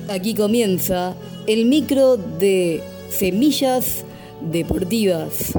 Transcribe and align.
Aquí 0.09 0.35
comienza 0.35 1.15
el 1.47 1.67
micro 1.67 2.17
de 2.17 2.83
Semillas 3.27 4.05
Deportivas 4.41 5.53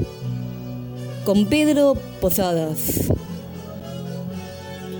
con 1.24 1.46
Pedro 1.46 1.96
Posadas, 2.20 3.08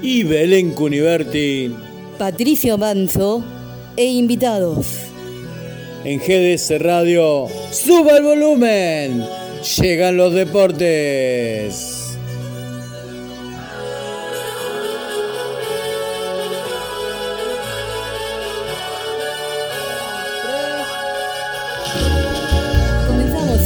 Y 0.01 0.23
Belén 0.23 0.70
Cuniverti 0.70 1.75
Patricio 2.17 2.79
Manzo 2.79 3.45
e 3.98 4.07
invitados. 4.07 4.87
en 6.07 6.19
GDS 6.19 6.79
Radio. 6.81 7.48
¡Suba 7.70 8.17
el 8.17 8.23
volumen! 8.23 9.27
Llegan 9.79 10.17
los 10.17 10.33
deportes. 10.33 11.94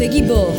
Equipo. 0.09 0.55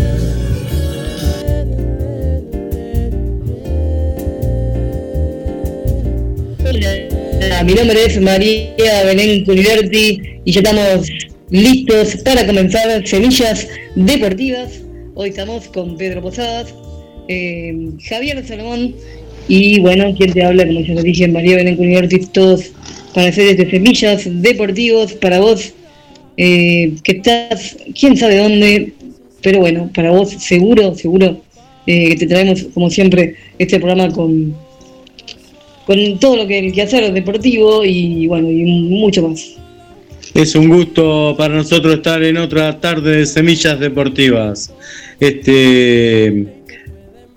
Hola, 7.39 7.63
mi 7.63 7.73
nombre 7.73 8.05
es 8.05 8.21
María 8.21 9.03
Belén 9.05 9.43
Cuniverti 9.45 10.21
y 10.45 10.51
ya 10.51 10.61
estamos 10.61 11.09
listos 11.49 12.17
para 12.17 12.45
comenzar 12.45 13.07
Semillas 13.07 13.67
Deportivas. 13.95 14.81
Hoy 15.15 15.29
estamos 15.29 15.67
con 15.69 15.97
Pedro 15.97 16.21
Posadas, 16.21 16.73
eh, 17.27 17.75
Javier 18.07 18.45
Salomón 18.45 18.93
y 19.47 19.79
bueno, 19.79 20.13
quien 20.15 20.31
te 20.31 20.43
habla, 20.43 20.67
como 20.67 20.81
ya 20.81 20.93
lo 20.93 21.01
dije, 21.01 21.27
María 21.27 21.55
Belén 21.55 21.75
Cuniverti, 21.75 22.19
todos 22.27 22.71
para 23.15 23.29
hacer 23.29 23.47
este 23.47 23.71
Semillas 23.71 24.23
Deportivos 24.25 25.13
para 25.13 25.39
vos 25.39 25.73
eh, 26.37 26.93
que 27.03 27.13
estás, 27.13 27.75
quién 27.99 28.15
sabe 28.15 28.37
dónde, 28.37 28.93
pero 29.41 29.59
bueno, 29.59 29.89
para 29.93 30.11
vos 30.11 30.29
seguro, 30.29 30.95
seguro 30.95 31.41
eh, 31.85 32.09
que 32.09 32.15
te 32.17 32.27
traemos 32.27 32.65
como 32.73 32.89
siempre 32.89 33.35
este 33.57 33.79
programa 33.79 34.11
con, 34.13 34.55
con 35.85 36.19
todo 36.19 36.37
lo 36.37 36.47
que 36.47 36.59
el 36.59 36.71
quehacer 36.71 37.11
deportivo 37.11 37.83
y 37.83 38.27
bueno, 38.27 38.49
y 38.49 38.63
mucho 38.63 39.27
más. 39.27 39.55
Es 40.33 40.53
un 40.55 40.69
gusto 40.69 41.33
para 41.37 41.55
nosotros 41.55 41.95
estar 41.95 42.21
en 42.23 42.37
otra 42.37 42.79
tarde 42.79 43.17
de 43.17 43.25
Semillas 43.25 43.79
Deportivas. 43.79 44.71
Este 45.19 46.45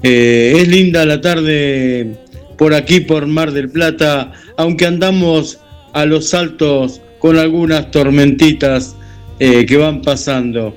eh, 0.02 0.54
es 0.56 0.68
linda 0.68 1.06
la 1.06 1.20
tarde 1.20 2.14
por 2.58 2.74
aquí 2.74 3.00
por 3.00 3.26
Mar 3.26 3.52
del 3.52 3.70
Plata, 3.70 4.32
aunque 4.56 4.86
andamos 4.86 5.58
a 5.94 6.04
los 6.04 6.28
saltos 6.28 7.00
con 7.18 7.38
algunas 7.38 7.90
tormentitas 7.90 8.94
eh, 9.38 9.64
que 9.64 9.76
van 9.76 10.02
pasando. 10.02 10.76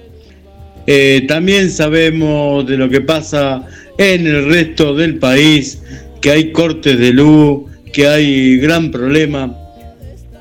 Eh, 0.87 1.25
también 1.27 1.71
sabemos 1.71 2.67
de 2.67 2.77
lo 2.77 2.89
que 2.89 3.01
pasa 3.01 3.63
en 3.97 4.27
el 4.27 4.45
resto 4.47 4.93
del 4.93 5.17
país, 5.17 5.79
que 6.21 6.31
hay 6.31 6.51
cortes 6.51 6.97
de 6.99 7.11
luz, 7.11 7.63
que 7.91 8.07
hay 8.07 8.57
gran 8.57 8.91
problema. 8.91 9.55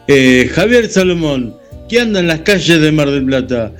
Eh, 0.06 0.50
Javier 0.54 0.88
Salomón, 0.90 1.56
¿qué 1.88 2.00
anda 2.00 2.20
en 2.20 2.26
las 2.26 2.40
calles 2.40 2.80
de 2.80 2.92
Mar 2.92 3.10
del 3.10 3.24
Plata? 3.24 3.72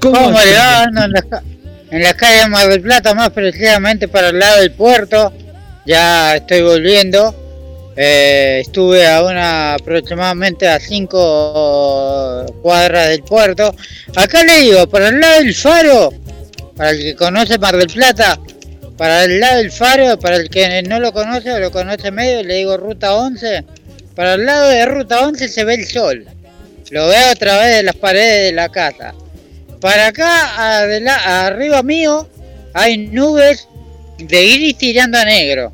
¿Cómo, 0.00 0.16
hace? 0.38 0.50
le 0.50 0.56
va? 0.56 0.82
Ando 0.82 1.04
en 1.04 1.12
las, 1.12 1.24
ca- 1.24 1.42
en 1.90 2.02
las 2.02 2.14
calles 2.14 2.42
de 2.44 2.48
Mar 2.50 2.68
del 2.68 2.80
Plata, 2.82 3.14
más 3.14 3.30
precisamente 3.30 4.08
para 4.08 4.28
el 4.30 4.38
lado 4.38 4.60
del 4.60 4.72
puerto. 4.72 5.32
Ya 5.86 6.36
estoy 6.36 6.62
volviendo. 6.62 7.34
Eh, 7.94 8.60
estuve 8.62 9.06
a 9.06 9.22
una 9.22 9.74
aproximadamente 9.74 10.66
a 10.66 10.80
5 10.80 12.46
cuadras 12.62 13.08
del 13.08 13.22
puerto. 13.22 13.74
Acá 14.16 14.44
le 14.44 14.60
digo, 14.60 14.86
para 14.86 15.08
el 15.08 15.20
lado 15.20 15.40
del 15.40 15.54
faro, 15.54 16.12
para 16.76 16.90
el 16.90 16.98
que 16.98 17.14
conoce 17.16 17.58
Mar 17.58 17.76
del 17.76 17.88
Plata, 17.88 18.38
para 18.96 19.24
el 19.24 19.40
lado 19.40 19.58
del 19.58 19.70
faro, 19.70 20.18
para 20.18 20.36
el 20.36 20.48
que 20.48 20.82
no 20.82 21.00
lo 21.00 21.12
conoce 21.12 21.52
o 21.52 21.58
lo 21.58 21.70
conoce 21.70 22.10
medio, 22.10 22.42
le 22.42 22.54
digo 22.54 22.76
ruta 22.76 23.14
11. 23.14 23.64
Para 24.14 24.34
el 24.34 24.46
lado 24.46 24.68
de 24.68 24.86
ruta 24.86 25.26
11 25.26 25.48
se 25.48 25.64
ve 25.64 25.74
el 25.74 25.86
sol. 25.86 26.26
Lo 26.90 27.08
veo 27.08 27.30
a 27.30 27.34
través 27.34 27.76
de 27.76 27.82
las 27.82 27.96
paredes 27.96 28.46
de 28.46 28.52
la 28.52 28.68
casa. 28.68 29.14
Para 29.80 30.08
acá, 30.08 31.46
arriba 31.46 31.82
mío, 31.82 32.28
hay 32.74 32.96
nubes 32.96 33.66
de 34.18 34.54
gris 34.54 34.78
tirando 34.78 35.18
a 35.18 35.24
negro. 35.24 35.72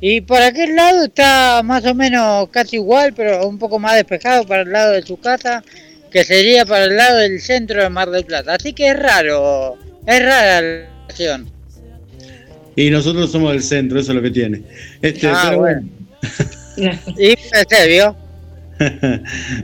Y 0.00 0.22
por 0.22 0.40
aquel 0.40 0.76
lado 0.76 1.04
está 1.04 1.62
más 1.62 1.84
o 1.84 1.94
menos 1.94 2.48
casi 2.50 2.76
igual, 2.76 3.12
pero 3.14 3.46
un 3.46 3.58
poco 3.58 3.78
más 3.78 3.96
despejado 3.96 4.46
para 4.46 4.62
el 4.62 4.72
lado 4.72 4.92
de 4.92 5.02
su 5.02 5.18
casa, 5.18 5.62
que 6.10 6.24
sería 6.24 6.64
para 6.64 6.84
el 6.84 6.96
lado 6.96 7.18
del 7.18 7.40
centro 7.40 7.82
de 7.82 7.90
Mar 7.90 8.10
del 8.10 8.24
Plata. 8.24 8.54
Así 8.54 8.72
que 8.72 8.88
es 8.88 8.98
raro, 8.98 9.76
es 10.06 10.22
rara 10.22 10.60
la 10.62 10.88
situación. 11.10 11.50
Y 12.76 12.88
nosotros 12.90 13.30
somos 13.30 13.52
del 13.52 13.62
centro, 13.62 14.00
eso 14.00 14.12
es 14.12 14.16
lo 14.16 14.22
que 14.22 14.30
tiene. 14.30 14.62
Este, 15.02 15.28
Ah, 15.28 15.42
pero 15.48 15.58
bueno. 15.58 15.88
Y 17.18 17.34
se 17.68 17.88
vio. 17.88 18.16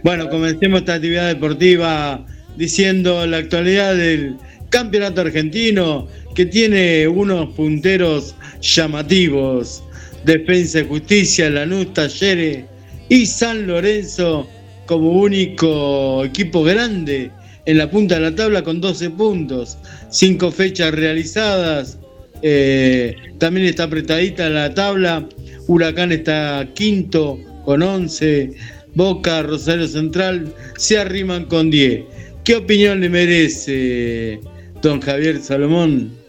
bueno, 0.03 0.28
comencemos 0.28 0.80
esta 0.80 0.94
actividad 0.94 1.28
deportiva 1.28 2.26
diciendo 2.56 3.26
la 3.26 3.38
actualidad 3.38 3.94
del 3.94 4.36
campeonato 4.68 5.22
argentino 5.22 6.08
que 6.34 6.44
tiene 6.44 7.08
unos 7.08 7.54
punteros 7.54 8.34
llamativos. 8.60 9.82
Defensa 10.26 10.81
y 10.81 10.87
Justicia, 10.88 11.48
Lanús, 11.48 11.94
Talleres 11.94 12.64
y 13.09 13.25
San 13.26 13.66
Lorenzo 13.69 14.48
como 14.87 15.10
único 15.12 16.25
equipo 16.25 16.64
grande 16.64 17.31
en 17.64 17.78
la 17.78 17.88
punta 17.88 18.16
de 18.16 18.20
la 18.22 18.34
tabla 18.34 18.62
con 18.62 18.81
12 18.81 19.10
puntos, 19.10 19.78
5 20.10 20.50
fechas 20.50 20.92
realizadas. 20.92 21.98
eh, 22.42 23.15
también 23.38 23.66
está 23.66 23.84
apretadita 23.84 24.50
la 24.50 24.75
tabla. 24.75 25.26
Huracán 25.69 26.12
está 26.12 26.69
quinto 26.75 27.38
con 27.65 27.82
11. 27.82 28.50
Boca, 28.94 29.42
Rosario 29.42 29.86
Central 29.86 30.53
se 30.76 30.98
arriman 30.98 31.44
con 31.44 31.70
10. 31.70 32.03
¿Qué 32.44 32.56
opinión 32.56 33.00
le 33.00 33.09
merece 33.09 34.41
don 34.83 35.00
Javier 35.00 35.41
Salomón? 35.41 36.25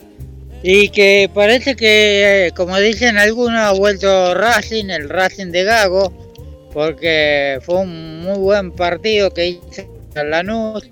Y 0.63 0.89
que 0.89 1.29
parece 1.33 1.75
que, 1.75 2.47
eh, 2.47 2.51
como 2.51 2.77
dicen 2.79 3.17
algunos, 3.17 3.59
ha 3.59 3.71
vuelto 3.71 4.33
Racing, 4.33 4.89
el 4.89 5.09
Racing 5.09 5.47
de 5.51 5.63
Gago, 5.63 6.11
porque 6.73 7.59
fue 7.61 7.75
un 7.81 8.21
muy 8.21 8.37
buen 8.37 8.71
partido 8.71 9.31
que 9.31 9.47
hizo 9.47 9.83
Lanús. 10.15 10.89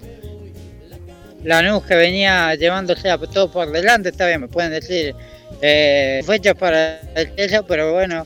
Lanús 1.44 1.84
que 1.84 1.96
venía 1.96 2.56
llevándose 2.56 3.10
a 3.10 3.18
todos 3.18 3.52
por 3.52 3.72
delante, 3.72 4.10
está 4.10 4.28
bien, 4.28 4.42
me 4.42 4.48
pueden 4.48 4.72
decir 4.72 5.16
eh, 5.62 6.22
fechas 6.26 6.56
para 6.56 7.02
eso, 7.38 7.66
pero 7.68 7.94
bueno, 7.94 8.26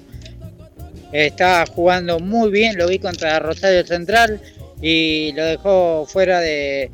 estaba 1.12 1.66
jugando 1.66 2.20
muy 2.20 2.50
bien, 2.52 2.78
lo 2.78 2.88
vi 2.88 3.00
contra 3.00 3.40
Rosario 3.40 3.86
Central 3.86 4.40
y 4.82 5.34
lo 5.34 5.46
dejó 5.46 6.06
fuera 6.08 6.40
de 6.40 6.92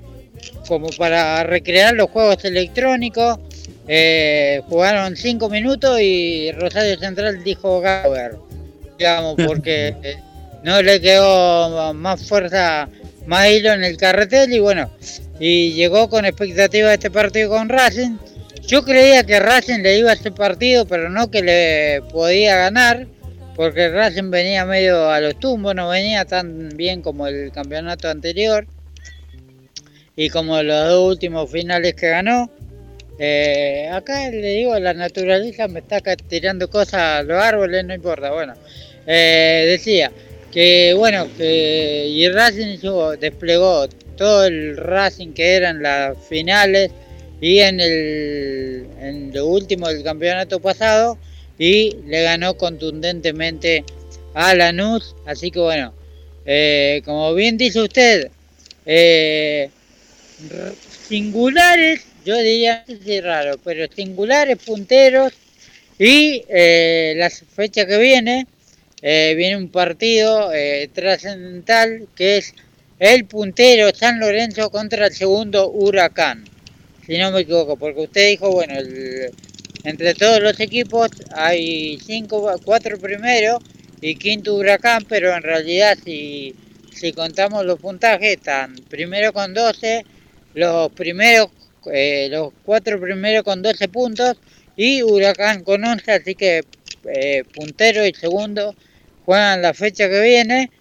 como 0.68 0.90
para 0.90 1.44
recrear 1.44 1.94
los 1.94 2.10
juegos 2.10 2.44
electrónicos. 2.46 3.40
Eh, 3.88 4.62
jugaron 4.68 5.16
cinco 5.16 5.50
minutos 5.50 6.00
y 6.02 6.52
Rosario 6.54 6.98
Central 6.98 7.44
dijo 7.44 7.82
Gauer, 7.82 8.38
digamos, 8.98 9.36
porque 9.48 9.96
eh, 10.02 10.18
no 10.64 10.82
le 10.82 11.00
quedó 11.00 11.94
más 11.94 12.28
fuerza, 12.28 12.90
más 13.28 13.50
hilo 13.50 13.74
en 13.74 13.84
el 13.84 13.98
carretel 13.98 14.52
y 14.54 14.60
bueno, 14.60 14.90
y 15.40 15.74
llegó 15.74 16.10
con 16.10 16.26
expectativa 16.26 16.90
de 16.90 16.96
este 16.96 17.12
partido 17.12 17.50
con 17.50 17.70
Racing. 17.70 18.18
Yo 18.68 18.84
creía 18.84 19.24
que 19.24 19.40
Racing 19.40 19.82
le 19.82 20.00
iba 20.00 20.10
a 20.10 20.14
ese 20.14 20.32
partido, 20.32 20.88
pero 20.88 21.10
no 21.10 21.30
que 21.30 21.44
le 21.44 22.02
podía 22.12 22.56
ganar, 22.56 23.06
porque 23.56 23.90
Racing 23.90 24.32
venía 24.32 24.66
medio 24.66 25.10
a 25.12 25.20
los 25.20 25.40
tumbos, 25.40 25.76
no 25.76 25.90
venía 25.90 26.26
tan 26.26 26.70
bien 26.70 27.04
como 27.04 27.28
el 27.28 27.52
campeonato 27.52 28.10
anterior 28.10 28.66
y 30.16 30.30
como 30.30 30.62
los 30.64 30.90
dos 30.90 31.12
últimos 31.12 31.52
finales 31.52 31.94
que 31.94 32.10
ganó. 32.10 32.50
Eh, 33.18 33.90
acá 33.92 34.30
le 34.30 34.56
digo, 34.56 34.78
la 34.78 34.94
naturaleza 34.94 35.68
me 35.68 35.80
está 35.80 36.02
tirando 36.16 36.70
cosas 36.70 37.02
a 37.02 37.24
los 37.24 37.42
árboles, 37.42 37.86
no 37.86 37.94
importa. 37.94 38.32
Bueno, 38.32 38.54
eh, 39.08 39.66
decía 39.68 40.12
que 40.52 40.94
bueno, 40.96 41.28
que 41.38 42.08
y 42.08 42.28
Racing 42.30 42.78
desplegó 43.20 43.88
todo 44.18 44.46
el 44.46 44.78
Racing 44.78 45.34
que 45.34 45.54
eran 45.56 45.82
las 45.82 46.18
finales 46.28 46.92
y 47.42 47.60
en 47.60 47.80
el 47.80 48.88
en 49.02 49.34
lo 49.34 49.48
último 49.48 49.88
del 49.90 50.04
campeonato 50.04 50.60
pasado 50.60 51.18
y 51.58 51.98
le 52.08 52.24
ganó 52.24 52.58
contundentemente 52.58 53.86
a 54.34 54.54
Lanús. 54.56 55.16
Así 55.26 55.52
que 55.52 55.60
bueno, 55.60 55.94
eh, 56.46 57.02
como 57.06 57.34
bien 57.34 57.58
dice 57.58 57.82
usted, 57.82 58.30
singulares, 61.08 62.02
yo 62.26 62.38
diría, 62.38 62.84
es 62.88 63.24
raro, 63.24 63.58
pero 63.64 63.88
singulares 63.94 64.58
punteros 64.58 65.32
y 65.98 66.44
eh, 66.50 67.14
la 67.16 67.30
fecha 67.30 67.86
que 67.86 67.98
viene, 67.98 68.48
viene 69.02 69.56
un 69.56 69.70
partido 69.70 70.50
trascendental 70.94 72.08
que 72.16 72.38
es 72.38 72.56
el 73.00 73.26
puntero 73.26 73.94
San 73.94 74.20
Lorenzo 74.20 74.72
contra 74.72 75.08
el 75.08 75.14
segundo 75.14 75.70
Huracán, 75.70 76.44
si 77.06 77.18
no 77.18 77.32
me 77.32 77.42
equivoco, 77.42 77.78
porque 77.78 78.02
usted 78.02 78.30
dijo, 78.30 78.52
bueno, 78.52 78.74
entre 79.86 80.16
todos 80.16 80.42
los 80.42 80.60
equipos 80.60 81.12
hay 81.32 82.00
cinco, 82.04 82.60
cuatro 82.64 82.98
primeros 82.98 83.62
y 84.02 84.16
quinto 84.16 84.56
huracán, 84.56 85.06
pero 85.08 85.36
en 85.36 85.44
realidad 85.44 85.98
si, 86.04 86.56
si 86.92 87.14
contamos 87.14 87.66
los 87.66 87.80
puntajes 87.80 88.38
están 88.38 88.76
primero 88.90 89.32
con 89.32 89.54
12, 89.54 90.04
los 90.56 90.92
primeros, 90.92 91.50
eh, 91.92 92.28
los 92.32 92.54
cuatro 92.64 93.00
primeros 93.00 93.44
con 93.44 93.62
12 93.62 93.88
puntos 93.90 94.38
y 94.76 95.04
huracán 95.04 95.64
con 95.64 95.84
11, 95.84 96.12
así 96.12 96.36
que 96.36 96.64
eh, 97.06 97.44
puntero 97.54 98.06
y 98.06 98.14
segundo 98.14 98.76
juegan 99.26 99.62
la 99.62 99.74
fecha 99.74 100.10
que 100.10 100.22
viene. 100.22 100.72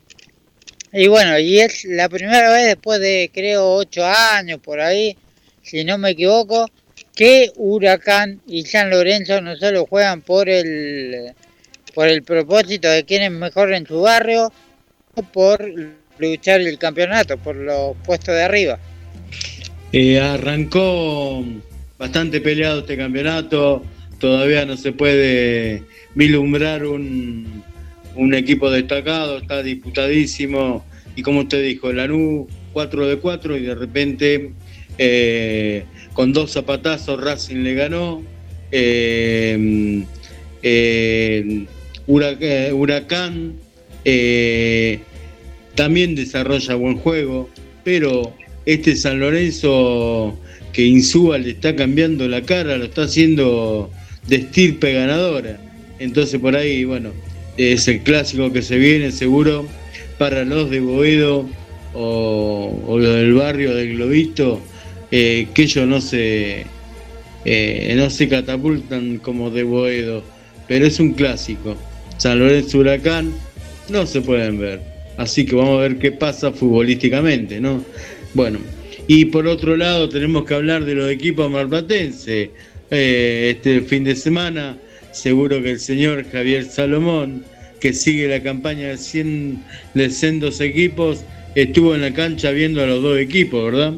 Y 0.92 1.08
bueno, 1.08 1.38
y 1.38 1.60
es 1.60 1.84
la 1.84 2.08
primera 2.08 2.52
vez 2.52 2.66
después 2.66 3.00
de 3.00 3.30
creo 3.32 3.74
8 3.74 4.04
años 4.04 4.60
por 4.60 4.80
ahí, 4.80 5.16
si 5.62 5.84
no 5.84 5.98
me 5.98 6.10
equivoco, 6.10 6.68
que 7.14 7.52
Huracán 7.56 8.40
y 8.46 8.64
San 8.64 8.90
Lorenzo 8.90 9.40
no 9.40 9.56
solo 9.56 9.86
juegan 9.86 10.22
por 10.22 10.48
el 10.48 11.34
por 11.94 12.08
el 12.08 12.22
propósito 12.24 12.88
de 12.88 13.04
quién 13.04 13.22
es 13.22 13.30
mejor 13.30 13.72
en 13.72 13.86
su 13.86 14.00
barrio, 14.00 14.52
por 15.32 15.64
luchar 16.18 16.60
el 16.60 16.76
campeonato, 16.76 17.38
por 17.38 17.54
los 17.54 17.96
puestos 18.04 18.34
de 18.34 18.42
arriba. 18.42 18.78
Eh, 19.96 20.18
arrancó 20.18 21.44
bastante 21.96 22.40
peleado 22.40 22.80
este 22.80 22.96
campeonato, 22.96 23.84
todavía 24.18 24.66
no 24.66 24.76
se 24.76 24.90
puede 24.90 25.84
vislumbrar 26.16 26.84
un, 26.84 27.62
un 28.16 28.34
equipo 28.34 28.72
destacado, 28.72 29.38
está 29.38 29.62
disputadísimo 29.62 30.84
y 31.14 31.22
como 31.22 31.42
usted 31.42 31.62
dijo, 31.62 31.92
Lanú 31.92 32.48
4 32.72 33.06
de 33.06 33.18
4 33.18 33.56
y 33.56 33.62
de 33.62 33.74
repente 33.76 34.50
eh, 34.98 35.84
con 36.12 36.32
dos 36.32 36.50
zapatazos 36.50 37.22
Racing 37.22 37.62
le 37.62 37.74
ganó. 37.74 38.20
Eh, 38.72 40.06
Huracán 42.08 43.54
también 45.76 46.16
desarrolla 46.16 46.74
buen 46.74 46.96
juego, 46.96 47.48
pero 47.84 48.34
este 48.66 48.96
San 48.96 49.20
Lorenzo 49.20 50.38
que 50.72 50.84
Insúa 50.84 51.38
le 51.38 51.50
está 51.50 51.76
cambiando 51.76 52.26
la 52.28 52.42
cara, 52.42 52.76
lo 52.76 52.84
está 52.86 53.02
haciendo 53.02 53.90
de 54.26 54.36
estirpe 54.36 54.92
ganadora. 54.92 55.60
Entonces 55.98 56.40
por 56.40 56.56
ahí, 56.56 56.84
bueno, 56.84 57.10
es 57.56 57.86
el 57.88 58.00
clásico 58.00 58.52
que 58.52 58.62
se 58.62 58.76
viene 58.76 59.12
seguro 59.12 59.66
para 60.18 60.44
los 60.44 60.70
de 60.70 60.80
Boedo 60.80 61.48
o, 61.92 62.96
los 62.98 63.14
del 63.14 63.34
barrio 63.34 63.74
del 63.74 63.96
Globito 63.96 64.60
eh, 65.10 65.46
que 65.54 65.62
ellos 65.62 65.86
no 65.86 66.00
se, 66.00 66.66
eh, 67.44 67.94
no 67.96 68.10
se 68.10 68.28
catapultan 68.28 69.18
como 69.18 69.50
de 69.50 69.62
Boedo, 69.62 70.24
pero 70.66 70.86
es 70.86 70.98
un 70.98 71.12
clásico. 71.12 71.76
San 72.16 72.40
Lorenzo 72.40 72.78
Huracán 72.78 73.32
no 73.88 74.06
se 74.06 74.20
pueden 74.20 74.58
ver, 74.58 74.80
así 75.16 75.44
que 75.46 75.54
vamos 75.54 75.78
a 75.78 75.82
ver 75.82 75.98
qué 75.98 76.10
pasa 76.10 76.50
futbolísticamente, 76.50 77.60
¿no? 77.60 77.84
Bueno, 78.34 78.58
y 79.06 79.26
por 79.26 79.46
otro 79.46 79.76
lado 79.76 80.08
tenemos 80.08 80.44
que 80.44 80.54
hablar 80.54 80.84
de 80.84 80.94
los 80.94 81.10
equipos 81.10 81.50
marplatenses. 81.50 82.50
Eh, 82.90 83.54
este 83.56 83.80
fin 83.80 84.04
de 84.04 84.16
semana, 84.16 84.76
seguro 85.12 85.62
que 85.62 85.70
el 85.72 85.80
señor 85.80 86.28
Javier 86.30 86.64
Salomón, 86.64 87.44
que 87.80 87.92
sigue 87.92 88.28
la 88.28 88.42
campaña 88.42 88.88
de 88.88 88.98
100 88.98 89.64
de 89.94 90.10
sendos 90.10 90.60
equipos, 90.60 91.20
estuvo 91.54 91.94
en 91.94 92.02
la 92.02 92.12
cancha 92.12 92.50
viendo 92.50 92.82
a 92.82 92.86
los 92.86 93.02
dos 93.02 93.18
equipos, 93.18 93.72
¿verdad? 93.72 93.94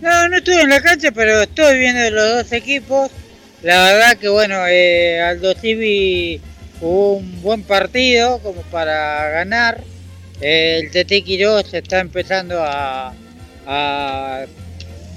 No, 0.00 0.28
no 0.28 0.36
estuve 0.36 0.60
en 0.60 0.70
la 0.70 0.80
cancha, 0.80 1.10
pero 1.10 1.42
estoy 1.42 1.78
viendo 1.78 2.08
los 2.10 2.30
dos 2.36 2.52
equipos. 2.52 3.10
La 3.62 3.82
verdad 3.82 4.16
que 4.18 4.28
bueno, 4.28 4.66
eh, 4.68 5.20
Aldo 5.20 5.54
Civi 5.54 6.40
jugó 6.78 7.14
un 7.14 7.42
buen 7.42 7.62
partido 7.62 8.38
como 8.38 8.62
para 8.62 9.30
ganar. 9.30 9.82
El 10.40 10.90
TT 10.90 11.24
Quiroz 11.24 11.72
está 11.72 12.00
empezando 12.00 12.56
a, 12.58 13.14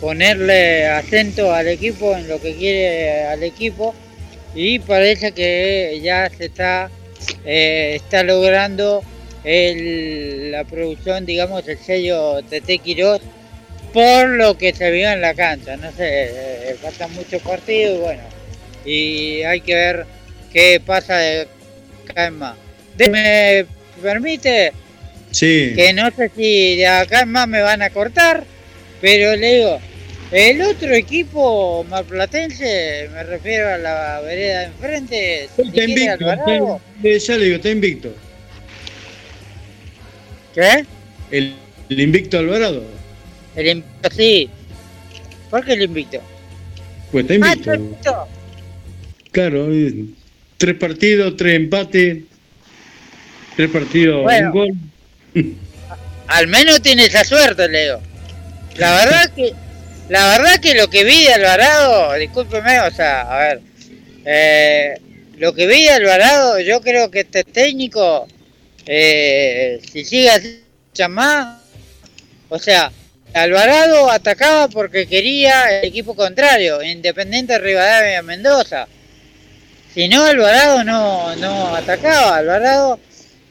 ponerle 0.02 0.88
acento 0.88 1.54
al 1.54 1.68
equipo 1.68 2.16
en 2.16 2.28
lo 2.30 2.42
que 2.42 2.56
quiere 2.56 3.26
al 3.26 3.44
equipo 3.44 3.94
y 4.56 4.80
parece 4.80 5.34
que 5.34 6.00
ya 6.02 6.30
se 6.30 6.46
está, 6.46 6.90
eh, 7.46 7.92
está 7.96 8.24
logrando 8.24 9.04
la 9.44 10.64
producción, 10.64 11.26
digamos, 11.26 11.68
el 11.68 11.78
sello 11.78 12.42
TT 12.44 12.82
Quiroz 12.82 13.22
por 13.94 14.30
lo 14.30 14.58
que 14.58 14.74
se 14.74 14.92
vio 14.92 15.10
en 15.10 15.22
la 15.22 15.34
cancha. 15.34 15.78
No 15.78 15.92
sé, 15.92 16.72
eh, 16.72 16.76
faltan 16.82 17.14
muchos 17.14 17.42
partidos 17.42 17.98
y 17.98 18.02
bueno, 18.02 18.24
y 18.86 19.42
hay 19.44 19.62
que 19.62 19.76
ver 19.76 20.06
qué 20.52 20.82
pasa 20.86 21.18
de 21.18 21.48
acá 22.10 22.28
en 22.28 22.36
más. 22.36 22.56
¿Me 22.98 23.66
permite? 24.02 24.74
Sí. 25.32 25.74
Que 25.76 25.94
no 25.94 26.10
sé 26.12 26.32
si 26.36 26.78
de 26.78 26.88
acá 26.88 27.26
más 27.26 27.48
me 27.48 27.62
van 27.62 27.82
a 27.82 27.90
cortar, 27.90 28.44
pero 29.02 29.36
le 29.36 29.56
digo, 29.56 29.80
el 30.32 30.62
otro 30.62 30.94
equipo 30.94 31.84
marplatense, 31.90 33.10
me 33.14 33.24
refiero 33.24 33.70
a 33.70 33.78
la 33.78 34.22
vereda 34.22 34.60
de 34.60 34.66
enfrente, 34.66 35.44
está 35.46 35.62
invicto, 35.62 36.82
ya 37.04 37.38
le 37.38 37.44
digo, 37.46 37.56
está 37.56 37.70
invicto. 37.70 38.14
¿Qué? 40.54 40.86
El, 41.32 41.56
el 41.90 42.00
invicto 42.00 42.40
Alvarado. 42.40 42.84
El 43.56 43.68
invicto, 43.68 44.10
sí. 44.16 44.50
¿Por 45.50 45.66
qué 45.66 45.74
el 45.74 45.84
invicto? 45.84 46.22
Pues 47.12 47.30
está 47.30 47.36
invicto. 47.36 48.12
Ah, 48.12 48.28
claro, 49.32 49.68
tres 50.58 50.76
partidos, 50.76 51.36
tres 51.38 51.56
empates, 51.56 52.18
tres 53.56 53.70
partidos, 53.70 54.32
un 54.32 54.52
gol. 54.52 54.70
Al 56.28 56.48
menos 56.48 56.82
tiene 56.82 57.06
esa 57.06 57.24
suerte, 57.24 57.68
Leo. 57.68 58.02
La 58.76 58.96
verdad 58.96 59.32
que, 59.36 59.54
la 60.10 60.28
verdad 60.28 60.60
que 60.60 60.76
lo 60.76 60.90
que 60.90 61.04
vi 61.04 61.26
de 61.26 61.34
Alvarado, 61.34 62.14
discúlpeme, 62.16 62.80
o 62.82 62.92
sea, 62.92 63.22
a 63.22 63.40
ver, 63.40 63.62
eh, 64.26 65.00
lo 65.38 65.54
que 65.54 65.68
vi 65.68 65.84
de 65.84 65.92
Alvarado, 65.92 66.60
yo 66.60 66.82
creo 66.82 67.10
que 67.10 67.22
este 67.22 67.44
técnico, 67.44 68.28
eh, 68.86 69.82
si 69.92 70.06
sigue 70.06 70.30
así, 70.30 70.62
más, 71.10 71.60
o 72.50 72.60
sea, 72.60 72.92
Alvarado 73.34 74.10
atacaba 74.12 74.68
porque 74.68 75.08
quería 75.08 75.80
el 75.80 75.88
equipo 75.88 76.16
contrario, 76.16 76.82
Independiente 76.84 77.58
Rivadavia 77.60 78.22
Mendoza. 78.22 78.88
Si 79.94 80.08
no, 80.08 80.24
Alvarado 80.24 80.84
no, 80.84 81.36
no 81.36 81.76
atacaba. 81.76 82.38
Alvarado 82.38 83.00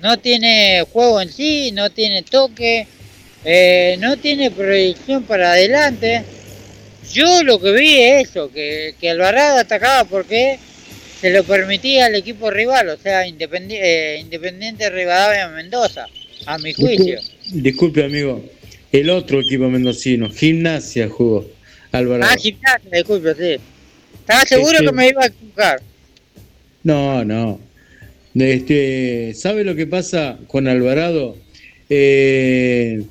no 0.02 0.18
tiene 0.18 0.84
juego 0.92 1.20
en 1.20 1.30
sí, 1.30 1.70
no 1.72 1.90
tiene 1.90 2.22
toque, 2.22 2.86
eh, 3.44 3.96
no 4.00 4.16
tiene 4.16 4.50
proyección 4.50 5.24
para 5.24 5.52
adelante. 5.52 6.22
Yo 7.12 7.42
lo 7.42 7.60
que 7.60 7.72
vi 7.72 7.96
es 8.00 8.28
eso, 8.30 8.50
que, 8.52 8.94
que 9.00 9.10
Alvarado 9.10 9.58
atacaba 9.58 10.04
porque 10.04 10.58
se 11.20 11.30
lo 11.30 11.42
permitía 11.44 12.06
al 12.06 12.14
equipo 12.14 12.50
rival, 12.50 12.90
o 12.90 12.96
sea, 12.96 13.26
Independiente, 13.26 14.14
eh, 14.16 14.20
Independiente 14.20 14.88
Rivadavia 14.90 15.48
Mendoza, 15.48 16.06
a 16.46 16.58
mi 16.58 16.72
juicio. 16.72 17.20
disculpe 17.50 18.04
amigo, 18.04 18.44
el 18.92 19.10
otro 19.10 19.40
equipo 19.40 19.68
mendocino, 19.68 20.28
Gimnasia 20.30 21.08
jugó 21.08 21.46
Alvarado. 21.92 22.30
Ah, 22.32 22.36
gimnasia, 22.36 22.90
disculpe, 22.92 23.34
sí. 23.34 23.60
Estaba 24.20 24.42
seguro 24.44 24.72
Este- 24.72 24.84
que 24.86 24.92
me 24.92 25.08
iba 25.08 25.22
a 25.22 25.26
equivocar. 25.26 25.80
No, 26.82 27.24
no. 27.24 27.60
Este, 28.34 29.32
¿Sabe 29.34 29.64
lo 29.64 29.74
que 29.74 29.86
pasa 29.86 30.38
con 30.46 30.68
Alvarado? 30.68 31.36
Eh, 31.88 33.02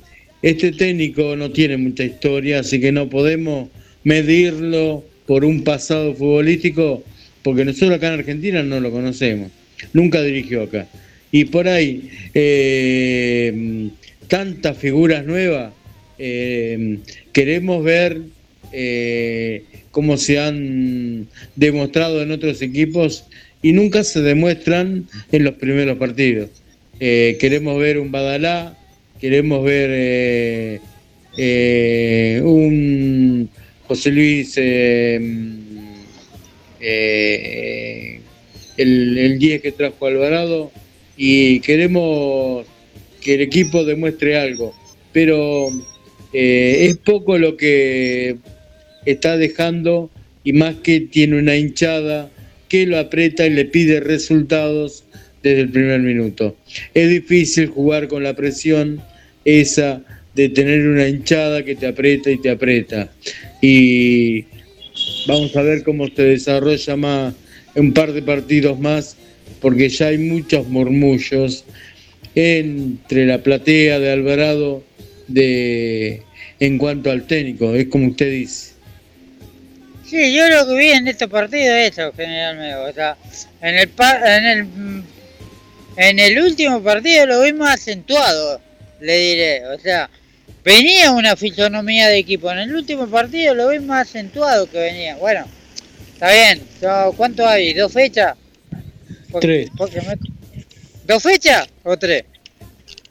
este 0.42 0.72
técnico 0.72 1.34
no 1.36 1.50
tiene 1.50 1.76
mucha 1.76 2.04
historia, 2.04 2.60
así 2.60 2.80
que 2.80 2.92
no 2.92 3.08
podemos 3.10 3.68
medirlo 4.04 5.04
por 5.26 5.44
un 5.44 5.64
pasado 5.64 6.14
futbolístico, 6.14 7.02
porque 7.42 7.64
nosotros 7.64 7.92
acá 7.92 8.08
en 8.08 8.20
Argentina 8.20 8.62
no 8.62 8.80
lo 8.80 8.90
conocemos. 8.90 9.50
Nunca 9.92 10.22
dirigió 10.22 10.62
acá. 10.62 10.86
Y 11.30 11.46
por 11.46 11.68
ahí, 11.68 12.08
eh, 12.34 13.90
tantas 14.28 14.78
figuras 14.78 15.26
nuevas, 15.26 15.72
eh, 16.18 16.98
queremos 17.32 17.84
ver 17.84 18.22
cómo 19.90 20.16
se 20.18 20.38
han 20.38 21.26
demostrado 21.56 22.22
en 22.22 22.30
otros 22.30 22.60
equipos 22.60 23.24
y 23.62 23.72
nunca 23.72 24.04
se 24.04 24.22
demuestran 24.22 25.06
en 25.32 25.44
los 25.44 25.54
primeros 25.54 25.98
partidos. 25.98 26.50
Eh, 27.00 27.36
queremos 27.40 27.78
ver 27.78 27.98
un 27.98 28.10
Badalá, 28.10 28.76
queremos 29.20 29.64
ver 29.64 29.90
eh, 29.92 30.80
eh, 31.36 32.40
un 32.44 33.48
José 33.86 34.10
Luis, 34.10 34.54
eh, 34.56 35.20
el, 38.76 39.18
el 39.18 39.38
10 39.38 39.62
que 39.62 39.72
trajo 39.72 40.06
Alvarado, 40.06 40.70
y 41.16 41.60
queremos 41.60 42.66
que 43.20 43.34
el 43.34 43.40
equipo 43.42 43.84
demuestre 43.84 44.38
algo. 44.38 44.74
Pero 45.12 45.68
es 46.32 46.96
poco 46.98 47.38
lo 47.38 47.56
que 47.56 48.36
está 49.06 49.36
dejando 49.36 50.10
y 50.44 50.52
más 50.52 50.76
que 50.76 51.00
tiene 51.00 51.38
una 51.38 51.56
hinchada 51.56 52.30
que 52.68 52.86
lo 52.86 52.98
aprieta 52.98 53.46
y 53.46 53.50
le 53.50 53.64
pide 53.64 54.00
resultados 54.00 55.04
desde 55.42 55.62
el 55.62 55.70
primer 55.70 56.00
minuto. 56.00 56.56
Es 56.94 57.08
difícil 57.08 57.68
jugar 57.68 58.08
con 58.08 58.22
la 58.22 58.34
presión 58.34 59.00
esa 59.44 60.02
de 60.34 60.48
tener 60.48 60.86
una 60.86 61.08
hinchada 61.08 61.64
que 61.64 61.74
te 61.74 61.86
aprieta 61.86 62.30
y 62.30 62.38
te 62.38 62.50
aprieta. 62.50 63.10
Y 63.60 64.44
vamos 65.26 65.56
a 65.56 65.62
ver 65.62 65.82
cómo 65.82 66.08
se 66.08 66.22
desarrolla 66.22 66.96
más 66.96 67.34
un 67.74 67.92
par 67.92 68.12
de 68.12 68.22
partidos 68.22 68.78
más, 68.78 69.16
porque 69.60 69.88
ya 69.88 70.08
hay 70.08 70.18
muchos 70.18 70.66
murmullos 70.68 71.64
entre 72.34 73.26
la 73.26 73.42
platea 73.42 73.98
de 73.98 74.10
Alvarado 74.10 74.82
de 75.26 76.22
en 76.60 76.78
cuanto 76.78 77.10
al 77.10 77.26
técnico, 77.26 77.74
es 77.74 77.86
como 77.86 78.08
usted 78.08 78.32
dice. 78.32 78.72
Sí, 80.08 80.34
yo 80.34 80.48
lo 80.48 80.66
que 80.66 80.74
vi 80.76 80.90
en 80.90 81.06
estos 81.08 81.28
partidos 81.28 81.76
es 81.76 81.92
eso, 81.98 82.12
generalmente. 82.16 82.74
O 82.76 82.92
sea, 82.92 83.16
en 83.60 83.74
el, 83.76 83.88
pa- 83.88 84.36
en 84.38 84.44
el, 84.46 85.02
en 85.96 86.18
el 86.18 86.38
último 86.40 86.82
partido 86.82 87.26
lo 87.26 87.42
vi 87.42 87.52
más 87.52 87.74
acentuado, 87.80 88.60
le 89.00 89.18
diré. 89.18 89.66
O 89.66 89.78
sea, 89.78 90.08
venía 90.64 91.10
una 91.12 91.36
fisonomía 91.36 92.08
de 92.08 92.18
equipo. 92.18 92.50
En 92.50 92.58
el 92.58 92.74
último 92.74 93.06
partido 93.08 93.54
lo 93.54 93.68
vi 93.68 93.80
más 93.80 94.08
acentuado 94.08 94.70
que 94.70 94.78
venía. 94.78 95.16
Bueno, 95.16 95.44
está 96.14 96.32
bien. 96.32 96.62
¿Cuánto 97.16 97.46
hay? 97.46 97.74
¿Dos 97.74 97.92
fechas? 97.92 98.34
Tres. 99.40 99.68
porque 99.76 100.00
me- 100.00 100.16
¿Dos 101.06 101.22
fechas 101.22 101.68
o 101.84 101.96
tres? 101.98 102.24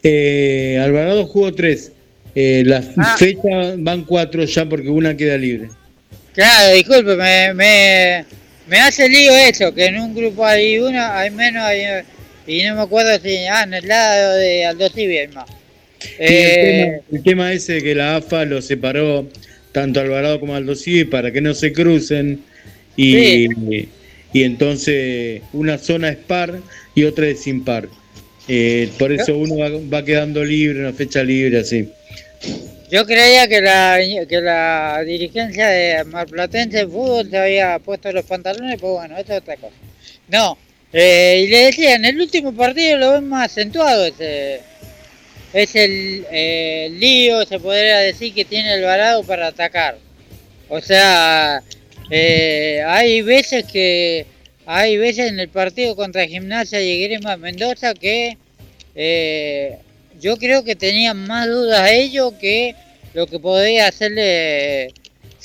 Eh, 0.01 0.79
Alvarado 0.81 1.25
jugó 1.27 1.53
tres. 1.53 1.91
Eh, 2.33 2.63
las 2.65 2.85
Ah. 2.97 3.15
fechas 3.17 3.75
van 3.77 4.03
cuatro 4.03 4.43
ya 4.45 4.67
porque 4.67 4.89
una 4.89 5.15
queda 5.15 5.37
libre. 5.37 5.69
Claro, 6.37 6.75
disculpe, 6.75 7.15
me, 7.15 7.51
me, 7.55 8.25
me 8.67 8.77
hace 8.79 9.09
lío 9.09 9.35
eso, 9.35 9.73
que 9.73 9.85
en 9.87 9.99
un 9.99 10.13
grupo 10.13 10.45
hay 10.45 10.77
una, 10.77 11.17
hay 11.19 11.31
menos, 11.31 11.63
hay- 11.63 12.03
y 12.45 12.61
no 12.63 12.75
me 12.75 12.81
acuerdo 12.81 13.19
si, 13.23 13.37
ah, 13.47 13.63
en 13.63 13.73
el 13.73 13.87
lado 13.87 14.35
de 14.37 14.65
Aldo 14.65 14.87
Civi 14.89 15.17
hay 15.17 15.27
más. 15.29 15.49
Sí, 15.99 16.07
Eh, 16.19 16.65
el, 16.65 16.75
tema, 16.75 17.01
el 17.11 17.23
tema 17.23 17.53
ese 17.53 17.73
de 17.73 17.81
que 17.81 17.95
la 17.95 18.17
AFA 18.17 18.45
lo 18.45 18.61
separó 18.61 19.27
tanto 19.71 19.99
Alvarado 19.99 20.39
como 20.39 20.55
Aldo 20.55 20.75
Civi 20.75 21.05
para 21.05 21.31
que 21.31 21.41
no 21.41 21.55
se 21.55 21.73
crucen 21.73 22.43
y, 22.95 23.47
y 24.31 24.43
entonces 24.43 25.41
una 25.53 25.79
zona 25.79 26.09
es 26.09 26.17
par 26.17 26.59
y 26.93 27.03
otra 27.03 27.27
es 27.27 27.47
impar. 27.47 27.89
Eh, 28.47 28.89
por 28.99 29.11
eso 29.11 29.35
uno 29.37 29.57
va, 29.57 29.69
va 29.91 30.05
quedando 30.05 30.45
libre, 30.45 30.81
una 30.81 30.93
fecha 30.93 31.23
libre 31.23 31.59
así. 31.59 31.89
Yo 32.89 33.05
creía 33.05 33.47
que 33.47 33.61
la, 33.61 33.99
que 34.27 34.41
la 34.41 35.03
dirigencia 35.05 35.67
de 35.67 36.03
Marplatense 36.05 36.79
de 36.79 36.87
fútbol 36.87 37.29
se 37.29 37.37
había 37.37 37.79
puesto 37.79 38.11
los 38.11 38.25
pantalones, 38.25 38.79
pues 38.79 38.93
bueno, 38.93 39.17
eso 39.17 39.33
es 39.33 39.39
otra 39.39 39.57
cosa. 39.57 39.75
No, 40.27 40.57
eh, 40.93 41.43
y 41.45 41.47
le 41.47 41.65
decía, 41.65 41.95
en 41.95 42.05
el 42.05 42.19
último 42.19 42.53
partido 42.53 42.97
lo 42.97 43.11
ven 43.13 43.27
más 43.27 43.51
acentuado 43.51 44.05
ese, 44.05 44.61
es 45.53 45.75
el 45.75 46.25
eh, 46.31 46.89
lío, 46.91 47.45
se 47.45 47.59
podría 47.59 47.99
decir, 47.99 48.33
que 48.33 48.45
tiene 48.45 48.73
Alvarado 48.73 49.23
para 49.23 49.47
atacar. 49.47 49.97
O 50.69 50.81
sea, 50.81 51.63
eh, 52.09 52.81
hay 52.85 53.21
veces 53.21 53.65
que 53.65 54.25
hay 54.65 54.97
veces 54.97 55.29
en 55.29 55.39
el 55.39 55.49
partido 55.49 55.95
contra 55.95 56.27
Gimnasia 56.27 56.81
y 56.81 57.01
Grima 57.03 57.37
Mendoza 57.37 57.93
que 57.93 58.37
eh, 58.95 59.77
yo 60.19 60.37
creo 60.37 60.63
que 60.63 60.75
tenían 60.75 61.27
más 61.27 61.47
dudas 61.47 61.89
ellos 61.91 62.33
que 62.39 62.75
lo 63.13 63.27
que 63.27 63.39
podía 63.39 63.87
hacerle 63.87 64.93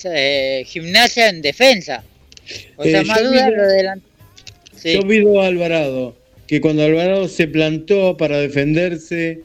eh, 0.05 0.65
Gimnasia 0.67 1.29
en 1.29 1.43
defensa. 1.43 2.05
O 2.77 2.85
sea, 2.85 3.01
Eh, 3.01 3.05
más 3.05 3.23
dudas 3.23 3.51
lo 3.55 3.67
delante. 3.69 4.07
Sí. 4.77 4.95
Yo 4.95 5.03
vi 5.03 5.25
a 5.39 5.47
Alvarado, 5.47 6.17
que 6.47 6.61
cuando 6.61 6.83
Alvarado 6.83 7.29
se 7.29 7.47
plantó 7.47 8.17
para 8.17 8.39
defenderse, 8.39 9.41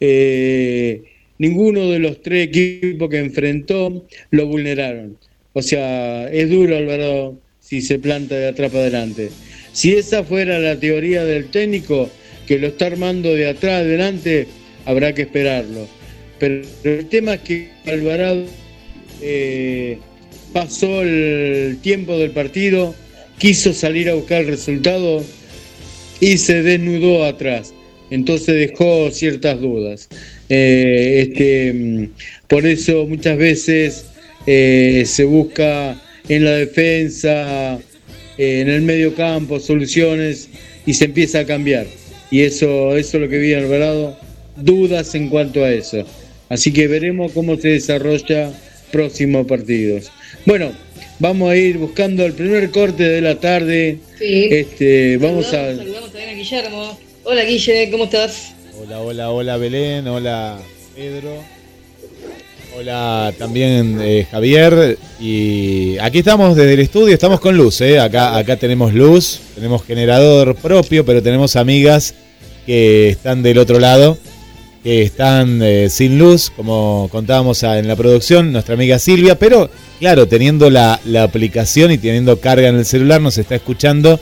eh, 0.00 1.02
ninguno 1.38 1.90
de 1.90 1.98
los 1.98 2.22
tres 2.22 2.48
equipos 2.48 3.08
que 3.08 3.18
enfrentó 3.18 4.06
lo 4.30 4.46
vulneraron. 4.46 5.16
O 5.54 5.62
sea, 5.62 6.28
es 6.30 6.50
duro 6.50 6.76
Alvarado 6.76 7.38
si 7.60 7.80
se 7.80 7.98
planta 7.98 8.34
de 8.34 8.48
atrás 8.48 8.70
para 8.70 8.82
adelante. 8.82 9.30
Si 9.72 9.94
esa 9.94 10.24
fuera 10.24 10.58
la 10.58 10.78
teoría 10.78 11.24
del 11.24 11.50
técnico, 11.50 12.10
que 12.46 12.58
lo 12.58 12.66
está 12.66 12.86
armando 12.86 13.34
de 13.34 13.48
atrás 13.48 13.80
adelante, 13.80 14.46
habrá 14.84 15.14
que 15.14 15.22
esperarlo. 15.22 15.86
Pero 16.38 16.62
el 16.84 17.06
tema 17.06 17.34
es 17.34 17.40
que 17.42 17.68
Alvarado 17.86 18.44
eh, 19.20 19.98
pasó 20.52 21.02
el 21.02 21.78
tiempo 21.82 22.18
del 22.18 22.32
partido, 22.32 22.94
quiso 23.38 23.72
salir 23.72 24.10
a 24.10 24.14
buscar 24.14 24.42
el 24.42 24.48
resultado 24.48 25.24
y 26.20 26.38
se 26.38 26.62
desnudó 26.62 27.24
atrás. 27.24 27.72
Entonces 28.10 28.70
dejó 28.70 29.10
ciertas 29.10 29.60
dudas. 29.60 30.08
Eh, 30.48 31.28
este, 31.28 31.72
mm, 31.72 32.08
por 32.48 32.66
eso 32.66 33.06
muchas 33.06 33.38
veces 33.38 34.04
eh, 34.46 35.04
se 35.06 35.24
busca 35.24 36.00
en 36.28 36.44
la 36.44 36.52
defensa, 36.52 37.78
en 38.38 38.68
el 38.68 38.82
medio 38.82 39.14
campo, 39.14 39.60
soluciones 39.60 40.48
y 40.86 40.94
se 40.94 41.06
empieza 41.06 41.40
a 41.40 41.46
cambiar. 41.46 41.86
Y 42.30 42.40
eso, 42.40 42.96
eso 42.96 43.16
es 43.16 43.22
lo 43.22 43.28
que 43.28 43.38
vi 43.38 43.54
Alvarado, 43.54 44.18
dudas 44.56 45.14
en 45.14 45.28
cuanto 45.28 45.64
a 45.64 45.72
eso. 45.72 46.04
Así 46.48 46.72
que 46.72 46.86
veremos 46.86 47.32
cómo 47.32 47.56
se 47.56 47.68
desarrolla 47.68 48.50
próximos 48.90 49.46
partidos. 49.46 50.10
Bueno, 50.44 50.72
vamos 51.18 51.50
a 51.50 51.56
ir 51.56 51.78
buscando 51.78 52.24
el 52.26 52.34
primer 52.34 52.70
corte 52.70 53.04
de 53.08 53.20
la 53.20 53.36
tarde. 53.36 53.98
Sí. 54.18 54.48
Este, 54.50 55.16
vamos 55.16 55.46
saludamos, 55.46 55.74
a 55.74 55.78
saludamos 55.78 56.12
también 56.12 56.30
a 56.30 56.34
Guillermo. 56.34 56.98
Hola 57.24 57.44
Guille, 57.44 57.90
¿cómo 57.90 58.04
estás? 58.04 58.52
Hola, 58.80 59.00
hola, 59.00 59.30
hola 59.30 59.56
Belén, 59.56 60.08
hola 60.08 60.58
Pedro, 60.96 61.36
hola 62.76 63.32
también 63.38 64.00
eh, 64.02 64.26
Javier. 64.28 64.98
Y 65.20 65.96
aquí 65.98 66.18
estamos 66.18 66.56
desde 66.56 66.74
el 66.74 66.80
estudio, 66.80 67.14
estamos 67.14 67.38
con 67.38 67.56
luz, 67.56 67.80
¿eh? 67.80 68.00
acá, 68.00 68.36
acá 68.36 68.56
tenemos 68.56 68.92
luz, 68.92 69.38
tenemos 69.54 69.84
generador 69.84 70.56
propio, 70.56 71.04
pero 71.04 71.22
tenemos 71.22 71.54
amigas 71.54 72.14
que 72.66 73.10
están 73.10 73.44
del 73.44 73.58
otro 73.58 73.78
lado, 73.78 74.18
que 74.82 75.02
están 75.02 75.60
eh, 75.62 75.88
sin 75.88 76.18
luz, 76.18 76.50
como 76.50 77.08
contábamos 77.10 77.62
en 77.62 77.86
la 77.86 77.96
producción, 77.96 78.52
nuestra 78.52 78.74
amiga 78.74 78.98
Silvia, 78.98 79.38
pero 79.38 79.70
claro, 80.00 80.26
teniendo 80.26 80.70
la, 80.70 81.00
la 81.04 81.22
aplicación 81.22 81.92
y 81.92 81.98
teniendo 81.98 82.40
carga 82.40 82.68
en 82.68 82.76
el 82.76 82.84
celular, 82.84 83.20
nos 83.20 83.38
está 83.38 83.54
escuchando 83.54 84.18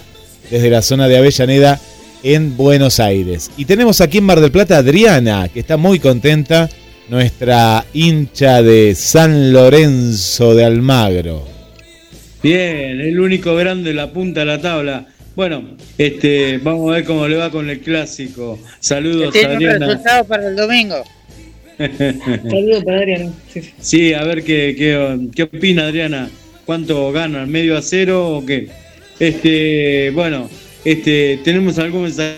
desde 0.50 0.70
la 0.70 0.82
zona 0.82 1.08
de 1.08 1.16
Avellaneda 1.16 1.80
en 2.22 2.56
Buenos 2.56 3.00
Aires. 3.00 3.50
Y 3.56 3.64
tenemos 3.64 4.00
aquí 4.00 4.18
en 4.18 4.24
Mar 4.24 4.40
del 4.40 4.50
Plata 4.50 4.76
a 4.76 4.80
Adriana, 4.80 5.48
que 5.48 5.60
está 5.60 5.76
muy 5.76 5.98
contenta, 5.98 6.68
nuestra 7.08 7.84
hincha 7.92 8.62
de 8.62 8.94
San 8.94 9.52
Lorenzo 9.52 10.54
de 10.54 10.64
Almagro. 10.64 11.44
Bien, 12.42 13.00
el 13.00 13.18
único 13.18 13.54
grande, 13.56 13.92
la 13.92 14.12
punta 14.12 14.40
de 14.40 14.46
la 14.46 14.60
tabla. 14.60 15.06
Bueno, 15.40 15.64
este, 15.96 16.58
vamos 16.58 16.90
a 16.90 16.96
ver 16.96 17.04
cómo 17.06 17.26
le 17.26 17.36
va 17.36 17.50
con 17.50 17.70
el 17.70 17.80
clásico. 17.80 18.58
Saludos, 18.78 19.32
tiene 19.32 19.48
un 19.48 19.54
Adriana. 19.54 19.86
resultado 19.86 20.24
para 20.26 20.48
el 20.48 20.54
domingo. 20.54 21.02
Saludos 21.78 22.84
para 22.84 22.98
Adriana. 22.98 23.32
Sí, 23.80 24.12
a 24.12 24.22
ver 24.24 24.44
qué, 24.44 24.76
qué, 25.34 25.42
opina 25.42 25.86
Adriana. 25.86 26.28
¿Cuánto 26.66 27.10
ganan? 27.10 27.50
¿Medio 27.50 27.78
a 27.78 27.80
cero 27.80 28.36
o 28.36 28.44
qué? 28.44 28.68
Este, 29.18 30.10
bueno, 30.10 30.50
este, 30.84 31.40
tenemos 31.42 31.78
algún 31.78 32.02
mensaje. 32.02 32.36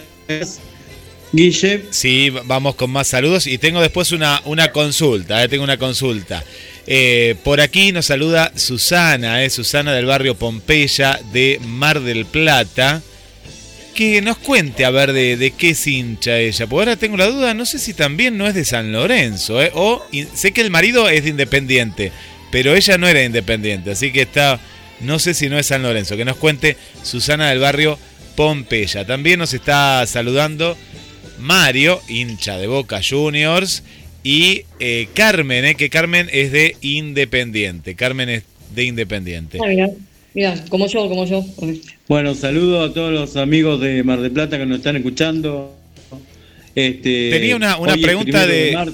Guille. 1.33 1.87
Sí, 1.91 2.31
vamos 2.45 2.77
con 2.77 2.89
más 2.93 3.09
saludos 3.09 3.49
y 3.49 3.59
tengo 3.59 3.81
después 3.81 4.13
una, 4.13 4.41
una 4.45 4.71
consulta, 4.71 5.43
eh, 5.43 5.49
tengo 5.49 5.65
una 5.65 5.77
consulta. 5.77 6.45
Eh, 6.87 7.37
por 7.45 7.61
aquí 7.61 7.93
nos 7.93 8.07
saluda 8.07 8.53
Susana, 8.57 9.45
eh, 9.45 9.51
Susana 9.51 9.93
del 9.93 10.07
barrio 10.07 10.35
Pompeya 10.35 11.21
de 11.33 11.61
Mar 11.65 12.01
del 12.01 12.27
Plata. 12.27 13.03
Que 13.95 14.23
nos 14.23 14.39
cuente 14.39 14.87
a 14.87 14.91
ver 14.91 15.13
de, 15.13 15.53
qué 15.57 15.71
es 15.71 15.87
hincha 15.87 16.39
ella. 16.39 16.67
Porque 16.67 16.81
ahora 16.81 16.97
tengo 16.97 17.19
la 17.19 17.27
duda, 17.27 17.53
no 17.53 17.67
sé 17.67 17.79
si 17.79 17.93
también 17.93 18.39
no 18.39 18.47
es 18.47 18.55
de 18.55 18.65
San 18.65 18.91
Lorenzo. 18.91 19.63
Eh, 19.63 19.71
o 19.75 20.03
sé 20.35 20.53
que 20.53 20.63
el 20.63 20.71
marido 20.71 21.09
es 21.11 21.25
de 21.25 21.31
Independiente, 21.31 22.11
pero 22.51 22.75
ella 22.75 22.97
no 22.97 23.07
era 23.07 23.23
independiente. 23.23 23.91
Así 23.91 24.11
que 24.11 24.23
está, 24.23 24.59
no 25.01 25.19
sé 25.19 25.35
si 25.35 25.51
no 25.51 25.59
es 25.59 25.67
San 25.67 25.83
Lorenzo. 25.83 26.17
Que 26.17 26.25
nos 26.25 26.37
cuente 26.37 26.79
Susana 27.03 27.51
del 27.51 27.59
barrio 27.59 27.99
Pompeya. 28.35 29.07
También 29.07 29.39
nos 29.39 29.53
está 29.53 30.07
saludando 30.07 30.77
Mario, 31.39 32.01
hincha 32.09 32.57
de 32.57 32.67
Boca 32.67 33.01
Juniors. 33.07 33.83
Y 34.23 34.65
eh, 34.79 35.09
Carmen, 35.15 35.65
eh, 35.65 35.75
que 35.75 35.91
Carmen 35.91 36.29
es 36.33 36.53
de 36.53 36.77
Independiente. 36.81 37.95
Carmen 37.95 38.29
es 38.29 38.45
de 38.75 38.85
Independiente. 38.85 39.59
Ah, 39.61 39.67
mira, 39.67 39.91
mira, 40.35 40.65
como 40.69 40.87
yo, 40.87 41.09
como 41.09 41.27
yo. 41.27 41.45
Bueno, 42.09 42.35
saludo 42.35 42.83
a 42.83 42.93
todos 42.93 43.13
los 43.13 43.37
amigos 43.37 43.81
de 43.81 44.03
Mar 44.05 44.21
del 44.21 44.31
Plata 44.31 44.59
que 44.59 44.67
nos 44.67 44.79
están 44.79 44.97
escuchando. 44.97 45.77
Este, 46.75 47.31
Tenía 47.31 47.57
una, 47.57 47.77
una 47.79 47.97
pregunta 47.97 48.47
de, 48.47 48.93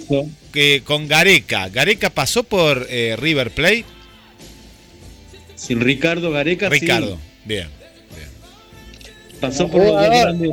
que 0.53 0.83
con 0.85 1.07
Gareca. 1.07 1.69
¿Gareca 1.69 2.11
pasó 2.11 2.43
por 2.43 2.87
eh, 2.89 3.15
River 3.19 3.51
Plate? 3.51 3.85
Sin 5.55 5.81
Ricardo 5.81 6.31
Gareca, 6.31 6.69
Ricardo, 6.69 7.19
bien, 7.45 7.67
Pasó 9.41 9.69
por 9.69 9.83
los, 9.83 9.93
dos 9.93 10.09
grandes, 10.09 10.51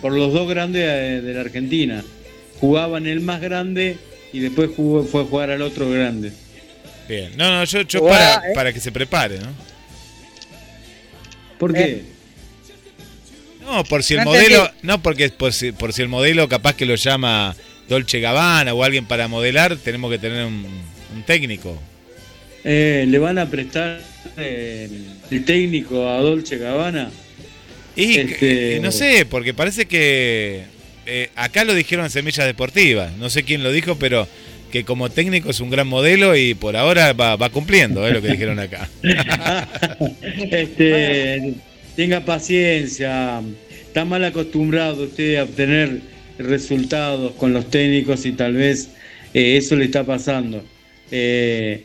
por 0.00 0.12
los 0.12 0.32
dos 0.32 0.48
grandes 0.48 1.22
de 1.22 1.34
la 1.34 1.40
Argentina. 1.40 2.04
Jugaba 2.60 2.98
en 2.98 3.06
el 3.06 3.20
más 3.20 3.40
grande 3.40 3.96
y 4.32 4.40
después 4.40 4.70
jugó, 4.74 5.04
fue 5.04 5.22
a 5.22 5.24
jugar 5.24 5.50
al 5.50 5.62
otro 5.62 5.90
grande. 5.90 6.32
Bien, 7.08 7.32
no, 7.36 7.50
no, 7.50 7.64
yo, 7.64 7.82
yo 7.82 8.06
para, 8.06 8.36
eh. 8.36 8.52
para 8.54 8.72
que 8.72 8.80
se 8.80 8.92
prepare, 8.92 9.38
¿no? 9.38 9.48
¿Por 11.58 11.74
qué? 11.74 11.84
Eh. 11.84 12.02
No, 13.64 13.84
por 13.84 14.02
si 14.02 14.14
el 14.14 14.24
modelo, 14.24 14.70
no 14.82 15.02
porque 15.02 15.28
por 15.30 15.52
si, 15.52 15.72
por 15.72 15.92
si 15.92 16.02
el 16.02 16.08
modelo 16.08 16.48
capaz 16.48 16.74
que 16.74 16.86
lo 16.86 16.94
llama 16.96 17.54
Dolce 17.88 18.20
Gabbana 18.20 18.74
o 18.74 18.82
alguien 18.82 19.06
para 19.06 19.28
modelar, 19.28 19.76
tenemos 19.76 20.10
que 20.10 20.18
tener 20.18 20.44
un, 20.46 20.66
técnico. 21.26 21.80
Eh, 22.64 23.04
¿Le 23.06 23.18
van 23.18 23.38
a 23.38 23.48
prestar 23.48 24.00
el 24.36 25.44
técnico 25.44 26.08
a 26.08 26.18
Dolce 26.18 26.56
Gabbana? 26.58 27.10
Y 27.94 28.18
este, 28.18 28.80
no 28.80 28.90
sé, 28.90 29.26
porque 29.26 29.52
parece 29.52 29.86
que 29.86 30.64
eh, 31.06 31.30
acá 31.34 31.64
lo 31.64 31.74
dijeron 31.74 32.08
Semillas 32.10 32.46
Deportivas, 32.46 33.12
no 33.16 33.30
sé 33.30 33.42
quién 33.42 33.62
lo 33.62 33.72
dijo, 33.72 33.96
pero 33.96 34.28
que 34.70 34.84
como 34.84 35.10
técnico 35.10 35.50
es 35.50 35.60
un 35.60 35.70
gran 35.70 35.86
modelo 35.86 36.34
y 36.34 36.54
por 36.54 36.76
ahora 36.76 37.12
va, 37.12 37.50
cumpliendo, 37.50 38.06
es 38.06 38.14
lo 38.14 38.22
que 38.22 38.28
dijeron 38.28 38.58
acá. 38.58 38.88
este, 40.50 41.54
tenga 41.94 42.24
paciencia, 42.24 43.42
está 43.86 44.04
mal 44.04 44.24
acostumbrado 44.24 45.04
usted 45.04 45.36
a 45.36 45.44
obtener 45.44 46.00
resultados 46.38 47.32
con 47.32 47.52
los 47.52 47.70
técnicos 47.70 48.24
y 48.24 48.32
tal 48.32 48.54
vez 48.54 48.88
eh, 49.34 49.58
eso 49.58 49.76
le 49.76 49.84
está 49.84 50.04
pasando. 50.04 50.64
Eh, 51.10 51.84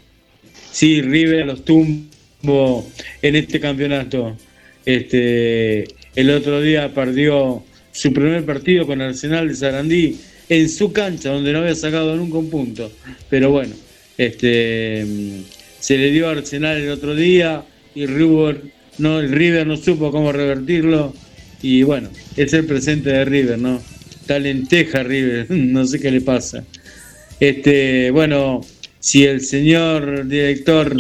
sí, 0.71 1.01
River 1.01 1.45
los 1.45 1.65
tumbo 1.65 2.87
en 3.21 3.35
este 3.35 3.59
campeonato. 3.59 4.37
Este, 4.85 5.83
el 6.15 6.29
otro 6.29 6.61
día 6.61 6.93
perdió 6.93 7.65
su 7.97 8.13
primer 8.13 8.45
partido 8.45 8.85
con 8.85 9.01
Arsenal 9.01 9.47
de 9.47 9.55
Sarandí 9.55 10.19
en 10.49 10.69
su 10.69 10.91
cancha, 10.91 11.31
donde 11.31 11.51
no 11.51 11.59
había 11.59 11.73
sacado 11.73 12.15
nunca 12.15 12.37
un 12.37 12.49
punto. 12.49 12.91
Pero 13.27 13.49
bueno, 13.49 13.73
este, 14.19 15.03
se 15.79 15.97
le 15.97 16.11
dio 16.11 16.27
a 16.27 16.33
Arsenal 16.33 16.77
el 16.77 16.91
otro 16.91 17.15
día 17.15 17.63
y 17.95 18.05
River 18.05 18.61
no, 18.99 19.19
el 19.19 19.31
River 19.31 19.65
no 19.65 19.77
supo 19.77 20.11
cómo 20.11 20.31
revertirlo. 20.31 21.13
Y 21.61 21.81
bueno, 21.81 22.09
es 22.35 22.53
el 22.53 22.65
presente 22.65 23.09
de 23.09 23.25
River, 23.25 23.57
¿no? 23.57 23.81
Está 24.21 24.37
lenteja 24.37 25.01
River, 25.01 25.47
no 25.49 25.85
sé 25.85 25.99
qué 25.99 26.11
le 26.11 26.21
pasa. 26.21 26.63
Este, 27.39 28.11
bueno, 28.11 28.61
si 28.99 29.23
el 29.23 29.41
señor 29.41 30.27
director 30.27 30.95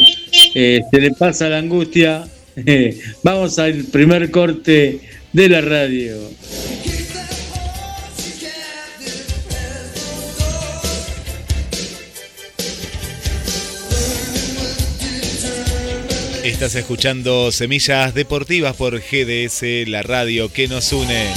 eh, 0.55 0.81
se 0.91 0.99
le 0.99 1.11
pasa 1.11 1.47
la 1.47 1.59
angustia, 1.59 2.27
vamos 3.23 3.59
al 3.59 3.83
primer 3.85 4.31
corte 4.31 4.99
de 5.31 5.49
la 5.49 5.61
radio. 5.61 6.15
Estás 16.57 16.73
escuchando 16.73 17.51
Semillas 17.51 18.15
Deportivas 18.15 18.75
por 18.75 18.99
GDS, 18.99 19.87
la 19.87 20.01
radio 20.01 20.51
que 20.51 20.67
nos 20.67 20.91
une. 20.91 21.31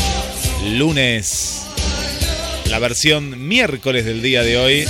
Lunes, 0.79 1.67
la 2.71 2.79
versión 2.79 3.47
miércoles 3.47 4.07
del 4.07 4.23
día 4.23 4.43
de 4.43 4.57
hoy 4.57 4.89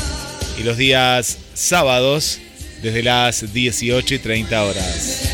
y 0.57 0.63
los 0.63 0.77
días 0.77 1.37
sábados 1.55 2.39
desde 2.81 3.03
las 3.03 3.53
18 3.53 4.15
y 4.15 4.19
30 4.21 4.65
horas. 4.65 5.30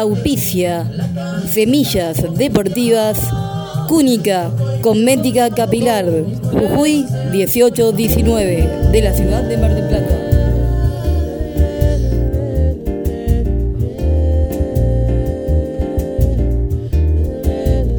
Auspicia 0.00 0.90
Semillas 1.46 2.16
Deportivas 2.36 3.18
Cúnica 3.88 4.50
Cosmética 4.80 5.50
Capilar 5.50 6.06
Jujuy 6.52 7.04
1819 7.30 8.68
de 8.92 9.02
la 9.02 9.12
ciudad 9.14 9.42
de 9.42 9.56
Mar 9.56 9.74
del 9.74 9.88
Plata. 9.88 10.16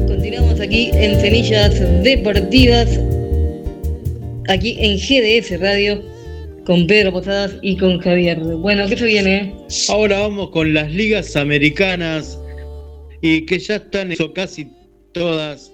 Continuamos 0.06 0.60
aquí 0.60 0.90
en 0.92 1.20
Semillas 1.20 1.80
Deportivas, 2.02 2.88
aquí 4.48 4.76
en 4.80 4.98
GDS 4.98 5.60
Radio 5.60 6.11
con 6.64 6.86
Pedro 6.86 7.12
Posadas 7.12 7.56
y 7.62 7.76
con 7.76 7.98
Javier. 7.98 8.38
Bueno, 8.40 8.88
¿qué 8.88 8.96
se 8.96 9.06
viene? 9.06 9.54
Ahora 9.88 10.20
vamos 10.20 10.50
con 10.50 10.72
las 10.74 10.92
ligas 10.92 11.36
americanas 11.36 12.38
y 13.20 13.46
que 13.46 13.58
ya 13.58 13.76
están 13.76 14.12
eso 14.12 14.32
casi 14.32 14.68
todas, 15.12 15.72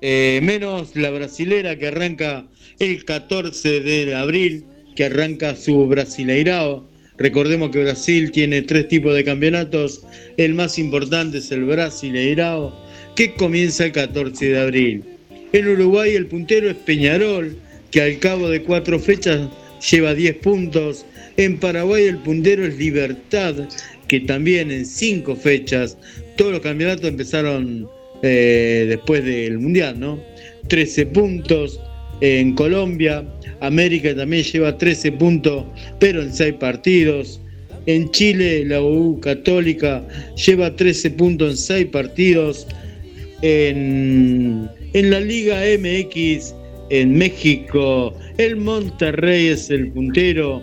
eh, 0.00 0.40
menos 0.42 0.94
la 0.96 1.10
brasilera 1.10 1.76
que 1.76 1.88
arranca 1.88 2.46
el 2.78 3.04
14 3.04 3.80
de 3.80 4.14
abril, 4.14 4.64
que 4.96 5.04
arranca 5.04 5.56
su 5.56 5.86
Brasileirao. 5.86 6.88
Recordemos 7.18 7.70
que 7.70 7.82
Brasil 7.82 8.30
tiene 8.32 8.62
tres 8.62 8.88
tipos 8.88 9.14
de 9.14 9.24
campeonatos, 9.24 10.02
el 10.36 10.54
más 10.54 10.78
importante 10.78 11.38
es 11.38 11.52
el 11.52 11.64
Brasileirao, 11.64 12.74
que 13.14 13.34
comienza 13.34 13.84
el 13.84 13.92
14 13.92 14.48
de 14.48 14.60
abril. 14.60 15.04
En 15.52 15.68
Uruguay 15.68 16.14
el 16.14 16.26
puntero 16.26 16.70
es 16.70 16.76
Peñarol, 16.76 17.56
que 17.90 18.00
al 18.00 18.18
cabo 18.18 18.48
de 18.48 18.62
cuatro 18.62 18.98
fechas 18.98 19.48
lleva 19.90 20.14
10 20.14 20.36
puntos. 20.36 21.04
En 21.36 21.58
Paraguay 21.58 22.04
el 22.04 22.18
puntero 22.18 22.64
es 22.66 22.76
Libertad, 22.78 23.54
que 24.08 24.20
también 24.20 24.70
en 24.70 24.86
5 24.86 25.36
fechas, 25.36 25.96
todos 26.36 26.52
los 26.52 26.60
campeonatos 26.60 27.08
empezaron 27.08 27.88
eh, 28.22 28.86
después 28.88 29.24
del 29.24 29.58
Mundial, 29.58 29.98
¿no? 29.98 30.22
13 30.68 31.06
puntos. 31.06 31.80
En 32.20 32.54
Colombia, 32.54 33.24
América 33.60 34.14
también 34.14 34.44
lleva 34.44 34.78
13 34.78 35.12
puntos, 35.12 35.64
pero 35.98 36.22
en 36.22 36.32
6 36.32 36.54
partidos. 36.54 37.40
En 37.86 38.10
Chile, 38.12 38.64
la 38.64 38.80
U 38.80 39.18
Católica 39.20 40.06
lleva 40.36 40.76
13 40.76 41.10
puntos 41.10 41.50
en 41.50 41.56
6 41.56 41.86
partidos. 41.86 42.66
En, 43.42 44.68
en 44.92 45.10
la 45.10 45.18
Liga 45.18 45.62
MX, 45.78 46.54
en 46.90 47.14
México, 47.14 48.14
el 48.38 48.56
Monterrey 48.56 49.48
es 49.48 49.70
el 49.70 49.92
puntero, 49.92 50.62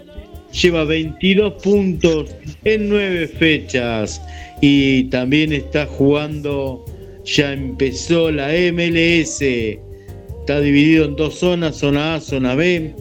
lleva 0.52 0.84
22 0.84 1.54
puntos 1.62 2.36
en 2.64 2.90
9 2.90 3.28
fechas. 3.28 4.22
Y 4.62 5.06
también 5.06 5.54
está 5.54 5.86
jugando, 5.86 6.86
ya 7.26 7.54
empezó 7.54 8.32
la 8.32 8.50
MLS, 8.72 9.42
está 9.42 10.60
dividido 10.62 11.06
en 11.06 11.16
dos 11.16 11.40
zonas, 11.40 11.78
zona 11.78 12.16
A, 12.16 12.22
zona 12.22 12.56
B, 12.56 12.94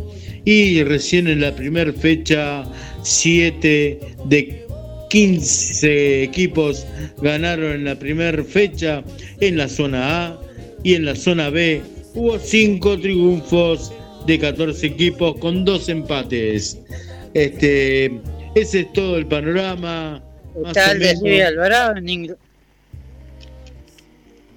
y 0.45 0.83
recién 0.83 1.27
en 1.27 1.41
la 1.41 1.55
primera 1.55 1.93
fecha 1.93 2.65
7 3.03 3.99
de 4.27 4.67
15 5.11 6.23
equipos 6.23 6.87
ganaron 7.23 7.73
en 7.73 7.85
la 7.85 7.99
primera 7.99 8.43
fecha 8.45 9.03
en 9.41 9.57
la 9.57 9.69
zona 9.69 10.27
A 10.27 10.41
y 10.83 10.95
en 10.95 11.05
la 11.05 11.17
zona 11.17 11.51
B 11.51 11.83
hubo 12.15 12.39
5 12.39 12.99
triunfos 13.01 13.93
de 14.27 14.39
14 14.39 14.87
equipos 14.87 15.37
con 15.39 15.65
dos 15.65 15.89
empates. 15.89 16.79
Este, 17.35 18.07
ese 18.55 18.81
es 18.81 18.93
todo 18.93 19.17
el 19.17 19.27
panorama. 19.27 20.23
el 20.55 20.99
de. 20.99 21.17
Civi 21.17 21.41
Alvarado 21.41 21.97
en, 21.97 22.07
Ingl- 22.07 22.37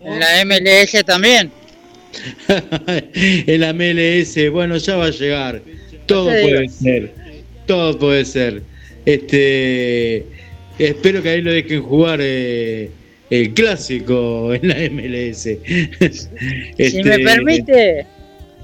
en 0.04 0.20
la 0.20 0.46
MLS 0.46 1.06
también. 1.06 1.52
el 3.48 3.74
MLS, 3.74 4.52
bueno, 4.52 4.78
ya 4.78 4.98
va 4.98 5.06
a 5.06 5.12
llegar. 5.12 5.62
Todo 6.06 6.32
No 6.32 6.42
puede 6.42 6.70
ser. 6.70 7.14
Todo 7.68 7.98
puede 7.98 8.26
ser. 8.26 8.64
Este, 9.06 10.26
espero 10.78 11.22
que 11.24 11.30
ahí 11.30 11.42
lo 11.42 11.52
dejen 11.52 11.82
jugar 11.84 12.20
eh, 12.22 12.92
el 13.32 13.54
clásico 13.56 14.54
en 14.54 14.68
la 14.68 14.76
MLS. 14.92 15.42
Si 15.44 15.60
Este, 16.78 17.04
me 17.04 17.20
permite, 17.20 18.06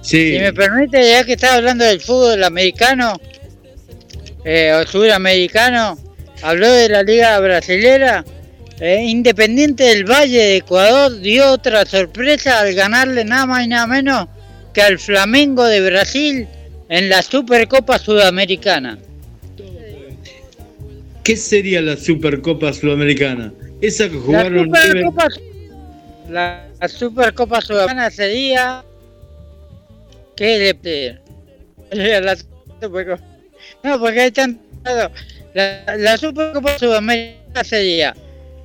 sí. 0.01 0.33
si 0.33 0.39
me 0.39 0.53
permite, 0.53 1.09
ya 1.09 1.23
que 1.23 1.33
estaba 1.33 1.55
hablando 1.55 1.85
del 1.85 2.01
fútbol 2.01 2.43
americano 2.43 3.19
eh, 4.45 4.73
o 4.73 4.85
sudamericano, 4.87 5.97
habló 6.43 6.69
de 6.71 6.89
la 6.89 7.03
liga 7.03 7.39
brasilera. 7.39 8.25
eh, 8.79 9.03
Independiente 9.05 9.83
del 9.85 10.03
Valle 10.05 10.37
de 10.37 10.55
Ecuador 10.57 11.19
dio 11.19 11.51
otra 11.51 11.85
sorpresa 11.85 12.59
al 12.59 12.73
ganarle 12.75 13.25
nada 13.25 13.45
más 13.47 13.65
y 13.65 13.69
nada 13.69 13.87
menos 13.87 14.27
que 14.73 14.81
al 14.81 14.99
Flamengo 14.99 15.65
de 15.65 15.81
Brasil 15.81 16.47
en 16.89 17.09
la 17.09 17.21
Supercopa 17.23 17.97
Sudamericana. 17.99 18.99
¿Qué 21.23 21.35
sería 21.35 21.81
la 21.81 21.97
Supercopa 21.97 22.71
Sudamericana? 22.73 23.53
Esa 23.81 24.09
que 24.09 24.15
La 24.15 24.21
jugaron 24.21 24.53
River- 24.53 24.87
Supercopa, 24.87 25.27
la, 26.29 26.67
la 26.79 26.87
Supercopa 26.87 27.61
Sudamericana 27.61 28.11
sería 28.11 28.83
que 30.35 30.57
le 30.59 32.21
la 32.21 32.35
Supercopa- 32.81 33.21
no 33.83 33.99
porque 33.99 34.19
hay 34.21 34.31
tanto 34.31 34.59
la, 35.53 35.83
la 35.97 36.17
Supercopa 36.17 36.77
Sudamericana 36.77 37.63
sería 37.63 38.15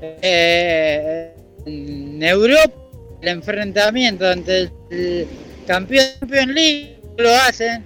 eh, 0.01 1.33
en 1.67 2.23
Europa 2.23 2.75
el 3.23 3.29
enfrentamiento 3.29 4.31
entre 4.31 4.71
el 4.91 5.27
campeón 5.67 6.07
Champions 6.21 6.49
League 6.55 6.99
lo 7.19 7.31
hacen 7.31 7.85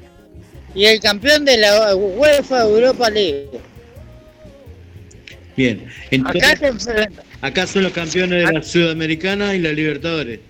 y 0.74 0.86
el 0.86 0.98
campeón 1.00 1.44
de 1.44 1.58
la 1.58 1.94
UEFA 1.94 2.62
Europa 2.62 3.10
League 3.10 3.48
Bien. 5.56 5.86
Entonces, 6.10 6.42
acá 6.42 6.56
se 6.56 6.66
enfrentan 6.66 7.24
acá 7.40 7.66
son 7.66 7.84
los 7.84 7.92
campeones 7.92 8.46
de 8.46 8.52
la 8.52 8.62
Sudamericana 8.62 9.54
y 9.54 9.60
la 9.60 9.72
Libertadores. 9.72 10.40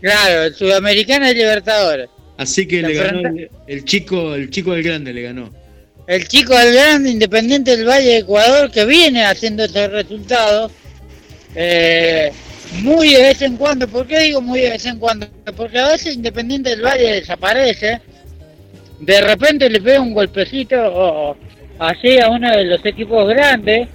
claro 0.00 0.52
Sudamericana 0.54 1.30
y 1.30 1.34
Libertadores 1.34 2.08
Así 2.36 2.66
que 2.66 2.80
le 2.80 2.94
ganó 2.94 3.28
el, 3.28 3.50
el 3.66 3.84
chico, 3.84 4.34
el 4.34 4.48
chico 4.48 4.72
del 4.72 4.82
grande 4.82 5.12
le 5.12 5.22
ganó. 5.22 5.52
El 6.06 6.26
chico 6.26 6.56
del 6.56 6.72
grande 6.72 7.10
Independiente 7.10 7.76
del 7.76 7.86
Valle 7.86 8.08
de 8.08 8.16
Ecuador 8.18 8.70
que 8.70 8.86
viene 8.86 9.26
haciendo 9.26 9.64
estos 9.64 9.90
resultados 9.90 10.72
eh, 11.54 12.32
muy 12.82 13.14
de 13.14 13.22
vez 13.22 13.42
en 13.42 13.56
cuando. 13.56 13.86
¿Por 13.88 14.06
qué 14.06 14.20
digo 14.20 14.40
muy 14.40 14.60
de 14.60 14.70
vez 14.70 14.86
en 14.86 14.98
cuando? 14.98 15.28
Porque 15.56 15.78
a 15.78 15.88
veces 15.88 16.14
Independiente 16.14 16.70
del 16.70 16.82
Valle 16.82 17.14
desaparece, 17.14 18.00
de 19.00 19.20
repente 19.20 19.68
le 19.68 19.80
pega 19.80 20.00
un 20.00 20.14
golpecito 20.14 20.76
o 20.80 21.36
así 21.78 22.18
a 22.18 22.28
uno 22.28 22.50
de 22.50 22.64
los 22.64 22.84
equipos 22.84 23.28
grandes. 23.28 23.88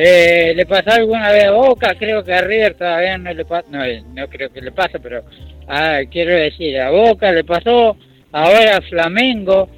Eh, 0.00 0.52
le 0.54 0.64
pasó 0.64 0.92
alguna 0.92 1.32
vez 1.32 1.46
a 1.46 1.50
Boca, 1.50 1.92
creo 1.98 2.22
que 2.22 2.32
a 2.32 2.40
River 2.40 2.74
todavía 2.74 3.18
no 3.18 3.32
le 3.34 3.44
pasa, 3.44 3.66
no, 3.68 3.80
no 4.14 4.28
creo 4.28 4.48
que 4.52 4.60
le 4.60 4.70
pase, 4.70 5.00
pero 5.00 5.24
ah, 5.66 5.98
quiero 6.08 6.34
decir, 6.34 6.78
a 6.80 6.90
Boca 6.90 7.32
le 7.32 7.42
pasó, 7.42 7.96
ahora 8.30 8.76
a 8.76 8.80
Flamengo, 8.82 9.68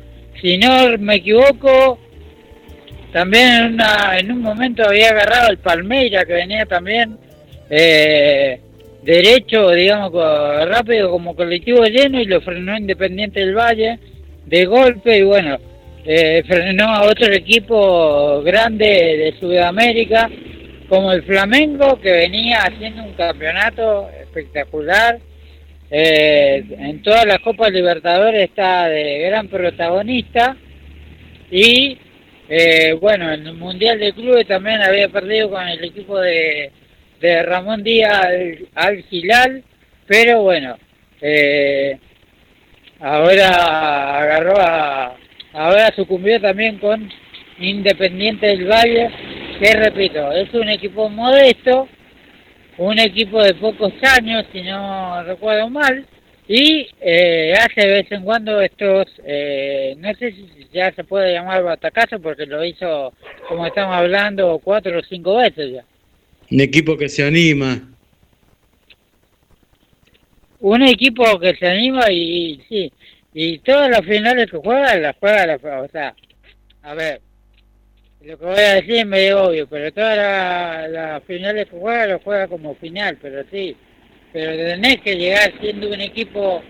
si 0.42 0.58
no 0.58 0.98
me 0.98 1.14
equivoco, 1.14 1.98
también 3.14 3.48
en, 3.64 3.74
una- 3.74 4.18
en 4.18 4.30
un 4.30 4.42
momento 4.42 4.86
había 4.86 5.08
agarrado 5.08 5.48
el 5.52 5.56
Palmeira 5.58 6.26
que 6.26 6.34
venía 6.34 6.66
también 6.66 7.16
eh, 7.70 8.60
derecho, 9.02 9.70
digamos, 9.70 10.12
rápido 10.68 11.10
como 11.10 11.34
colectivo 11.34 11.82
lleno 11.86 12.20
y 12.20 12.26
lo 12.26 12.42
frenó 12.42 12.76
Independiente 12.76 13.40
del 13.40 13.54
Valle 13.56 13.98
de 14.44 14.66
golpe 14.66 15.16
y 15.16 15.22
bueno, 15.22 15.56
eh, 16.04 16.42
frenó 16.46 16.84
a 16.84 17.02
otro 17.04 17.32
equipo 17.32 18.42
grande 18.42 18.86
de 18.86 19.34
Sudamérica 19.38 20.30
como 20.88 21.12
el 21.12 21.22
Flamengo 21.22 22.00
que 22.00 22.10
venía 22.10 22.62
haciendo 22.62 23.04
un 23.04 23.14
campeonato 23.14 24.10
espectacular. 24.20 25.18
Eh, 25.90 26.64
en 26.78 27.02
todas 27.02 27.26
las 27.26 27.40
Copas 27.40 27.72
Libertadores 27.72 28.48
está 28.48 28.88
de 28.88 29.18
gran 29.20 29.48
protagonista 29.48 30.56
y 31.50 31.98
eh, 32.48 32.92
bueno, 33.00 33.32
en 33.32 33.46
el 33.46 33.54
Mundial 33.54 34.00
de 34.00 34.12
Clubes 34.12 34.46
también 34.46 34.82
había 34.82 35.08
perdido 35.08 35.50
con 35.50 35.66
el 35.68 35.84
equipo 35.84 36.18
de, 36.18 36.72
de 37.20 37.42
Ramón 37.44 37.84
Díaz 37.84 38.24
al, 38.24 38.68
al 38.74 39.02
Gilal, 39.04 39.62
pero 40.06 40.42
bueno, 40.42 40.76
eh, 41.20 41.96
ahora 42.98 44.18
agarró 44.18 44.54
a, 44.58 45.16
ahora 45.52 45.92
sucumbió 45.94 46.40
también 46.40 46.78
con 46.78 47.10
Independiente 47.58 48.46
del 48.46 48.66
Valle, 48.66 49.10
que 49.60 49.72
repito, 49.74 50.32
es 50.32 50.52
un 50.54 50.68
equipo 50.68 51.08
modesto, 51.08 51.88
un 52.78 52.98
equipo 52.98 53.42
de 53.42 53.54
pocos 53.54 53.92
años, 54.18 54.46
si 54.52 54.62
no 54.62 55.22
recuerdo 55.24 55.68
mal, 55.68 56.06
y 56.48 56.88
eh, 57.00 57.54
hace 57.56 57.86
de 57.86 57.92
vez 57.92 58.10
en 58.10 58.24
cuando 58.24 58.60
estos, 58.60 59.06
eh, 59.24 59.94
no 59.98 60.12
sé 60.14 60.32
si 60.32 60.48
ya 60.72 60.90
se 60.92 61.04
puede 61.04 61.34
llamar 61.34 61.62
batacazo 61.62 62.20
porque 62.20 62.46
lo 62.46 62.64
hizo, 62.64 63.12
como 63.46 63.66
estamos 63.66 63.94
hablando, 63.94 64.58
cuatro 64.64 64.98
o 64.98 65.02
cinco 65.02 65.36
veces 65.36 65.74
ya. 65.74 65.84
Un 66.50 66.60
equipo 66.60 66.96
que 66.96 67.08
se 67.08 67.22
anima. 67.22 67.80
Un 70.58 70.82
equipo 70.82 71.38
que 71.38 71.54
se 71.54 71.68
anima 71.68 72.10
y, 72.10 72.16
y 72.18 72.60
sí, 72.68 72.92
y 73.32 73.58
todas 73.60 73.88
las 73.90 74.04
finales 74.04 74.50
que 74.50 74.56
juega, 74.58 74.96
las 74.96 75.16
juega, 75.18 75.46
las, 75.46 75.62
o 75.64 75.88
sea, 75.88 76.14
a 76.82 76.94
ver, 76.94 77.20
lo 78.22 78.38
que 78.38 78.44
voy 78.44 78.58
a 78.58 78.74
decir 78.74 78.96
es 78.96 79.06
medio 79.06 79.44
obvio, 79.44 79.66
pero 79.68 79.92
todas 79.92 80.16
la- 80.16 80.88
las 80.88 81.24
finales 81.24 81.68
que 81.68 81.78
juega, 81.78 82.06
lo 82.06 82.18
juega 82.20 82.48
como 82.48 82.74
final, 82.74 83.16
pero 83.20 83.44
sí, 83.50 83.76
pero 84.32 84.52
tenés 84.56 85.00
que 85.00 85.16
llegar 85.16 85.52
siendo 85.60 85.88
un 85.88 86.00
equipo 86.00 86.62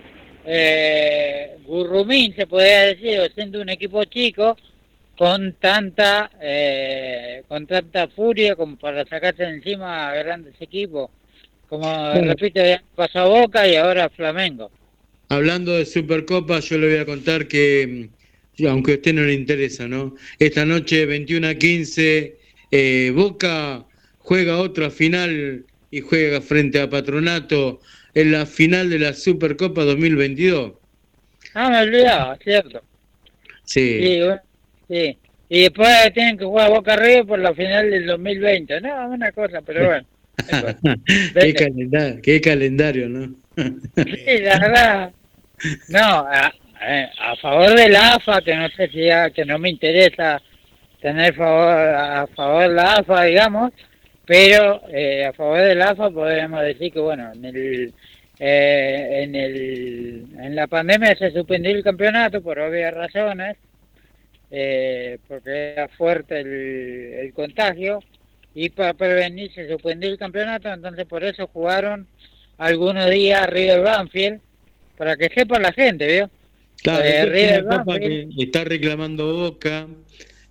eh, 0.45 1.57
gurrumín, 1.65 2.35
se 2.35 2.47
podría 2.47 2.81
decir, 2.87 3.19
o 3.19 3.25
siendo 3.29 3.61
un 3.61 3.69
equipo 3.69 4.03
chico, 4.05 4.55
con 5.17 5.53
tanta 5.53 6.31
eh, 6.41 7.43
con 7.47 7.67
tanta 7.67 8.07
furia 8.07 8.55
como 8.55 8.75
para 8.77 9.05
sacarse 9.05 9.43
de 9.43 9.49
encima 9.55 10.09
a 10.09 10.15
grandes 10.15 10.59
equipos, 10.59 11.11
como 11.67 11.87
Bueno. 12.11 12.29
repito, 12.29 12.59
ya 12.63 12.81
pasó 12.95 13.29
Boca 13.29 13.67
y 13.67 13.75
ahora 13.75 14.09
Flamengo. 14.09 14.71
Hablando 15.31 15.77
de 15.77 15.85
Supercopa, 15.85 16.59
yo 16.59 16.77
le 16.77 16.89
voy 16.89 16.97
a 16.97 17.05
contar 17.05 17.47
que, 17.47 18.09
mm, 18.59 18.67
aunque 18.67 18.91
a 18.91 18.95
usted 18.95 19.13
no 19.13 19.21
le 19.21 19.33
interesa, 19.33 19.87
¿no? 19.87 20.13
Esta 20.37 20.65
noche, 20.65 21.05
21 21.05 21.47
a 21.47 21.55
15, 21.55 22.35
eh, 22.69 23.13
Boca 23.15 23.85
juega 24.17 24.59
otra 24.59 24.89
final 24.89 25.63
y 25.89 26.01
juega 26.01 26.41
frente 26.41 26.81
a 26.81 26.89
Patronato 26.89 27.79
en 28.13 28.33
la 28.33 28.45
final 28.45 28.89
de 28.89 28.99
la 28.99 29.13
Supercopa 29.13 29.85
2022. 29.85 30.73
Ah, 31.53 31.69
me 31.69 31.79
olvidaba, 31.79 32.37
cierto. 32.43 32.81
Sí. 33.63 33.99
Sí, 34.03 34.19
bueno, 34.19 34.41
sí. 34.89 35.17
Y 35.47 35.61
después 35.61 36.13
tienen 36.13 36.37
que 36.37 36.43
jugar 36.43 36.71
Boca 36.71 36.97
River 36.97 37.25
por 37.25 37.39
la 37.39 37.53
final 37.53 37.89
del 37.89 38.05
2020. 38.05 38.81
No, 38.81 39.07
una 39.07 39.31
cosa, 39.31 39.61
pero 39.61 39.85
bueno. 39.85 40.05
qué, 41.39 41.53
calendario, 41.53 42.21
qué 42.21 42.41
calendario, 42.41 43.07
¿no? 43.07 43.33
Sí, 43.55 44.37
la 44.41 44.59
verdad. 44.59 45.13
No, 45.89 45.99
a, 45.99 46.51
a 47.19 47.35
favor 47.37 47.75
de 47.75 47.89
la 47.89 48.15
AFA, 48.15 48.41
que 48.41 48.55
no 48.55 48.69
sé 48.69 48.87
si 48.89 49.05
ya, 49.05 49.29
que 49.29 49.45
no 49.45 49.59
me 49.59 49.69
interesa 49.69 50.41
tener 50.99 51.33
favor, 51.35 51.69
a 51.69 52.27
favor 52.27 52.69
la 52.69 52.93
AFA, 52.95 53.23
digamos, 53.23 53.71
pero 54.25 54.81
eh, 54.89 55.25
a 55.25 55.33
favor 55.33 55.59
de 55.59 55.75
la 55.75 55.89
AFA 55.89 56.09
podríamos 56.09 56.61
decir 56.61 56.91
que, 56.91 56.99
bueno, 56.99 57.31
en 57.33 57.45
el, 57.45 57.93
eh, 58.39 59.23
en 59.23 59.35
el, 59.35 60.25
en 60.39 60.55
la 60.55 60.67
pandemia 60.67 61.15
se 61.15 61.31
suspendió 61.31 61.71
el 61.71 61.83
campeonato 61.83 62.41
por 62.41 62.59
obvias 62.59 62.93
razones, 62.93 63.57
eh, 64.49 65.17
porque 65.27 65.73
era 65.73 65.87
fuerte 65.89 66.39
el, 66.39 67.19
el 67.25 67.33
contagio, 67.33 67.99
y 68.53 68.69
para 68.69 68.93
prevenir 68.93 69.51
se 69.53 69.67
suspendió 69.69 70.09
el 70.09 70.17
campeonato, 70.17 70.71
entonces 70.71 71.05
por 71.05 71.23
eso 71.23 71.47
jugaron 71.47 72.07
algunos 72.57 73.09
días 73.09 73.47
River 73.49 73.81
Banfield, 73.81 74.41
para 74.97 75.15
que 75.17 75.29
sepa 75.29 75.59
la 75.59 75.71
gente, 75.73 76.07
¿vio? 76.07 76.29
Claro, 76.83 77.03
Eh, 77.03 77.19
es 77.21 77.29
River 77.29 77.63
una 77.65 77.83
que 77.99 78.27
está 78.39 78.63
reclamando 78.63 79.33
Boca, 79.35 79.87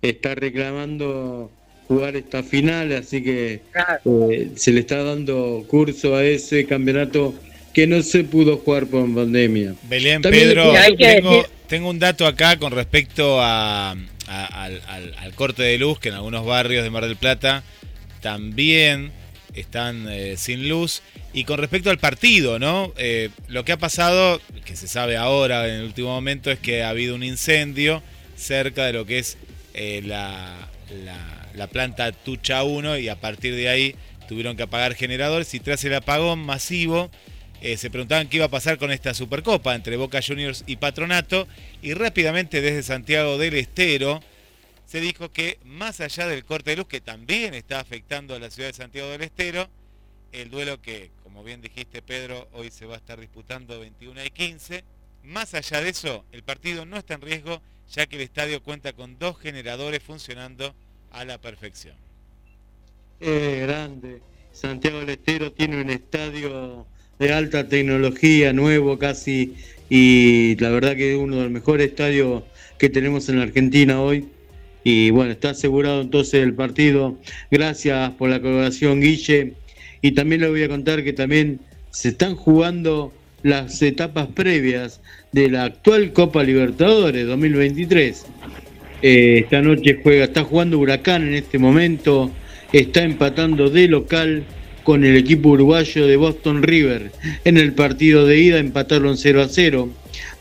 está 0.01 0.33
reclamando 0.35 1.51
jugar 1.87 2.15
esta 2.15 2.41
final, 2.43 2.93
así 2.93 3.21
que 3.23 3.61
Claro. 3.71 4.31
eh, 4.31 4.49
se 4.55 4.71
le 4.71 4.79
está 4.79 5.03
dando 5.03 5.65
curso 5.67 6.15
a 6.15 6.23
ese 6.23 6.65
campeonato 6.65 7.33
que 7.73 7.85
no 7.87 8.01
se 8.01 8.23
pudo 8.23 8.57
jugar 8.57 8.85
por 8.87 9.13
pandemia. 9.13 9.75
Belén, 9.89 10.21
También 10.21 10.49
Pedro, 10.49 10.73
tengo, 10.97 11.31
decir- 11.31 11.45
tengo 11.67 11.89
un 11.89 11.99
dato 11.99 12.25
acá 12.27 12.57
con 12.57 12.71
respecto 12.71 13.41
a, 13.41 13.91
a- 14.27 14.63
al, 14.63 14.81
al- 14.87 15.13
al 15.17 15.33
corte 15.35 15.63
de 15.63 15.77
luz, 15.77 15.99
que 15.99 16.09
en 16.09 16.15
algunos 16.15 16.45
barrios 16.45 16.83
de 16.83 16.89
Mar 16.89 17.05
del 17.05 17.15
Plata 17.17 17.63
también 18.21 19.11
están 19.55 20.07
eh, 20.09 20.35
sin 20.37 20.67
luz. 20.69 21.01
Y 21.33 21.43
con 21.45 21.57
respecto 21.59 21.89
al 21.89 21.97
partido, 21.97 22.59
¿no? 22.59 22.93
Eh, 22.97 23.29
lo 23.47 23.63
que 23.65 23.71
ha 23.71 23.77
pasado, 23.77 24.41
que 24.65 24.75
se 24.75 24.87
sabe 24.87 25.17
ahora 25.17 25.67
en 25.67 25.75
el 25.75 25.83
último 25.85 26.09
momento, 26.09 26.51
es 26.51 26.59
que 26.59 26.83
ha 26.83 26.89
habido 26.89 27.15
un 27.15 27.23
incendio 27.23 28.01
cerca 28.35 28.85
de 28.85 28.93
lo 28.93 29.05
que 29.05 29.19
es 29.19 29.37
eh, 29.73 30.01
la, 30.05 30.69
la- 31.05 31.37
la 31.53 31.67
planta 31.67 32.11
Tucha 32.13 32.63
1 32.63 32.97
y 32.97 33.09
a 33.09 33.19
partir 33.19 33.53
de 33.55 33.67
ahí 33.67 33.95
tuvieron 34.29 34.55
que 34.55 34.63
apagar 34.63 34.95
generadores 34.95 35.53
y 35.53 35.59
tras 35.59 35.83
el 35.83 35.93
apagón 35.93 36.39
masivo 36.39 37.11
se 37.75 37.89
preguntaban 37.91 38.27
qué 38.29 38.37
iba 38.37 38.45
a 38.45 38.49
pasar 38.49 38.77
con 38.79 38.89
esta 38.89 39.13
Supercopa 39.13 39.75
entre 39.75 39.95
Boca 39.97 40.19
Juniors 40.25 40.63
y 40.65 40.77
Patronato 40.77 41.47
y 41.83 41.93
rápidamente 41.93 42.59
desde 42.61 42.81
Santiago 42.83 43.37
del 43.37 43.53
Estero 43.55 44.23
se 44.91 44.99
dijo 44.99 45.31
que 45.31 45.57
más 45.63 46.01
allá 46.01 46.27
del 46.27 46.43
corte 46.43 46.71
de 46.71 46.75
luz 46.75 46.87
que 46.87 46.99
también 46.99 47.53
está 47.53 47.79
afectando 47.79 48.35
a 48.35 48.39
la 48.39 48.51
ciudad 48.51 48.67
de 48.67 48.73
Santiago 48.73 49.07
del 49.07 49.21
Estero, 49.21 49.69
el 50.33 50.49
duelo 50.49 50.81
que, 50.81 51.11
como 51.23 51.45
bien 51.45 51.61
dijiste 51.61 52.01
Pedro, 52.01 52.49
hoy 52.51 52.71
se 52.71 52.85
va 52.85 52.95
a 52.95 52.97
estar 52.97 53.17
disputando 53.17 53.79
21 53.79 54.25
y 54.25 54.31
15, 54.31 54.83
más 55.23 55.53
allá 55.53 55.79
de 55.79 55.91
eso, 55.91 56.25
el 56.33 56.43
partido 56.43 56.85
no 56.85 56.97
está 56.97 57.13
en 57.13 57.21
riesgo 57.21 57.61
ya 57.89 58.05
que 58.05 58.17
el 58.17 58.23
estadio 58.23 58.61
cuenta 58.61 58.91
con 58.91 59.17
dos 59.17 59.39
generadores 59.39 60.03
funcionando 60.03 60.75
a 61.13 61.23
la 61.23 61.37
perfección. 61.37 61.95
Es 63.21 63.61
grande. 63.61 64.21
Santiago 64.51 64.99
del 64.99 65.11
Estero 65.11 65.53
tiene 65.53 65.79
un 65.79 65.89
estadio 65.89 66.85
de 67.17 67.31
alta 67.31 67.69
tecnología, 67.69 68.51
nuevo 68.51 68.99
casi, 68.99 69.55
y 69.89 70.57
la 70.57 70.69
verdad 70.69 70.97
que 70.97 71.13
es 71.13 71.17
uno 71.17 71.37
de 71.37 71.43
los 71.43 71.51
mejores 71.51 71.87
estadios 71.87 72.43
que 72.77 72.89
tenemos 72.89 73.29
en 73.29 73.37
la 73.37 73.43
Argentina 73.43 74.01
hoy. 74.01 74.27
Y 74.83 75.11
bueno, 75.11 75.31
está 75.31 75.51
asegurado 75.51 76.01
entonces 76.01 76.43
el 76.43 76.53
partido. 76.53 77.17
Gracias 77.49 78.11
por 78.11 78.29
la 78.29 78.41
colaboración, 78.41 79.01
Guille. 79.01 79.53
Y 80.01 80.11
también 80.13 80.41
le 80.41 80.49
voy 80.49 80.63
a 80.63 80.69
contar 80.69 81.03
que 81.03 81.13
también 81.13 81.59
se 81.91 82.09
están 82.09 82.35
jugando 82.35 83.13
las 83.43 83.81
etapas 83.81 84.27
previas 84.27 85.01
de 85.31 85.49
la 85.49 85.65
actual 85.65 86.13
Copa 86.13 86.43
Libertadores 86.43 87.27
2023. 87.27 88.25
Eh, 89.01 89.39
esta 89.43 89.61
noche 89.61 89.99
juega, 90.01 90.25
está 90.25 90.43
jugando 90.43 90.77
Huracán 90.77 91.27
en 91.27 91.33
este 91.33 91.57
momento, 91.57 92.31
está 92.71 93.03
empatando 93.03 93.69
de 93.69 93.87
local 93.87 94.43
con 94.83 95.03
el 95.03 95.15
equipo 95.15 95.49
uruguayo 95.49 96.07
de 96.07 96.15
Boston 96.17 96.63
River. 96.63 97.11
En 97.45 97.57
el 97.57 97.73
partido 97.73 98.25
de 98.25 98.39
ida 98.39 98.59
empataron 98.59 99.17
0 99.17 99.41
a 99.41 99.47
0. 99.47 99.89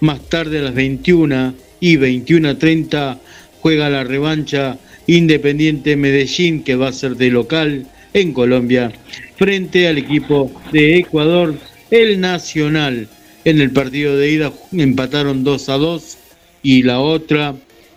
Más 0.00 0.28
tarde 0.28 0.58
a 0.58 0.62
las 0.62 0.74
21 0.74 1.54
y 1.80 1.96
21 1.96 2.48
a 2.48 2.58
30 2.58 3.20
juega 3.60 3.90
la 3.90 4.04
revancha 4.04 4.78
Independiente 5.06 5.96
Medellín 5.96 6.62
que 6.62 6.76
va 6.76 6.88
a 6.88 6.92
ser 6.92 7.16
de 7.16 7.30
local 7.30 7.86
en 8.12 8.32
Colombia 8.32 8.92
frente 9.36 9.88
al 9.88 9.98
equipo 9.98 10.52
de 10.72 10.98
Ecuador, 10.98 11.54
el 11.90 12.20
Nacional. 12.20 13.08
En 13.44 13.60
el 13.60 13.70
partido 13.70 14.16
de 14.16 14.30
ida 14.30 14.52
empataron 14.72 15.44
2 15.44 15.68
a 15.68 15.78
2 15.78 16.18
y 16.62 16.82
la 16.82 17.00
otra, 17.00 17.54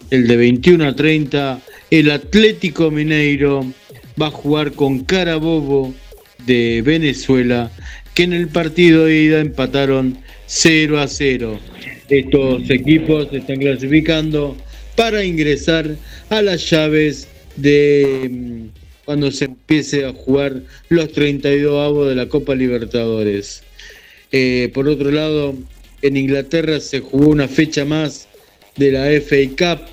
el 0.10 0.28
de 0.28 0.38
21 0.38 0.86
a 0.86 0.96
30, 0.96 1.60
el 1.92 2.12
Atlético 2.12 2.92
Mineiro 2.92 3.66
va 4.20 4.28
a 4.28 4.32
jugar 4.32 4.72
con 4.72 5.00
Carabobo 5.04 5.94
de 6.46 6.82
Venezuela, 6.82 7.72
que 8.14 8.24
en 8.24 8.34
el 8.34 8.48
partido 8.48 9.06
de 9.06 9.22
ida 9.22 9.40
empataron 9.42 10.18
0 10.46 11.00
a 11.00 11.08
0. 11.08 11.60
Estos 12.10 12.70
equipos 12.70 13.28
están 13.34 13.58
clasificando 13.58 14.56
para 14.96 15.24
ingresar 15.24 15.96
a 16.30 16.42
las 16.42 16.70
llaves 16.70 17.28
de 17.56 18.30
mm, 18.32 18.68
cuando 19.06 19.32
se 19.32 19.46
empiece 19.46 20.06
a 20.06 20.14
jugar 20.14 20.62
los 20.90 21.12
32 21.12 21.86
avos 21.86 22.10
de 22.10 22.16
la 22.16 22.30
Copa 22.30 22.56
Libertadores. 22.56 23.64
Eh, 24.32 24.72
por 24.74 24.88
otro 24.88 25.12
lado, 25.12 25.56
en 26.02 26.18
Inglaterra 26.18 26.80
se 26.80 27.00
jugó 27.00 27.28
una 27.28 27.48
fecha 27.48 27.86
más 27.86 28.28
de 28.76 28.92
la 28.92 29.06
FA 29.22 29.78
Cup, 29.78 29.86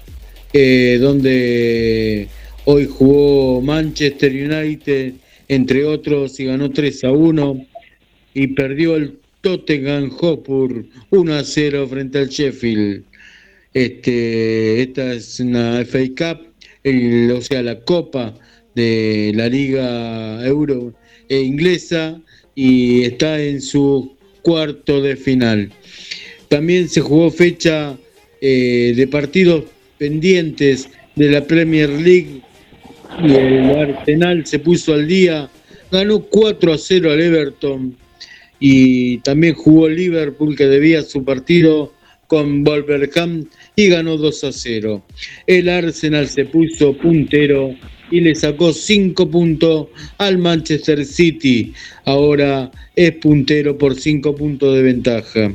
eh, 0.52 0.98
donde 1.00 2.28
hoy 2.64 2.86
jugó 2.86 3.60
Manchester 3.60 4.32
United, 4.32 5.14
entre 5.48 5.84
otros, 5.84 6.38
y 6.40 6.46
ganó 6.46 6.70
3 6.70 7.04
a 7.04 7.10
1, 7.10 7.66
y 8.34 8.46
perdió 8.48 8.96
el 8.96 9.18
Tottenham 9.40 10.10
Hotspur 10.10 10.84
1 11.10 11.34
a 11.34 11.44
0 11.44 11.88
frente 11.88 12.18
al 12.18 12.28
Sheffield. 12.28 13.04
Este, 13.72 14.82
esta 14.82 15.12
es 15.14 15.38
una 15.40 15.80
FA 15.84 16.00
Cup, 16.16 16.46
el- 16.82 17.30
o 17.32 17.40
sea, 17.40 17.62
la 17.62 17.80
Copa 17.80 18.34
de 18.74 19.32
la 19.34 19.48
Liga 19.48 20.44
Euro 20.46 20.92
eh, 21.28 21.40
inglesa 21.40 22.20
y 22.54 23.02
está 23.04 23.40
en 23.40 23.60
su 23.62 24.16
cuarto 24.42 25.00
de 25.00 25.16
final. 25.16 25.70
También 26.48 26.88
se 26.88 27.00
jugó 27.00 27.30
fecha 27.30 27.96
eh, 28.40 28.92
de 28.96 29.06
partidos 29.06 29.64
pendientes 29.98 30.88
de 31.14 31.30
la 31.30 31.44
Premier 31.46 31.90
League 31.90 32.40
y 33.22 33.32
el 33.34 33.70
Arsenal 33.70 34.46
se 34.46 34.58
puso 34.58 34.94
al 34.94 35.06
día, 35.06 35.48
ganó 35.92 36.20
4 36.20 36.72
a 36.72 36.78
0 36.78 37.12
al 37.12 37.20
Everton 37.20 37.96
y 38.58 39.18
también 39.18 39.54
jugó 39.54 39.88
Liverpool 39.88 40.56
que 40.56 40.66
debía 40.66 41.02
su 41.02 41.24
partido 41.24 41.92
con 42.26 42.62
Wolverhampton 42.64 43.48
y 43.80 43.88
ganó 43.88 44.18
2 44.18 44.44
a 44.44 44.52
0. 44.52 45.02
El 45.46 45.68
Arsenal 45.70 46.28
se 46.28 46.44
puso 46.44 46.92
puntero 46.98 47.74
y 48.10 48.20
le 48.20 48.34
sacó 48.34 48.74
5 48.74 49.30
puntos 49.30 49.88
al 50.18 50.36
Manchester 50.36 51.02
City. 51.06 51.72
Ahora 52.04 52.70
es 52.94 53.12
puntero 53.12 53.78
por 53.78 53.94
5 53.94 54.34
puntos 54.34 54.74
de 54.74 54.82
ventaja. 54.82 55.54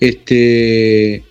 Este 0.00 1.22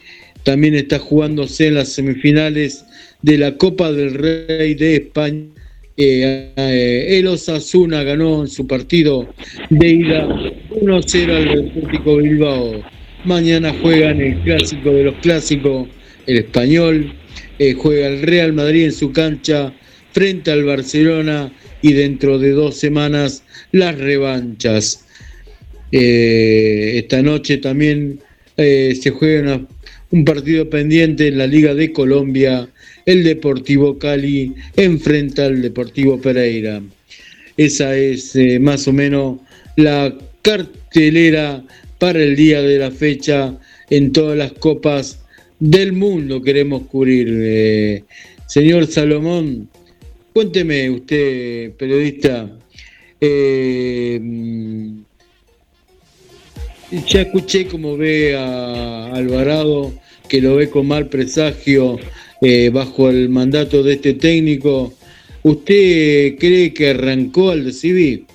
también 0.43 0.75
está 0.75 0.99
jugándose 0.99 1.67
en 1.67 1.75
las 1.75 1.89
semifinales 1.93 2.85
de 3.23 3.39
la 3.39 3.57
Copa 3.57 3.91
del 3.91 4.13
Rey 4.13 4.75
de 4.75 4.97
España. 4.97 5.45
Eh, 5.97 6.51
eh, 6.55 7.17
el 7.17 7.25
Osasuna 7.25 8.03
ganó 8.03 8.41
en 8.41 8.49
su 8.49 8.67
partido 8.67 9.33
de 9.71 9.87
ida 9.87 10.27
1-0 10.69 11.35
al 11.35 11.69
Atlético 11.69 12.17
Bilbao. 12.17 12.96
Mañana 13.25 13.73
juegan 13.81 14.21
el 14.21 14.39
clásico 14.41 14.91
de 14.91 15.03
los 15.05 15.15
clásicos, 15.15 15.87
el 16.27 16.37
español. 16.37 17.13
eh, 17.59 17.73
juega 17.73 18.07
el 18.07 18.21
Real 18.21 18.53
Madrid 18.53 18.85
en 18.85 18.91
su 18.91 19.11
cancha 19.11 19.73
frente 20.11 20.51
al 20.51 20.63
Barcelona 20.63 21.51
y 21.81 21.93
dentro 21.93 22.37
de 22.37 22.51
dos 22.51 22.77
semanas 22.77 23.43
las 23.71 23.97
revanchas. 23.97 25.05
Eh, 25.91 26.93
esta 26.97 27.21
noche 27.23 27.57
también 27.57 28.19
eh, 28.57 28.95
se 29.01 29.09
juega 29.09 29.61
un 30.11 30.23
partido 30.23 30.69
pendiente 30.69 31.27
en 31.27 31.39
la 31.39 31.47
Liga 31.47 31.73
de 31.73 31.91
Colombia. 31.91 32.69
El 33.05 33.23
Deportivo 33.23 33.97
Cali 33.97 34.53
enfrenta 34.75 35.45
al 35.45 35.61
Deportivo 35.61 36.21
Pereira. 36.21 36.81
Esa 37.57 37.95
es 37.97 38.37
más 38.59 38.87
o 38.87 38.93
menos 38.93 39.39
la 39.75 40.15
cartelera 40.43 41.63
para 41.99 42.21
el 42.21 42.35
día 42.35 42.61
de 42.61 42.77
la 42.77 42.91
fecha 42.91 43.57
en 43.89 44.11
todas 44.11 44.37
las 44.37 44.51
copas 44.53 45.19
del 45.59 45.93
mundo 45.93 46.41
queremos 46.41 46.83
cubrir. 46.83 47.27
Eh, 47.29 48.03
señor 48.47 48.87
Salomón, 48.87 49.69
cuénteme 50.33 50.89
usted, 50.89 51.71
periodista, 51.73 52.49
eh, 53.19 54.21
ya 57.07 57.21
escuché 57.21 57.67
cómo 57.67 57.97
ve 57.97 58.35
a 58.35 59.07
Alvarado, 59.13 59.93
que 60.29 60.41
lo 60.41 60.55
ve 60.55 60.69
con 60.69 60.87
mal 60.87 61.09
presagio 61.09 61.97
eh, 62.41 62.69
bajo 62.69 63.09
el 63.09 63.29
mandato 63.29 63.83
de 63.83 63.93
este 63.93 64.13
técnico. 64.13 64.93
¿Usted 65.43 66.37
cree 66.37 66.73
que 66.73 66.89
arrancó 66.89 67.51
al 67.51 67.65
de 67.65 68.25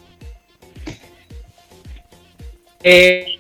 eh, 2.84 3.31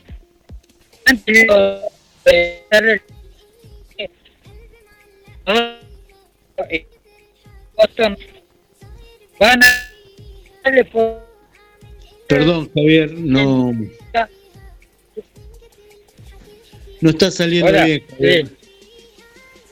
Boston 7.76 8.16
van 9.38 9.62
a 9.62 9.92
darle 10.64 10.84
por 10.84 11.32
Perdón, 12.28 12.70
Javier, 12.72 13.12
no. 13.12 13.72
No 17.00 17.10
está 17.10 17.30
saliendo 17.30 17.68
Hola, 17.68 17.84
bien. 17.84 18.04
Javier. 18.08 18.48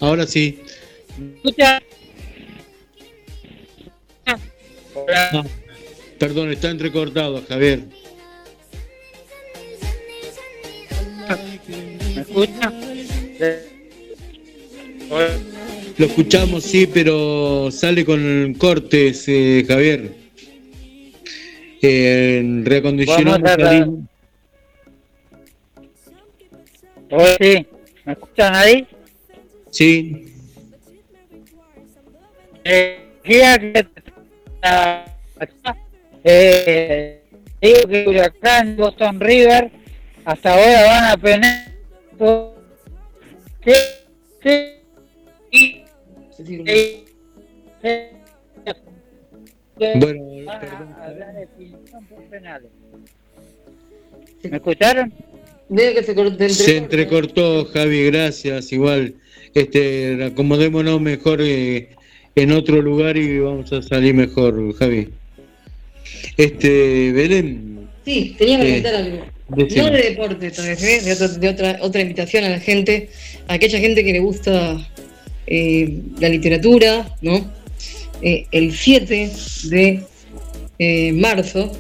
Ahora 0.01 0.27
sí. 0.27 0.61
Ah, 4.27 5.43
perdón, 6.19 6.51
está 6.51 6.69
entrecortado, 6.71 7.43
Javier. 7.49 7.85
¿Me 12.21 12.43
escucha? 12.43 12.73
Lo 15.99 16.07
escuchamos, 16.07 16.65
sí, 16.65 16.87
pero 16.87 17.71
sale 17.71 18.05
con 18.05 18.55
cortes, 18.59 19.25
eh, 19.29 19.65
Javier. 19.67 20.13
Eh, 21.83 22.63
reacondicionamos 22.65 23.41
la 23.41 23.89
sí. 27.39 27.67
¿Me 28.05 28.13
escuchan 28.13 28.55
ahí? 28.55 28.87
Sí, 29.71 30.31
Eh, 32.73 32.99
eh, 36.23 37.23
digo 37.61 37.81
que 37.89 38.09
Huracán 38.09 38.77
Boston 38.77 39.21
River 39.21 39.71
hasta 40.25 40.53
ahora 40.53 40.85
van 40.87 41.05
a 41.05 41.17
penar 41.17 41.70
sí, 43.65 43.73
sí, 44.43 44.73
y- 45.51 45.57
y- 45.57 45.85
sí, 47.83 47.99
bueno, 49.99 50.61
perdón. 50.61 50.93
a 50.99 51.05
hablar 51.07 51.35
de 51.35 51.41
definición 51.41 52.05
por 52.07 52.23
penales. 52.25 52.71
¿Me 54.43 54.57
escucharon? 54.57 55.13
Veo 55.71 55.95
que 55.95 56.03
se 56.03 56.15
cortó 56.15 56.49
Se 56.49 56.77
entrecortó, 56.77 57.65
Javi, 57.67 58.07
gracias. 58.11 58.73
Igual, 58.73 59.15
este, 59.55 60.23
acomodémonos 60.25 61.01
mejor 61.01 61.41
eh, 61.41 61.91
en 62.35 62.53
otro 62.53 62.83
lugar 62.83 63.17
y 63.17 63.39
vamos 63.39 63.73
a 63.73 63.81
salir 63.81 64.15
mejor, 64.15 64.75
Javi. 64.75 65.09
Este, 66.37 67.13
Belén, 67.13 67.80
Sí, 68.05 68.35
tenía 68.39 68.59
que 68.59 68.65
comentar 68.67 68.95
algo. 68.95 69.25
No 69.49 69.91
de 69.91 70.03
deporte, 70.03 70.47
esta 70.47 70.63
vez, 70.63 70.83
¿eh? 70.83 71.01
de, 71.05 71.13
otro- 71.13 71.29
de 71.29 71.49
otra, 71.49 71.79
otra 71.83 72.01
invitación 72.03 72.45
a 72.45 72.51
la 72.51 72.61
gente, 72.61 73.09
a 73.49 73.55
aquella 73.55 73.81
gente 73.81 74.05
que 74.05 74.13
le 74.13 74.21
gusta 74.21 74.79
eh, 75.47 75.99
la 76.21 76.29
literatura, 76.29 77.15
¿no? 77.21 77.51
Eh, 78.23 78.47
el 78.53 78.73
7 78.73 79.31
de 79.65 80.01
eh, 80.79 81.13
marzo 81.13 81.73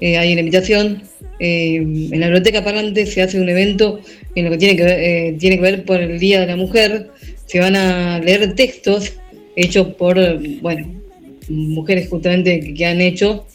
hay 0.00 0.32
una 0.32 0.40
invitación. 0.40 1.02
en 1.38 2.10
la 2.20 2.26
Biblioteca 2.26 2.62
Parlante 2.64 3.06
se 3.06 3.22
hace 3.22 3.40
un 3.40 3.48
evento 3.48 4.00
en 4.34 4.44
lo 4.46 4.50
que 4.52 4.58
tiene 4.58 4.76
que, 4.76 4.84
ver, 4.84 5.38
tiene 5.38 5.56
que 5.56 5.62
ver 5.62 5.84
por 5.84 6.00
el 6.00 6.18
Día 6.18 6.40
de 6.40 6.46
la 6.46 6.56
Mujer. 6.56 7.10
Se 7.46 7.58
van 7.60 7.76
a 7.76 8.18
leer 8.20 8.54
textos 8.54 9.12
hechos 9.56 9.88
por, 9.94 10.16
bueno, 10.60 10.90
mujeres 11.48 12.08
justamente 12.08 12.60
que, 12.60 12.74
que 12.74 12.86
han 12.86 13.00
hecho 13.00 13.46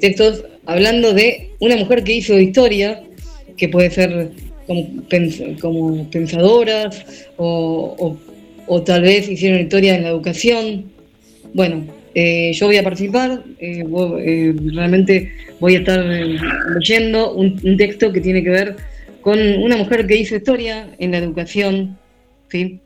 textos 0.00 0.44
hablando 0.70 1.12
de 1.12 1.50
una 1.58 1.76
mujer 1.76 2.04
que 2.04 2.14
hizo 2.14 2.38
historia, 2.38 3.02
que 3.56 3.68
puede 3.68 3.90
ser 3.90 4.30
como, 4.66 4.86
como 5.60 6.10
pensadoras 6.10 7.26
o, 7.36 8.16
o- 8.66 8.82
tal 8.82 9.02
vez 9.02 9.28
hicieron 9.28 9.60
historia 9.60 9.96
en 9.96 10.04
la 10.04 10.10
educación. 10.10 10.84
Bueno, 11.54 11.84
eh, 12.14 12.52
yo 12.54 12.66
voy 12.66 12.76
a 12.76 12.84
participar, 12.84 13.42
eh, 13.58 13.84
eh, 13.84 14.54
realmente 14.72 15.32
voy 15.58 15.74
a 15.74 15.78
estar 15.80 16.04
leyendo 16.04 17.34
un, 17.34 17.76
texto 17.76 18.12
que 18.12 18.20
tiene 18.20 18.44
que 18.44 18.50
ver 18.50 18.76
con 19.22 19.38
una 19.40 19.76
mujer 19.76 20.06
que 20.06 20.16
hizo 20.16 20.36
historia 20.36 20.88
en 21.00 21.10
la 21.10 21.18
educación, 21.18 21.98
¿sí? 22.48 22.78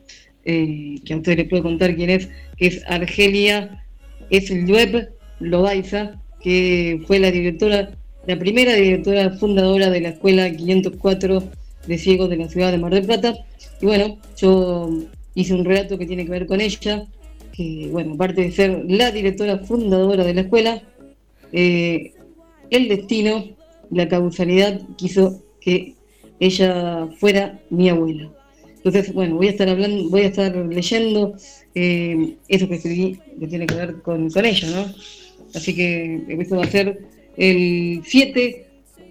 Que 0.43 1.13
a 1.13 1.17
ustedes 1.17 1.37
les 1.37 1.47
puedo 1.49 1.63
contar 1.63 1.95
quién 1.95 2.09
es, 2.09 2.29
que 2.57 2.67
es 2.67 2.83
Argelia 2.87 3.83
es 4.31 4.49
el 4.49 4.65
web 4.65 5.09
Lobaiza, 5.39 6.19
que 6.45 7.01
fue 7.07 7.17
la 7.17 7.31
directora, 7.31 7.89
la 8.27 8.37
primera 8.37 8.75
directora 8.75 9.31
fundadora 9.31 9.89
de 9.89 9.99
la 9.99 10.09
escuela 10.09 10.55
504 10.55 11.43
de 11.87 11.97
ciegos 11.97 12.29
de 12.29 12.37
la 12.37 12.47
ciudad 12.47 12.71
de 12.71 12.77
Mar 12.77 12.93
del 12.93 13.07
Plata. 13.07 13.33
Y 13.81 13.87
bueno, 13.87 14.19
yo 14.37 14.91
hice 15.33 15.55
un 15.55 15.65
relato 15.65 15.97
que 15.97 16.05
tiene 16.05 16.23
que 16.23 16.29
ver 16.29 16.45
con 16.45 16.61
ella, 16.61 17.07
que 17.51 17.89
bueno, 17.91 18.13
aparte 18.13 18.43
de 18.43 18.51
ser 18.51 18.85
la 18.87 19.09
directora 19.09 19.57
fundadora 19.57 20.23
de 20.23 20.35
la 20.35 20.41
escuela, 20.41 20.83
eh, 21.51 22.13
el 22.69 22.89
destino, 22.89 23.45
la 23.89 24.07
causalidad 24.07 24.81
quiso 24.97 25.41
que 25.59 25.95
ella 26.39 27.07
fuera 27.17 27.59
mi 27.71 27.89
abuela. 27.89 28.29
Entonces, 28.75 29.11
bueno, 29.15 29.37
voy 29.37 29.47
a 29.47 29.49
estar 29.49 29.67
hablando, 29.67 30.11
voy 30.11 30.21
a 30.21 30.27
estar 30.27 30.55
leyendo 30.55 31.33
eh, 31.73 32.35
eso 32.47 32.67
que 32.67 32.75
escribí 32.75 33.19
que 33.39 33.47
tiene 33.47 33.65
que 33.65 33.73
ver 33.73 34.01
con, 34.03 34.29
con 34.29 34.45
ella, 34.45 34.69
¿no? 34.69 34.93
Así 35.55 35.75
que 35.75 36.21
eso 36.27 36.57
va 36.57 36.63
a 36.63 36.71
ser 36.71 36.99
el 37.37 38.01
7 38.05 38.65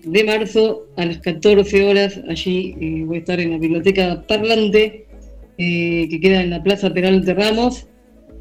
de 0.04 0.24
marzo 0.24 0.86
a 0.96 1.06
las 1.06 1.18
14 1.18 1.84
horas. 1.84 2.20
Allí 2.28 2.76
eh, 2.80 3.02
voy 3.04 3.16
a 3.16 3.20
estar 3.20 3.40
en 3.40 3.52
la 3.52 3.58
biblioteca 3.58 4.24
Parlante, 4.26 5.06
eh, 5.58 6.06
que 6.10 6.20
queda 6.20 6.42
en 6.42 6.50
la 6.50 6.62
Plaza 6.62 6.92
Peralta 6.92 7.34
Ramos. 7.34 7.86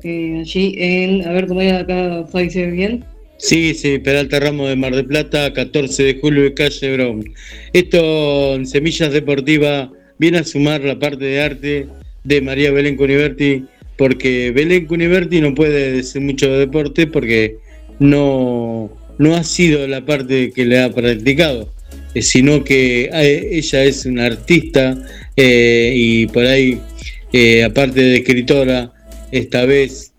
eh, 0.03 0.39
allí 0.41 0.75
en, 0.77 1.27
a 1.27 1.31
ver 1.31 1.47
cómo 1.47 1.61
era 1.61 1.79
acá, 1.79 2.25
Fabi, 2.29 2.49
¿se 2.49 2.65
ve 2.65 2.71
bien? 2.71 3.05
Sí, 3.37 3.73
sí, 3.73 3.99
Peralta 3.99 4.39
Ramos 4.39 4.69
de 4.69 4.75
Mar 4.75 4.95
del 4.95 5.05
Plata, 5.05 5.53
14 5.53 6.03
de 6.03 6.19
julio 6.19 6.43
de 6.43 6.53
calle 6.53 6.93
Brown. 6.93 7.33
Esto 7.71 8.55
en 8.55 8.65
Semillas 8.65 9.11
Deportivas 9.13 9.89
viene 10.17 10.39
a 10.39 10.43
sumar 10.43 10.81
la 10.81 10.99
parte 10.99 11.25
de 11.25 11.41
arte 11.41 11.87
de 12.23 12.41
María 12.41 12.71
Belén 12.71 12.95
Cuniverti, 12.95 13.65
porque 13.97 14.51
Belén 14.51 14.85
Cuniverti 14.85 15.41
no 15.41 15.53
puede 15.55 15.91
decir 15.93 16.21
mucho 16.21 16.51
de 16.51 16.59
deporte 16.59 17.07
porque 17.07 17.57
no, 17.99 18.91
no 19.17 19.35
ha 19.35 19.43
sido 19.43 19.87
la 19.87 20.05
parte 20.05 20.51
que 20.51 20.65
le 20.65 20.79
ha 20.79 20.91
practicado, 20.91 21.73
eh, 22.13 22.21
sino 22.21 22.63
que 22.63 23.09
eh, 23.13 23.49
ella 23.51 23.83
es 23.83 24.05
una 24.05 24.25
artista 24.25 24.97
eh, 25.35 25.93
y 25.95 26.27
por 26.27 26.45
ahí, 26.45 26.79
aparte 27.65 28.01
de 28.01 28.17
escritora, 28.17 28.93
esta 29.31 29.65
vez 29.65 30.13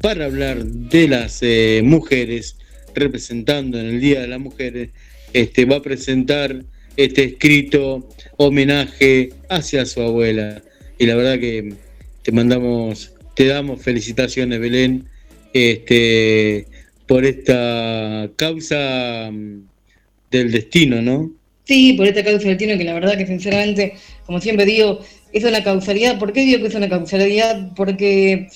para 0.00 0.24
hablar 0.24 0.64
de 0.64 1.08
las 1.08 1.42
mujeres, 1.82 2.56
representando 2.94 3.78
en 3.78 3.86
el 3.86 4.00
Día 4.00 4.22
de 4.22 4.28
las 4.28 4.40
Mujeres, 4.40 4.90
este, 5.34 5.64
va 5.66 5.76
a 5.76 5.82
presentar 5.82 6.64
este 6.96 7.24
escrito 7.24 8.08
homenaje 8.36 9.30
hacia 9.48 9.84
su 9.84 10.00
abuela. 10.00 10.62
Y 10.98 11.06
la 11.06 11.14
verdad 11.14 11.38
que 11.38 11.74
te 12.22 12.32
mandamos, 12.32 13.12
te 13.34 13.46
damos 13.46 13.82
felicitaciones, 13.82 14.60
Belén, 14.60 15.08
este, 15.52 16.66
por 17.06 17.24
esta 17.24 18.30
causa 18.36 19.30
mm, 19.32 19.60
del 20.30 20.52
destino, 20.52 21.02
¿no? 21.02 21.30
Sí, 21.64 21.92
por 21.94 22.06
esta 22.06 22.24
causa 22.24 22.38
del 22.48 22.56
destino, 22.58 22.76
que 22.78 22.84
la 22.84 22.94
verdad 22.94 23.16
que 23.16 23.26
sinceramente, 23.26 23.94
como 24.26 24.40
siempre 24.40 24.64
digo, 24.64 25.00
es 25.32 25.44
una 25.44 25.62
causalidad. 25.62 26.18
¿Por 26.18 26.32
qué 26.32 26.40
digo 26.40 26.60
que 26.60 26.68
es 26.68 26.74
una 26.74 26.88
causalidad? 26.88 27.72
Porque 27.74 28.48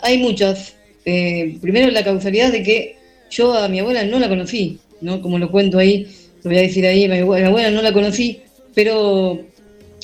hay 0.00 0.18
muchas. 0.18 0.74
Eh, 1.04 1.58
primero 1.60 1.90
la 1.90 2.04
causalidad 2.04 2.52
de 2.52 2.62
que 2.62 2.96
yo 3.30 3.54
a 3.54 3.68
mi 3.68 3.80
abuela 3.80 4.04
no 4.04 4.18
la 4.18 4.28
conocí, 4.28 4.78
¿no? 5.00 5.20
Como 5.20 5.38
lo 5.38 5.50
cuento 5.50 5.78
ahí, 5.78 6.06
lo 6.44 6.50
voy 6.50 6.58
a 6.58 6.62
decir 6.62 6.86
ahí, 6.86 7.04
abue- 7.06 7.40
mi 7.40 7.46
abuela 7.46 7.70
no 7.70 7.82
la 7.82 7.92
conocí, 7.92 8.40
pero 8.74 9.40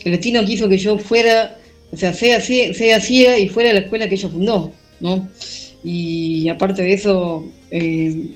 el 0.05 0.13
destino 0.13 0.45
quiso 0.45 0.69
que 0.69 0.79
yo 0.79 0.99
fuera, 0.99 1.57
o 1.93 1.97
sea, 1.97 2.13
sea, 2.13 2.41
sea 2.41 3.01
ciega 3.01 3.39
y 3.39 3.49
fuera 3.49 3.71
a 3.71 3.75
la 3.75 3.81
escuela 3.81 4.09
que 4.09 4.17
ella 4.17 4.29
fundó, 4.29 4.73
¿no? 5.01 5.29
Y 5.85 6.49
aparte 6.49 6.83
de 6.83 6.93
eso, 6.93 7.47
eh, 7.71 8.31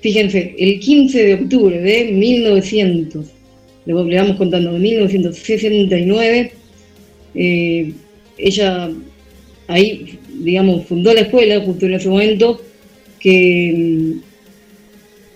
fíjense, 0.00 0.54
el 0.58 0.80
15 0.80 1.24
de 1.24 1.34
octubre 1.34 1.80
de 1.80 2.12
1900, 2.12 3.26
le 3.86 3.94
vamos 3.94 4.36
contando, 4.36 4.72
de 4.72 4.78
1969, 4.78 6.52
eh, 7.34 7.92
ella 8.38 8.90
ahí, 9.68 10.18
digamos, 10.42 10.86
fundó 10.86 11.14
la 11.14 11.20
escuela 11.22 11.60
justo 11.60 11.86
en 11.86 11.94
ese 11.94 12.08
momento, 12.08 12.60
que 13.20 13.72
mm, 13.76 14.14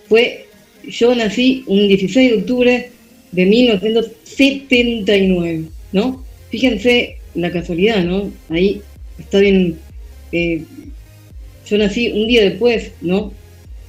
fue, 0.09 0.45
yo 0.87 1.15
nací 1.15 1.63
un 1.67 1.87
16 1.87 2.31
de 2.31 2.37
octubre 2.37 2.91
de 3.31 3.45
1979, 3.45 5.63
¿no? 5.93 6.25
Fíjense 6.49 7.15
la 7.33 7.49
casualidad, 7.51 8.03
¿no? 8.03 8.29
Ahí 8.49 8.81
está 9.17 9.39
bien, 9.39 9.77
eh, 10.35 10.63
yo 11.65 11.77
nací 11.77 12.11
un 12.11 12.27
día 12.27 12.43
después, 12.43 12.91
¿no? 13.01 13.31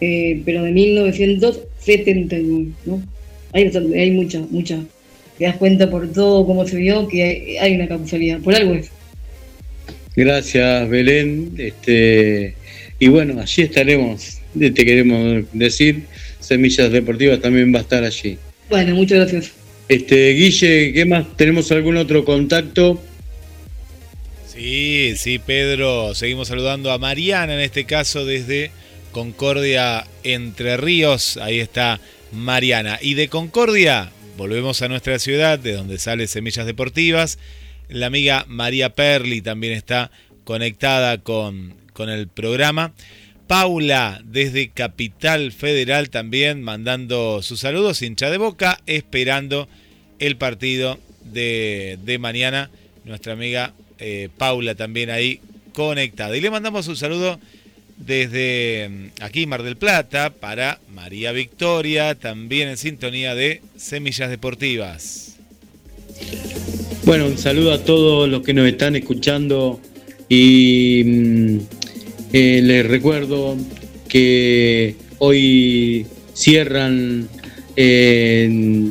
Eh, 0.00 0.42
pero 0.44 0.62
de 0.62 0.70
1979, 0.70 2.68
¿no? 2.84 3.02
Hay, 3.52 3.72
hay 3.96 4.10
mucha, 4.12 4.40
mucha. 4.50 4.78
Te 5.38 5.44
das 5.44 5.56
cuenta 5.56 5.90
por 5.90 6.12
todo 6.12 6.46
cómo 6.46 6.66
se 6.66 6.76
vio 6.76 7.08
que 7.08 7.22
hay, 7.22 7.56
hay 7.56 7.74
una 7.74 7.88
causalidad, 7.88 8.38
por 8.40 8.54
algo 8.54 8.74
es. 8.74 8.90
Gracias, 10.14 10.88
Belén. 10.88 11.52
Este, 11.58 12.54
y 12.98 13.08
bueno, 13.08 13.40
allí 13.40 13.62
estaremos, 13.62 14.38
te 14.58 14.72
queremos 14.72 15.44
decir, 15.52 16.04
Semillas 16.40 16.92
Deportivas 16.92 17.40
también 17.40 17.74
va 17.74 17.78
a 17.80 17.82
estar 17.82 18.04
allí. 18.04 18.38
Bueno, 18.70 18.94
muchas 18.94 19.18
gracias. 19.18 19.52
Este, 19.88 20.30
Guille, 20.30 20.92
¿qué 20.92 21.04
más? 21.04 21.36
¿Tenemos 21.36 21.70
algún 21.72 21.96
otro 21.96 22.24
contacto? 22.24 23.00
Sí, 24.56 25.12
sí, 25.18 25.38
Pedro. 25.38 26.14
Seguimos 26.14 26.48
saludando 26.48 26.90
a 26.90 26.96
Mariana, 26.96 27.52
en 27.52 27.60
este 27.60 27.84
caso 27.84 28.24
desde 28.24 28.70
Concordia 29.12 30.06
Entre 30.24 30.78
Ríos. 30.78 31.36
Ahí 31.36 31.60
está 31.60 32.00
Mariana. 32.32 32.98
Y 33.02 33.14
de 33.14 33.28
Concordia 33.28 34.10
volvemos 34.38 34.80
a 34.80 34.88
nuestra 34.88 35.18
ciudad, 35.18 35.58
de 35.58 35.74
donde 35.74 35.98
sale 35.98 36.26
Semillas 36.26 36.64
Deportivas. 36.64 37.38
La 37.90 38.06
amiga 38.06 38.46
María 38.48 38.94
Perli 38.94 39.42
también 39.42 39.74
está 39.74 40.10
conectada 40.44 41.18
con, 41.18 41.74
con 41.92 42.08
el 42.08 42.26
programa. 42.26 42.94
Paula 43.46 44.22
desde 44.24 44.70
Capital 44.70 45.52
Federal 45.52 46.08
también 46.08 46.62
mandando 46.62 47.42
sus 47.42 47.60
saludos, 47.60 48.00
hincha 48.00 48.30
de 48.30 48.38
boca, 48.38 48.80
esperando 48.86 49.68
el 50.18 50.38
partido 50.38 50.98
de, 51.24 51.98
de 52.04 52.18
mañana. 52.18 52.70
Nuestra 53.04 53.34
amiga 53.34 53.74
eh, 53.98 54.28
Paula 54.36 54.74
también 54.74 55.10
ahí 55.10 55.40
conectada. 55.72 56.36
Y 56.36 56.40
le 56.40 56.50
mandamos 56.50 56.88
un 56.88 56.96
saludo 56.96 57.38
desde 57.96 58.88
mm, 58.88 59.22
aquí, 59.22 59.46
Mar 59.46 59.62
del 59.62 59.76
Plata, 59.76 60.30
para 60.30 60.80
María 60.92 61.32
Victoria, 61.32 62.14
también 62.14 62.68
en 62.68 62.76
sintonía 62.76 63.34
de 63.34 63.62
Semillas 63.76 64.30
Deportivas. 64.30 65.36
Bueno, 67.04 67.26
un 67.26 67.38
saludo 67.38 67.72
a 67.72 67.84
todos 67.84 68.28
los 68.28 68.42
que 68.42 68.52
nos 68.52 68.66
están 68.66 68.96
escuchando 68.96 69.80
y 70.28 71.02
mm, 71.04 71.58
eh, 72.32 72.60
les 72.62 72.86
recuerdo 72.86 73.56
que 74.08 74.96
hoy 75.18 76.06
cierran 76.34 77.28
eh, 77.76 78.90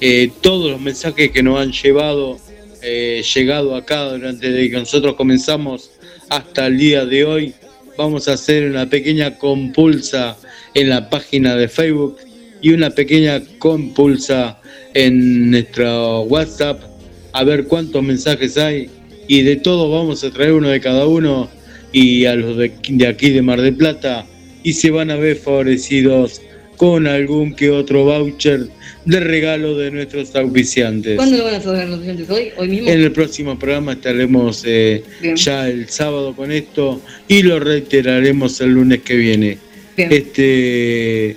eh, 0.00 0.30
todos 0.40 0.70
los 0.70 0.80
mensajes 0.80 1.30
que 1.30 1.42
nos 1.42 1.60
han 1.60 1.72
llevado, 1.72 2.38
llegado 2.82 3.74
acá 3.74 4.04
durante 4.04 4.70
que 4.70 4.76
nosotros 4.76 5.14
comenzamos 5.14 5.90
hasta 6.28 6.66
el 6.66 6.78
día 6.78 7.04
de 7.04 7.24
hoy 7.24 7.54
vamos 7.96 8.28
a 8.28 8.32
hacer 8.32 8.70
una 8.70 8.88
pequeña 8.88 9.36
compulsa 9.36 10.36
en 10.74 10.88
la 10.88 11.10
página 11.10 11.56
de 11.56 11.68
Facebook 11.68 12.16
y 12.62 12.70
una 12.70 12.90
pequeña 12.90 13.42
compulsa 13.58 14.60
en 14.94 15.50
nuestro 15.50 16.22
WhatsApp 16.22 16.80
a 17.32 17.44
ver 17.44 17.64
cuántos 17.64 18.02
mensajes 18.02 18.56
hay 18.56 18.88
y 19.28 19.42
de 19.42 19.56
todo 19.56 19.90
vamos 19.90 20.24
a 20.24 20.30
traer 20.30 20.52
uno 20.52 20.68
de 20.68 20.80
cada 20.80 21.06
uno 21.06 21.48
y 21.92 22.24
a 22.24 22.34
los 22.34 22.56
de, 22.56 22.72
aquí 23.06 23.30
de 23.30 23.42
Mar 23.42 23.60
del 23.60 23.76
Plata 23.76 24.26
y 24.62 24.72
se 24.72 24.90
van 24.90 25.10
a 25.10 25.16
ver 25.16 25.36
favorecidos 25.36 26.40
con 26.80 27.06
algún 27.06 27.54
que 27.54 27.68
otro 27.68 28.06
voucher 28.06 28.68
de 29.04 29.20
regalo 29.20 29.76
de 29.76 29.90
nuestros 29.90 30.34
auspiciantes. 30.34 31.16
¿Cuándo 31.16 31.36
lo 31.36 31.44
van 31.44 31.56
a 31.56 31.60
saber 31.60 31.86
los 31.86 31.98
auspiciantes? 31.98 32.30
¿Hoy? 32.30 32.52
¿Hoy 32.56 32.68
mismo? 32.68 32.88
En 32.88 33.02
el 33.02 33.12
próximo 33.12 33.58
programa 33.58 33.92
estaremos 33.92 34.62
eh, 34.66 35.04
ya 35.34 35.68
el 35.68 35.90
sábado 35.90 36.34
con 36.34 36.50
esto 36.50 37.02
y 37.28 37.42
lo 37.42 37.60
reiteraremos 37.60 38.62
el 38.62 38.70
lunes 38.70 39.02
que 39.02 39.14
viene. 39.14 39.58
Este, 39.94 41.36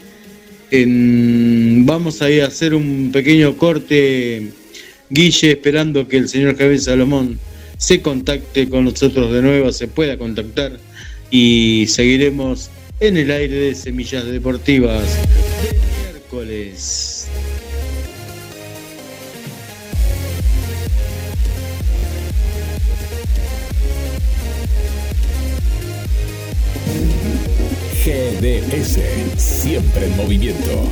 vamos 0.71 2.21
a 2.21 2.31
ir 2.31 2.43
a 2.43 2.47
hacer 2.47 2.73
un 2.73 3.11
pequeño 3.11 3.57
corte, 3.57 4.47
Guille, 5.09 5.51
esperando 5.51 6.07
que 6.07 6.19
el 6.19 6.29
señor 6.29 6.57
Javier 6.57 6.79
Salomón 6.79 7.37
se 7.75 8.01
contacte 8.01 8.69
con 8.69 8.85
nosotros 8.85 9.33
de 9.33 9.41
nuevo, 9.41 9.73
se 9.73 9.89
pueda 9.89 10.17
contactar 10.17 10.79
y 11.29 11.83
seguiremos 11.89 12.69
en 13.07 13.17
el 13.17 13.29
aire 13.31 13.53
de 13.53 13.75
Semillas 13.75 14.25
Deportivas 14.25 15.03
miércoles. 16.31 17.27
GDS, 28.05 28.99
siempre 29.37 30.05
en 30.05 30.15
movimiento. 30.15 30.89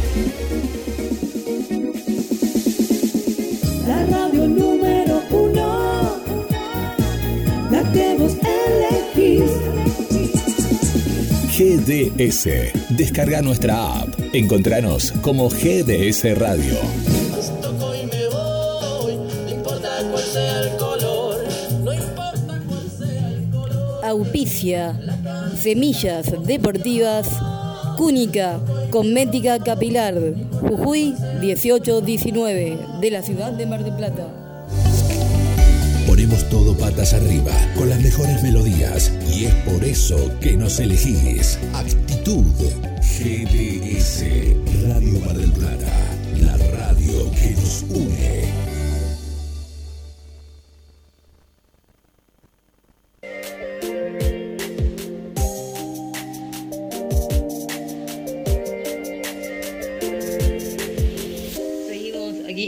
La 3.88 4.06
radio 4.06 4.48
número 4.50 5.22
uno, 5.32 6.20
la 7.72 7.92
que 7.94 8.16
vos 8.18 8.36
elegís. 8.44 9.81
GDS, 11.62 12.74
descarga 12.90 13.44
nuestra 13.44 14.02
app. 14.02 14.10
Encontranos 14.34 15.12
como 15.22 15.48
GDS 15.48 16.36
Radio. 16.36 16.74
Auspicia 24.04 25.00
Semillas 25.56 26.34
Deportivas, 26.48 27.28
Cúnica, 27.96 28.60
Cosmética 28.90 29.60
Capilar, 29.60 30.16
Jujuy 30.62 31.14
1819, 31.42 32.80
de 33.00 33.12
la 33.12 33.22
ciudad 33.22 33.52
de 33.52 33.68
Mar 33.68 33.84
del 33.84 33.96
Plata. 33.96 34.41
Ponemos 36.22 36.50
todo 36.50 36.78
patas 36.78 37.16
arriba, 37.16 37.52
con 37.76 37.90
las 37.90 38.00
mejores 38.00 38.44
melodías, 38.44 39.12
y 39.34 39.46
es 39.46 39.56
por 39.66 39.84
eso 39.84 40.32
que 40.40 40.56
nos 40.56 40.80
elegís. 40.80 41.58
Actitud 41.74 42.46
GDS, 43.00 44.24
Radio 44.88 45.20
Mar 45.26 45.36
del 45.36 45.52
Plata, 45.52 45.92
la 46.40 46.58
radio 46.58 47.32
que 47.32 47.56
nos 47.56 47.86
une. 47.90 48.42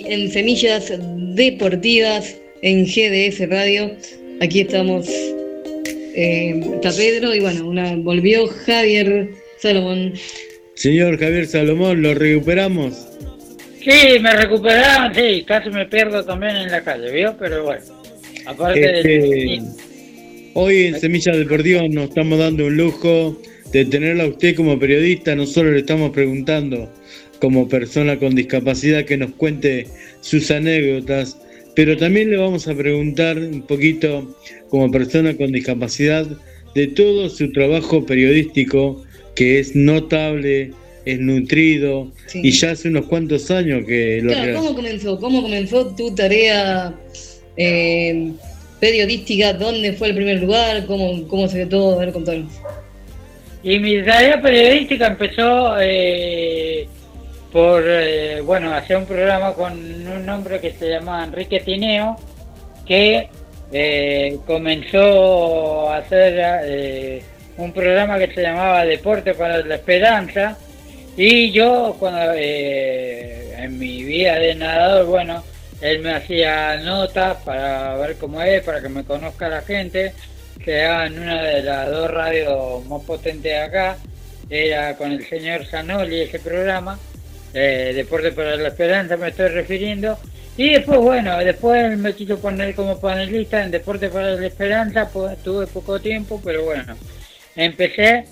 en 0.05 0.31
Semillas 0.31 0.91
Deportivas 1.35 2.42
en 2.63 2.85
GDS 2.85 3.47
Radio. 3.49 3.91
Aquí 4.41 4.61
estamos, 4.61 5.07
eh, 6.15 6.59
está 6.73 6.91
Pedro 6.91 7.35
y 7.35 7.41
bueno, 7.41 7.67
una, 7.67 7.95
volvió 7.97 8.47
Javier 8.47 9.29
Salomón. 9.59 10.13
Señor 10.73 11.19
Javier 11.19 11.45
Salomón, 11.45 12.01
¿lo 12.01 12.15
recuperamos? 12.15 13.07
Sí, 13.83 14.17
me 14.19 14.33
recuperaron, 14.33 15.13
sí, 15.13 15.43
casi 15.45 15.69
me 15.69 15.85
pierdo 15.85 16.23
también 16.23 16.55
en 16.55 16.71
la 16.71 16.81
calle, 16.83 17.11
¿vio? 17.11 17.35
Pero 17.37 17.65
bueno, 17.65 17.83
aparte 18.45 18.97
Este, 18.97 19.09
de... 19.09 19.61
Hoy 20.55 20.83
en 20.85 20.99
Semillas 20.99 21.37
Deportivas 21.37 21.89
nos 21.89 22.09
estamos 22.09 22.39
dando 22.39 22.67
un 22.67 22.77
lujo 22.77 23.37
de 23.73 23.85
tenerla 23.85 24.23
a 24.23 24.27
usted 24.27 24.55
como 24.55 24.79
periodista. 24.79 25.35
Nosotros 25.35 25.73
le 25.73 25.79
estamos 25.79 26.11
preguntando 26.11 26.89
como 27.39 27.67
persona 27.67 28.17
con 28.19 28.35
discapacidad 28.35 29.03
que 29.03 29.17
nos 29.17 29.31
cuente 29.31 29.87
sus 30.21 30.49
anécdotas, 30.51 31.37
pero 31.75 31.97
también 31.97 32.29
le 32.29 32.37
vamos 32.37 32.67
a 32.67 32.75
preguntar 32.75 33.37
un 33.37 33.61
poquito 33.63 34.35
como 34.69 34.91
persona 34.91 35.35
con 35.35 35.51
discapacidad 35.51 36.25
de 36.75 36.87
todo 36.87 37.29
su 37.29 37.51
trabajo 37.51 38.05
periodístico 38.05 39.03
que 39.35 39.59
es 39.59 39.75
notable, 39.75 40.71
es 41.05 41.19
nutrido 41.19 42.11
Sí. 42.27 42.41
y 42.43 42.51
ya 42.51 42.71
hace 42.71 42.87
unos 42.89 43.05
cuantos 43.07 43.49
años 43.51 43.85
que 43.85 44.19
lo 44.21 44.29
Claro, 44.29 44.43
realiza. 44.45 44.59
¿cómo 44.63 44.75
comenzó? 44.75 45.19
¿Cómo 45.19 45.41
comenzó 45.41 45.87
tu 45.95 46.13
tarea 46.15 46.93
eh, 47.57 48.31
periodística? 48.79 49.53
¿Dónde 49.53 49.93
fue 49.93 50.09
el 50.09 50.15
primer 50.15 50.41
lugar? 50.41 50.85
¿Cómo, 50.85 51.27
cómo 51.27 51.47
se 51.47 51.57
dio 51.57 51.67
todo? 51.69 51.95
A 51.95 52.05
ver, 52.05 52.13
contanos. 52.13 52.51
Y 53.63 53.79
mi 53.79 54.01
tarea 54.03 54.41
periodística 54.41 55.07
empezó 55.07 55.75
eh, 55.81 56.87
por, 57.53 57.83
eh, 57.85 58.41
bueno, 58.41 58.73
hacer 58.73 58.97
un 58.97 59.05
programa 59.05 59.53
con 59.53 59.73
un 59.73 60.27
hombre 60.27 60.59
que 60.59 60.71
se 60.71 60.89
llama 60.89 61.23
Enrique 61.23 61.59
Tineo, 61.59 62.17
que 62.83 63.29
eh, 63.71 64.39
comenzó 64.47 65.91
a 65.91 65.97
hacer 65.97 66.61
eh, 66.65 67.23
un 67.57 67.71
programa 67.71 68.17
que 68.17 68.33
se 68.33 68.41
llamaba 68.41 68.83
Deporte 68.83 69.35
para 69.35 69.59
la 69.59 69.75
Esperanza, 69.75 70.57
y 71.15 71.51
yo 71.51 71.95
cuando 71.99 72.33
eh, 72.35 73.53
en 73.55 73.77
mi 73.77 74.03
vida 74.03 74.39
de 74.39 74.55
nadador, 74.55 75.05
bueno, 75.05 75.43
él 75.79 75.99
me 75.99 76.15
hacía 76.15 76.77
notas 76.77 77.37
para 77.43 77.95
ver 77.97 78.15
cómo 78.15 78.41
es, 78.41 78.63
para 78.63 78.81
que 78.81 78.89
me 78.89 79.03
conozca 79.03 79.47
la 79.47 79.61
gente, 79.61 80.13
que 80.65 80.85
en 80.85 81.19
una 81.19 81.43
de 81.43 81.61
las 81.61 81.87
dos 81.91 82.09
radios 82.09 82.83
más 82.87 83.03
potentes 83.03 83.43
de 83.43 83.57
acá, 83.59 83.97
era 84.49 84.95
con 84.97 85.11
el 85.11 85.23
señor 85.27 85.65
Zanoli 85.65 86.21
ese 86.21 86.39
programa, 86.39 86.97
eh, 87.53 87.93
Deporte 87.95 88.31
para 88.31 88.55
la 88.55 88.69
Esperanza 88.69 89.17
me 89.17 89.29
estoy 89.29 89.49
refiriendo, 89.49 90.17
y 90.57 90.69
después 90.71 90.99
bueno, 90.99 91.37
después 91.39 91.97
me 91.97 92.13
quiso 92.13 92.37
poner 92.39 92.75
como 92.75 92.99
panelista 92.99 93.63
en 93.63 93.71
Deporte 93.71 94.09
para 94.09 94.35
la 94.35 94.47
Esperanza, 94.47 95.09
pues 95.11 95.37
tuve 95.43 95.67
poco 95.67 95.99
tiempo, 95.99 96.39
pero 96.43 96.63
bueno, 96.63 96.95
empecé 97.55 98.25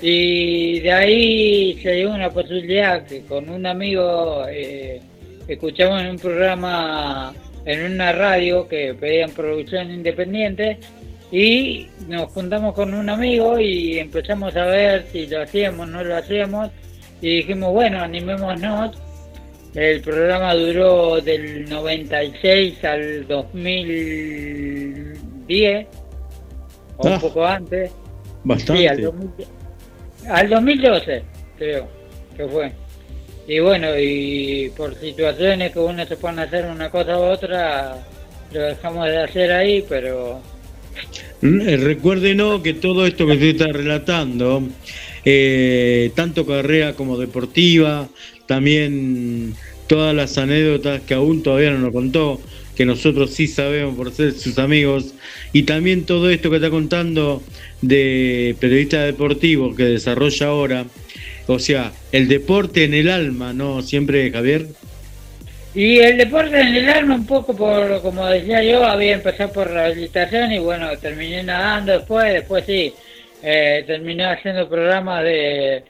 y 0.00 0.80
de 0.80 0.92
ahí 0.92 1.78
se 1.82 1.92
dio 1.92 2.12
una 2.12 2.30
posibilidad 2.30 3.06
que 3.06 3.22
con 3.22 3.48
un 3.48 3.66
amigo 3.66 4.44
eh, 4.48 5.00
escuchamos 5.48 6.02
en 6.02 6.08
un 6.10 6.18
programa, 6.18 7.34
en 7.64 7.92
una 7.92 8.12
radio 8.12 8.68
que 8.68 8.94
pedían 8.94 9.30
producción 9.30 9.90
independiente 9.90 10.78
y 11.30 11.88
nos 12.08 12.30
juntamos 12.32 12.74
con 12.74 12.94
un 12.94 13.08
amigo 13.08 13.58
y 13.58 13.98
empezamos 13.98 14.54
a 14.56 14.66
ver 14.66 15.06
si 15.12 15.26
lo 15.26 15.42
hacíamos, 15.42 15.88
no 15.88 16.04
lo 16.04 16.16
hacíamos 16.16 16.70
y 17.20 17.36
dijimos, 17.38 17.72
bueno, 17.72 18.00
animémonos. 18.02 18.96
El 19.74 20.00
programa 20.00 20.54
duró 20.54 21.20
del 21.20 21.68
96 21.68 22.82
al 22.84 23.26
2010 23.26 25.86
o 26.96 27.06
un 27.06 27.12
Ah. 27.12 27.18
poco 27.20 27.44
antes. 27.44 27.90
Bastante. 28.44 28.80
Sí, 28.82 28.86
al, 28.88 29.00
2000 29.02 29.30
al 30.30 30.48
2012, 30.48 31.22
creo 31.58 31.88
que 32.36 32.46
fue. 32.46 32.72
Y 33.48 33.58
bueno, 33.60 33.88
y 33.98 34.70
por 34.76 34.94
situaciones 34.94 35.72
que 35.72 35.78
uno 35.78 36.04
se 36.06 36.16
pone 36.16 36.40
a 36.40 36.44
hacer 36.44 36.64
una 36.66 36.90
cosa 36.90 37.18
u 37.18 37.22
otra, 37.24 37.96
lo 38.52 38.60
dejamos 38.60 39.06
de 39.06 39.22
hacer 39.22 39.52
ahí, 39.52 39.84
pero 39.88 40.40
Eh, 41.42 41.76
Recuérdenos 41.76 42.62
que 42.62 42.72
todo 42.74 43.06
esto 43.06 43.26
que 43.26 43.32
usted 43.34 43.46
está 43.48 43.66
relatando, 43.66 44.62
eh, 45.28 46.12
tanto 46.14 46.46
carrera 46.46 46.94
como 46.94 47.18
deportiva, 47.18 48.08
también 48.46 49.54
todas 49.88 50.14
las 50.14 50.38
anécdotas 50.38 51.02
que 51.02 51.14
aún 51.14 51.42
todavía 51.42 51.72
no 51.72 51.80
nos 51.80 51.92
contó, 51.92 52.40
que 52.76 52.86
nosotros 52.86 53.32
sí 53.32 53.48
sabemos 53.48 53.96
por 53.96 54.12
ser 54.12 54.32
sus 54.32 54.58
amigos, 54.58 55.14
y 55.52 55.64
también 55.64 56.04
todo 56.06 56.30
esto 56.30 56.48
que 56.48 56.56
está 56.56 56.70
contando 56.70 57.42
de 57.82 58.54
periodista 58.60 59.02
deportivo 59.02 59.74
que 59.74 59.84
desarrolla 59.84 60.46
ahora, 60.46 60.86
o 61.48 61.58
sea, 61.58 61.92
el 62.12 62.28
deporte 62.28 62.84
en 62.84 62.94
el 62.94 63.08
alma, 63.08 63.52
¿no? 63.52 63.82
Siempre, 63.82 64.30
Javier. 64.30 64.66
Y 65.74 65.98
el 65.98 66.18
deporte 66.18 66.60
en 66.60 66.74
el 66.74 66.88
alma 66.88 67.16
un 67.16 67.26
poco 67.26 67.54
por, 67.54 68.00
como 68.00 68.26
decía 68.26 68.62
yo, 68.62 68.84
había 68.84 69.14
empezado 69.14 69.52
por 69.52 69.68
rehabilitación 69.68 70.52
y 70.52 70.58
bueno, 70.60 70.88
terminé 70.98 71.42
nadando 71.42 71.92
después, 71.92 72.32
después 72.32 72.64
sí, 72.64 72.94
eh, 73.48 73.84
terminé 73.86 74.24
haciendo 74.24 74.68
programas 74.68 75.22
de, 75.22 75.84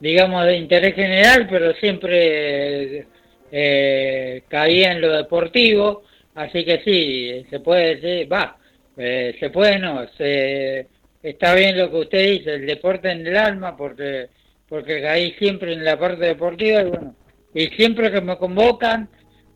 digamos, 0.00 0.46
de 0.46 0.56
interés 0.56 0.94
general, 0.94 1.46
pero 1.50 1.74
siempre 1.74 3.06
eh, 3.50 4.42
caía 4.48 4.92
en 4.92 5.02
lo 5.02 5.12
deportivo, 5.12 6.04
así 6.34 6.64
que 6.64 6.80
sí, 6.82 7.46
se 7.50 7.60
puede 7.60 7.96
decir, 7.96 8.32
va, 8.32 8.56
eh, 8.96 9.36
se 9.38 9.50
puede 9.50 9.78
no, 9.78 10.08
se, 10.16 10.86
está 11.22 11.54
bien 11.54 11.76
lo 11.76 11.90
que 11.90 11.98
usted 11.98 12.30
dice, 12.30 12.54
el 12.54 12.64
deporte 12.64 13.10
en 13.10 13.26
el 13.26 13.36
alma, 13.36 13.76
porque, 13.76 14.28
porque 14.66 15.02
caí 15.02 15.32
siempre 15.32 15.74
en 15.74 15.84
la 15.84 15.98
parte 15.98 16.24
deportiva 16.24 16.80
y 16.80 16.86
bueno, 16.86 17.14
y 17.52 17.66
siempre 17.76 18.10
que 18.10 18.22
me 18.22 18.38
convocan, 18.38 19.10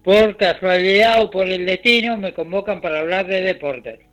por 0.04 0.36
casualidad 0.36 1.22
o 1.22 1.30
por 1.30 1.48
el 1.48 1.64
destino, 1.64 2.18
me 2.18 2.34
convocan 2.34 2.82
para 2.82 2.98
hablar 3.00 3.26
de 3.26 3.40
deportes. 3.40 4.05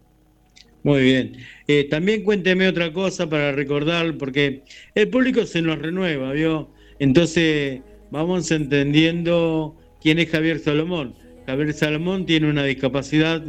Muy 0.83 1.01
bien. 1.01 1.37
Eh, 1.67 1.87
también 1.89 2.23
cuénteme 2.23 2.67
otra 2.67 2.91
cosa 2.91 3.29
para 3.29 3.51
recordar, 3.53 4.17
porque 4.17 4.63
el 4.95 5.09
público 5.09 5.45
se 5.45 5.61
nos 5.61 5.79
renueva, 5.79 6.33
¿vio? 6.33 6.69
Entonces 6.99 7.81
vamos 8.11 8.51
entendiendo 8.51 9.75
quién 10.01 10.19
es 10.19 10.29
Javier 10.29 10.59
Salomón. 10.59 11.15
Javier 11.47 11.73
Salomón 11.73 12.25
tiene 12.25 12.49
una 12.49 12.63
discapacidad 12.63 13.41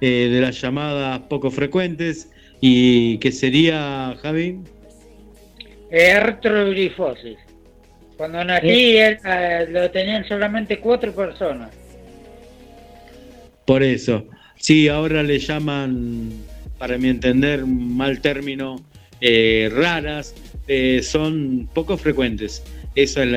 eh, 0.00 0.28
de 0.30 0.40
las 0.40 0.60
llamadas 0.60 1.20
poco 1.28 1.50
frecuentes 1.50 2.30
y 2.60 3.18
que 3.18 3.32
sería, 3.32 4.16
Javi, 4.22 4.58
Artrogrifosis. 5.90 7.38
Cuando 8.16 8.44
nací 8.44 8.96
él, 8.96 9.18
eh, 9.24 9.66
lo 9.70 9.90
tenían 9.90 10.26
solamente 10.26 10.80
cuatro 10.80 11.12
personas. 11.14 11.70
por 13.64 13.82
eso. 13.82 14.26
Sí, 14.56 14.88
ahora 14.88 15.22
le 15.22 15.38
llaman, 15.38 16.32
para 16.78 16.98
mi 16.98 17.08
entender, 17.08 17.66
mal 17.66 18.20
término, 18.20 18.82
eh, 19.20 19.70
raras, 19.72 20.34
eh, 20.68 21.00
son 21.02 21.68
poco 21.74 21.96
frecuentes. 21.96 22.62
Esa 22.94 23.24
es 23.24 23.30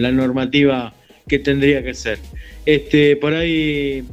la, 0.00 0.12
normativa 0.12 0.94
que 1.28 1.38
tendría 1.38 1.82
que 1.82 1.94
ser. 1.94 2.18
Este, 2.66 3.16
por 3.16 3.34
ahí 3.34 4.04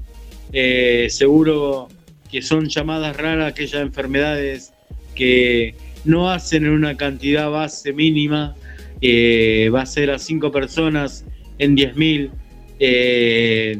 eh, 0.53 1.07
seguro 1.09 1.89
que 2.31 2.41
son 2.41 2.69
llamadas 2.69 3.17
raras 3.17 3.51
aquellas 3.51 3.81
enfermedades 3.81 4.73
que 5.15 5.75
no 6.05 6.31
hacen 6.31 6.65
en 6.65 6.71
una 6.71 6.95
cantidad 6.95 7.49
base 7.49 7.93
mínima, 7.93 8.55
va 9.03 9.81
a 9.81 9.85
ser 9.85 10.11
a 10.11 10.19
cinco 10.19 10.51
personas 10.51 11.25
en 11.59 11.75
10.000, 11.75 12.31
eh, 12.79 13.77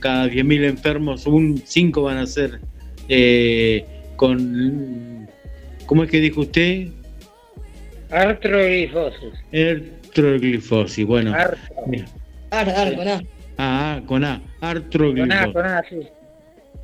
cada 0.00 0.26
10.000 0.26 0.64
enfermos, 0.64 1.26
un 1.26 1.62
5 1.64 2.02
van 2.02 2.18
a 2.18 2.26
ser 2.26 2.60
con, 4.20 5.26
¿cómo 5.86 6.04
es 6.04 6.10
que 6.10 6.20
dijo 6.20 6.42
usted? 6.42 6.88
Artrogrifosis. 8.10 9.32
Artroglifosis, 9.50 11.06
bueno. 11.06 11.32
Artro. 11.32 11.58
Ar, 12.50 12.68
ar, 12.68 12.96
con 12.96 13.08
A. 13.08 13.22
Ah, 13.56 13.96
ah, 13.96 14.02
con 14.06 14.24
A, 14.24 14.42
Con 14.60 14.68
A, 14.68 14.70
artroglifosis. 14.72 15.52
con 15.54 15.64
A, 15.64 15.82
sí. 15.88 16.00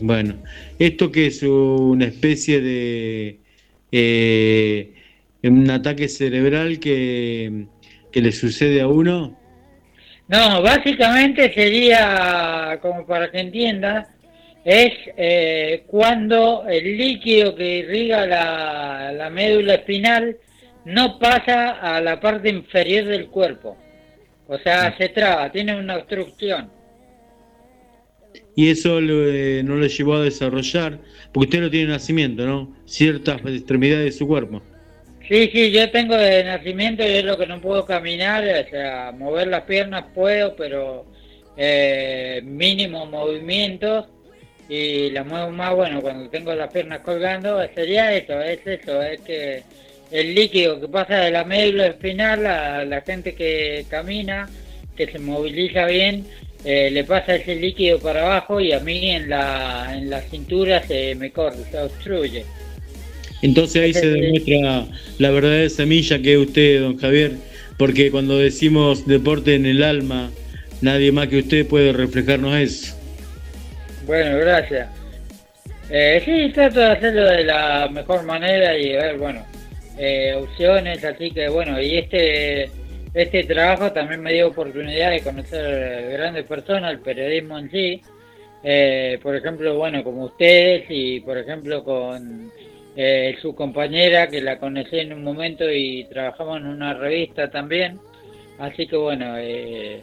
Bueno, 0.01 0.37
esto 0.79 1.13
que 1.13 1.27
es 1.27 1.43
una 1.43 2.07
especie 2.07 2.63
de 2.63 3.39
eh, 3.93 4.95
un 5.43 5.69
ataque 5.69 6.09
cerebral 6.09 6.81
que, 6.81 7.67
que 8.13 8.23
le 8.23 8.33
sucede 8.33 8.81
a 8.81 8.89
uno. 8.89 9.37
No, 10.29 10.63
básicamente 10.63 11.53
sería, 11.53 12.79
como 12.81 13.05
para 13.05 13.31
que 13.31 13.41
entienda, 13.41 14.09
es 14.67 14.93
eh, 15.17 15.85
cuando 15.87 16.67
el 16.69 16.99
líquido 16.99 17.55
que 17.55 17.79
irriga 17.79 18.27
la, 18.27 19.13
la 19.13 19.31
médula 19.31 19.75
espinal 19.75 20.37
no 20.85 21.19
pasa 21.21 21.71
a 21.81 22.01
la 22.01 22.19
parte 22.21 22.49
inferior 22.49 23.05
del 23.05 23.29
cuerpo. 23.29 23.77
O 24.49 24.59
sea, 24.59 24.97
se 24.99 25.09
traba, 25.11 25.53
tiene 25.53 25.79
una 25.79 25.97
obstrucción. 25.97 26.73
Y 28.57 28.71
eso 28.71 29.01
le- 29.01 29.63
no 29.63 29.77
le 29.77 29.89
llevó 29.89 30.15
a 30.17 30.23
desarrollar, 30.25 30.99
porque 31.33 31.47
usted 31.47 31.61
no 31.61 31.71
tiene 31.71 31.93
nacimiento, 31.93 32.45
¿no? 32.45 32.77
Ciertas 32.87 33.41
extremidades 33.47 34.05
de 34.07 34.13
su 34.13 34.27
cuerpo. 34.27 34.63
Sí, 35.29 35.49
sí, 35.53 35.71
yo 35.73 35.91
tengo 35.93 36.17
de 36.17 36.45
nacimiento 36.45 37.03
y 37.05 37.07
es 37.07 37.25
lo 37.25 37.37
que 37.39 37.47
no 37.47 37.61
puedo 37.61 37.85
caminar, 37.85 38.45
o 38.45 38.71
sea, 38.71 39.13
mover 39.13 39.49
las 39.49 39.63
piernas 39.63 40.07
puedo, 40.15 40.55
pero 40.57 41.07
eh, 41.57 42.41
mínimo 42.45 43.07
movimientos 43.07 44.07
y 44.69 45.11
las 45.11 45.27
muevo 45.27 45.51
más, 45.51 45.75
bueno, 45.75 46.01
cuando 46.01 46.29
tengo 46.29 46.55
las 46.55 46.73
piernas 46.73 47.01
colgando, 47.01 47.61
sería 47.75 48.15
eso, 48.15 48.41
es 48.41 48.67
eso, 48.67 49.03
es 49.03 49.21
que 49.21 49.63
el 50.11 50.35
líquido 50.35 50.81
que 50.81 50.89
pasa 50.89 51.19
de 51.19 51.31
la 51.31 51.45
médula 51.45 51.89
espinal 51.89 52.47
a 52.47 52.85
la 52.85 53.01
gente 53.03 53.35
que 53.35 53.85
camina, 53.89 54.49
que 54.97 55.07
se 55.07 55.19
moviliza 55.19 55.87
bien, 55.87 56.27
eh, 56.65 56.91
le 56.91 57.05
pasa 57.05 57.37
ese 57.37 57.55
líquido 57.55 57.99
para 58.01 58.23
abajo 58.23 58.61
y 58.61 58.73
a 58.73 58.81
mí 58.81 59.11
en 59.11 59.29
la, 59.29 59.95
en 59.97 60.11
la 60.11 60.21
cintura 60.23 60.83
se 60.85 61.15
me 61.15 61.31
corre, 61.31 61.59
se 61.71 61.79
obstruye. 61.79 62.45
Entonces 63.43 63.83
ahí 63.83 63.93
se 63.93 64.09
demuestra 64.09 64.87
la 65.19 65.31
verdadera 65.31 65.69
semilla 65.69 66.21
que 66.21 66.33
es 66.33 66.39
usted, 66.39 66.81
don 66.81 66.97
Javier, 66.97 67.33
porque 67.77 68.11
cuando 68.11 68.39
decimos 68.39 69.07
deporte 69.07 69.55
en 69.55 69.67
el 69.67 69.83
alma, 69.83 70.31
nadie 70.81 71.13
más 71.13 71.29
que 71.29 71.39
usted 71.39 71.67
puede 71.67 71.93
reflejarnos 71.93 72.57
eso. 72.57 72.96
Bueno, 74.07 74.39
gracias. 74.39 74.89
Eh, 75.91 76.23
sí, 76.25 76.53
trato 76.53 76.81
de 76.81 76.87
hacerlo 76.93 77.25
de 77.25 77.45
la 77.45 77.89
mejor 77.91 78.23
manera 78.25 78.77
y 78.77 78.93
ver, 78.93 79.19
bueno, 79.19 79.45
eh, 79.99 80.35
opciones, 80.35 81.05
así 81.05 81.31
que 81.31 81.49
bueno, 81.49 81.81
y 81.81 81.99
este 81.99 82.71
este 83.15 83.45
trabajo 83.45 83.93
también 83.93 84.21
me 84.23 84.33
dio 84.35 84.49
oportunidad 84.49 85.11
de 85.11 85.23
conocer 85.23 86.13
grandes 86.13 86.45
personas, 86.45 86.93
el 86.93 87.01
periodismo 87.01 87.59
en 87.59 87.71
sí, 87.71 88.03
Eh, 88.69 89.19
por 89.23 89.37
ejemplo, 89.37 89.77
bueno, 89.77 90.03
como 90.03 90.25
ustedes 90.25 90.87
y 90.89 91.21
por 91.21 91.39
ejemplo 91.39 91.85
con 91.85 92.51
eh, 92.97 93.37
su 93.41 93.55
compañera 93.55 94.27
que 94.29 94.41
la 94.41 94.59
conocí 94.59 94.99
en 94.99 95.13
un 95.13 95.23
momento 95.23 95.71
y 95.71 96.05
trabajamos 96.11 96.59
en 96.61 96.67
una 96.67 96.95
revista 96.95 97.49
también, 97.51 98.01
así 98.59 98.87
que 98.89 98.97
bueno, 98.97 99.37
eh, 99.39 100.03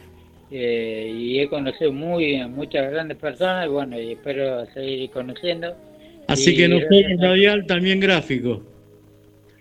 eh, 0.56 1.10
y 1.12 1.40
he 1.40 1.48
conocido 1.48 1.92
muy 1.92 2.36
muchas 2.48 2.88
grandes 2.92 3.16
personas 3.18 3.66
y 3.66 3.70
bueno, 3.70 4.00
y 4.00 4.12
espero 4.12 4.64
seguir 4.72 5.10
conociendo. 5.10 5.74
Así 6.28 6.52
Y 6.52 6.56
que 6.56 6.68
no 6.68 6.78
fue 6.88 7.04
radial, 7.20 7.66
también 7.66 7.98
gráfico. 7.98 8.62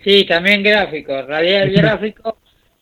Sí, 0.04 0.24
también 0.26 0.62
gráfico, 0.62 1.22
radial 1.24 1.72
gráfico. 1.76 2.38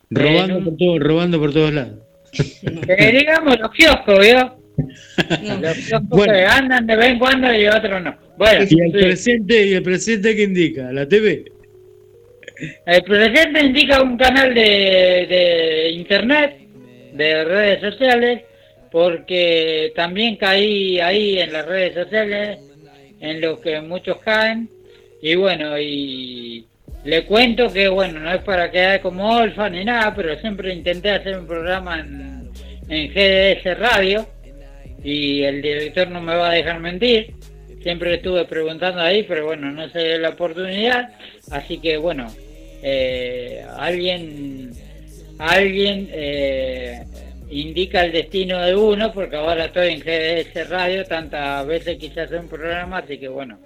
Robando, 0.09 0.57
en 0.57 0.63
por 0.65 0.77
todo- 0.77 0.99
robando 0.99 1.39
por 1.39 1.53
todos 1.53 1.73
lados. 1.73 1.99
eh, 2.87 3.11
digamos 3.17 3.57
los 3.59 3.71
kioscos, 3.71 4.19
¿vio? 4.19 4.57
Los 5.61 5.77
kioscos 5.77 6.09
Bueno. 6.09 6.33
que 6.33 6.43
andan 6.45 6.85
de 6.87 6.95
vez 6.97 7.05
en 7.11 7.19
cuando 7.19 7.53
y 7.53 7.67
otros 7.67 8.03
no. 8.03 8.15
Bueno, 8.37 8.65
Y 8.69 8.81
el 8.81 8.91
sí, 8.91 8.97
presente, 8.97 9.67
y 9.67 9.73
el 9.73 9.83
presente 9.83 10.35
que 10.35 10.43
indica, 10.43 10.91
la 10.91 11.07
TV. 11.07 11.45
el 12.85 13.03
presente 13.03 13.65
indica 13.65 14.01
un 14.01 14.17
canal 14.17 14.53
de, 14.53 14.61
de 15.29 15.89
internet, 15.91 16.57
de 17.13 17.43
redes 17.43 17.81
sociales, 17.81 18.43
porque 18.91 19.93
también 19.95 20.35
caí 20.35 20.99
ahí 20.99 21.39
en 21.39 21.53
las 21.53 21.65
redes 21.65 21.93
sociales, 21.93 22.59
en 23.19 23.41
lo 23.41 23.61
que 23.61 23.79
muchos 23.81 24.19
caen, 24.19 24.69
y 25.21 25.35
bueno, 25.35 25.79
y 25.79 26.65
le 27.03 27.25
cuento 27.25 27.71
que 27.71 27.87
bueno, 27.87 28.19
no 28.19 28.33
es 28.33 28.41
para 28.43 28.69
quedar 28.71 29.01
como 29.01 29.37
Olfa 29.37 29.69
ni 29.69 29.85
nada, 29.85 30.13
pero 30.15 30.37
siempre 30.39 30.73
intenté 30.73 31.11
hacer 31.11 31.37
un 31.37 31.47
programa 31.47 31.99
en, 31.99 32.49
en 32.89 33.07
GDS 33.13 33.77
Radio, 33.77 34.27
y 35.03 35.43
el 35.43 35.61
director 35.61 36.09
no 36.09 36.21
me 36.21 36.35
va 36.35 36.51
a 36.51 36.53
dejar 36.53 36.79
mentir, 36.79 37.33
siempre 37.81 38.15
estuve 38.15 38.45
preguntando 38.45 39.01
ahí, 39.01 39.23
pero 39.23 39.45
bueno, 39.45 39.71
no 39.71 39.89
se 39.89 39.99
dio 39.99 40.19
la 40.19 40.29
oportunidad, 40.29 41.09
así 41.51 41.79
que 41.79 41.97
bueno, 41.97 42.27
eh, 42.83 43.63
alguien, 43.77 44.71
alguien 45.41 46.07
eh, 46.11 47.03
indica 47.49 48.05
el 48.05 48.11
destino 48.11 48.61
de 48.61 48.75
uno, 48.75 49.11
porque 49.11 49.35
ahora 49.35 49.65
estoy 49.65 49.93
en 49.93 49.99
GDS 49.99 50.69
Radio, 50.69 51.03
tantas 51.05 51.65
veces 51.65 51.97
quise 51.97 52.21
hacer 52.21 52.39
un 52.39 52.47
programa, 52.47 52.99
así 52.99 53.17
que 53.17 53.27
bueno, 53.27 53.59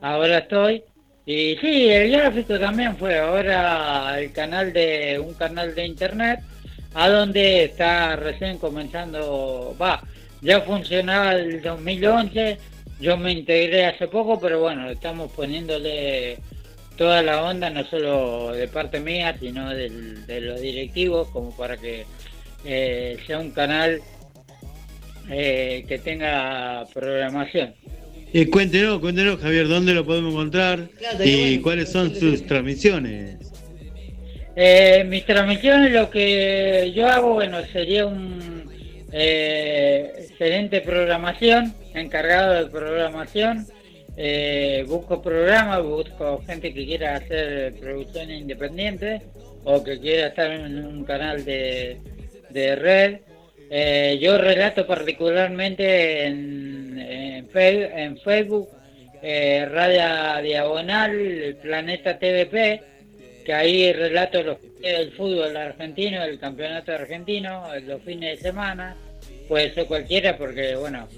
ahora 0.00 0.38
estoy. 0.38 0.84
Y 1.26 1.56
sí, 1.60 1.90
el 1.90 2.12
gráfico 2.12 2.58
también 2.60 2.96
fue 2.96 3.18
ahora 3.18 4.20
el 4.20 4.30
canal 4.30 4.72
de 4.72 5.18
un 5.18 5.34
canal 5.34 5.74
de 5.74 5.86
internet, 5.86 6.40
a 6.94 7.08
donde 7.08 7.64
está 7.64 8.14
recién 8.14 8.58
comenzando, 8.58 9.76
va, 9.80 10.00
ya 10.40 10.60
funcionaba 10.60 11.32
el 11.32 11.60
2011, 11.60 12.58
yo 13.00 13.16
me 13.16 13.32
integré 13.32 13.86
hace 13.86 14.06
poco, 14.06 14.38
pero 14.38 14.60
bueno, 14.60 14.88
estamos 14.88 15.32
poniéndole 15.32 16.38
toda 16.96 17.22
la 17.22 17.42
onda, 17.42 17.70
no 17.70 17.84
solo 17.84 18.52
de 18.52 18.68
parte 18.68 19.00
mía, 19.00 19.36
sino 19.38 19.70
de 19.70 20.40
los 20.40 20.60
directivos, 20.60 21.28
como 21.28 21.56
para 21.56 21.76
que 21.76 22.04
eh, 22.64 23.18
sea 23.26 23.38
un 23.38 23.50
canal 23.50 24.00
eh, 25.30 25.84
que 25.88 25.98
tenga 25.98 26.86
programación. 26.94 27.74
Eh, 28.32 28.48
cuéntenos, 28.48 29.00
cuéntenos, 29.00 29.40
Javier, 29.40 29.68
¿dónde 29.68 29.92
lo 29.94 30.04
podemos 30.04 30.32
encontrar 30.32 30.88
y 31.24 31.58
cuáles 31.58 31.90
son 31.90 32.14
sus 32.14 32.46
transmisiones? 32.46 33.36
Eh, 34.54 35.04
mis 35.08 35.24
transmisiones, 35.26 35.92
lo 35.92 36.10
que 36.10 36.92
yo 36.94 37.08
hago, 37.08 37.34
bueno, 37.34 37.58
sería 37.72 38.06
un 38.06 38.64
excelente 39.12 40.80
programación, 40.80 41.74
encargado 41.94 42.54
de 42.54 42.66
programación. 42.66 43.66
Busco 44.86 45.20
programas, 45.20 45.82
busco 45.82 46.42
gente 46.46 46.72
que 46.72 46.86
quiera 46.86 47.16
hacer 47.16 47.74
producción 47.74 48.30
independiente 48.30 49.22
o 49.64 49.82
que 49.82 49.98
quiera 49.98 50.28
estar 50.28 50.50
en 50.50 50.84
un 50.84 51.04
canal 51.04 51.44
de, 51.44 51.98
de 52.50 52.76
red. 52.76 53.18
Eh, 53.68 54.18
yo 54.20 54.38
relato 54.38 54.86
particularmente 54.86 56.24
en, 56.24 56.98
en, 56.98 58.18
Facebook, 58.18 58.68
eh, 59.22 59.66
Radio 59.68 60.42
Diagonal, 60.42 61.56
Planeta 61.60 62.16
TVP, 62.18 62.80
que 63.44 63.52
ahí 63.52 63.92
relato 63.92 64.42
los 64.42 64.58
del 64.80 65.10
fútbol 65.12 65.56
argentino, 65.56 66.22
el 66.22 66.38
campeonato 66.38 66.92
argentino, 66.92 67.64
los 67.82 68.02
fines 68.02 68.38
de 68.38 68.48
semana, 68.50 68.96
puede 69.48 69.74
ser 69.74 69.86
cualquiera 69.86 70.36
porque, 70.36 70.76
bueno, 70.76 71.08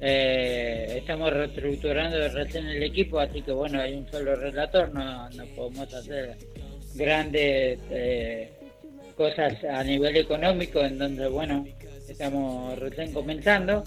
eh, 0.00 0.94
estamos 0.98 1.32
reestructurando 1.32 2.28
recién 2.28 2.66
el 2.68 2.82
equipo, 2.82 3.18
así 3.18 3.42
que, 3.42 3.52
bueno, 3.52 3.80
hay 3.80 3.94
un 3.94 4.10
solo 4.10 4.34
relator, 4.36 4.92
no, 4.92 5.28
no 5.30 5.44
podemos 5.56 5.92
hacer 5.92 6.36
grandes 6.94 7.78
cosas 9.16 9.62
a 9.64 9.82
nivel 9.82 10.16
económico 10.16 10.80
en 10.80 10.98
donde, 10.98 11.28
bueno, 11.28 11.66
estamos 12.08 12.78
recién 12.78 13.12
comenzando. 13.12 13.84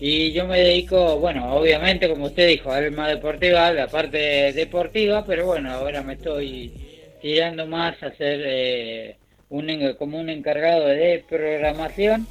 Y 0.00 0.30
yo 0.32 0.46
me 0.46 0.60
dedico, 0.60 1.18
bueno, 1.18 1.54
obviamente, 1.56 2.08
como 2.08 2.26
usted 2.26 2.46
dijo, 2.46 2.70
al 2.70 2.92
más 2.92 3.08
deportiva, 3.08 3.72
la 3.72 3.88
parte 3.88 4.52
deportiva, 4.52 5.24
pero 5.26 5.46
bueno, 5.46 5.72
ahora 5.72 6.02
me 6.02 6.12
estoy 6.12 6.72
tirando 7.20 7.66
más 7.66 8.00
a 8.02 8.06
hacer 8.06 8.40
eh, 8.44 9.16
un, 9.48 9.94
como 9.98 10.20
un 10.20 10.30
encargado 10.30 10.86
de 10.86 11.24
programación. 11.28 12.28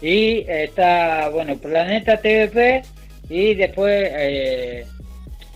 Y 0.00 0.44
está, 0.48 1.28
bueno, 1.30 1.56
Planeta 1.56 2.18
TVP 2.18 2.82
y 3.28 3.54
después, 3.54 4.10
eh, 4.12 4.86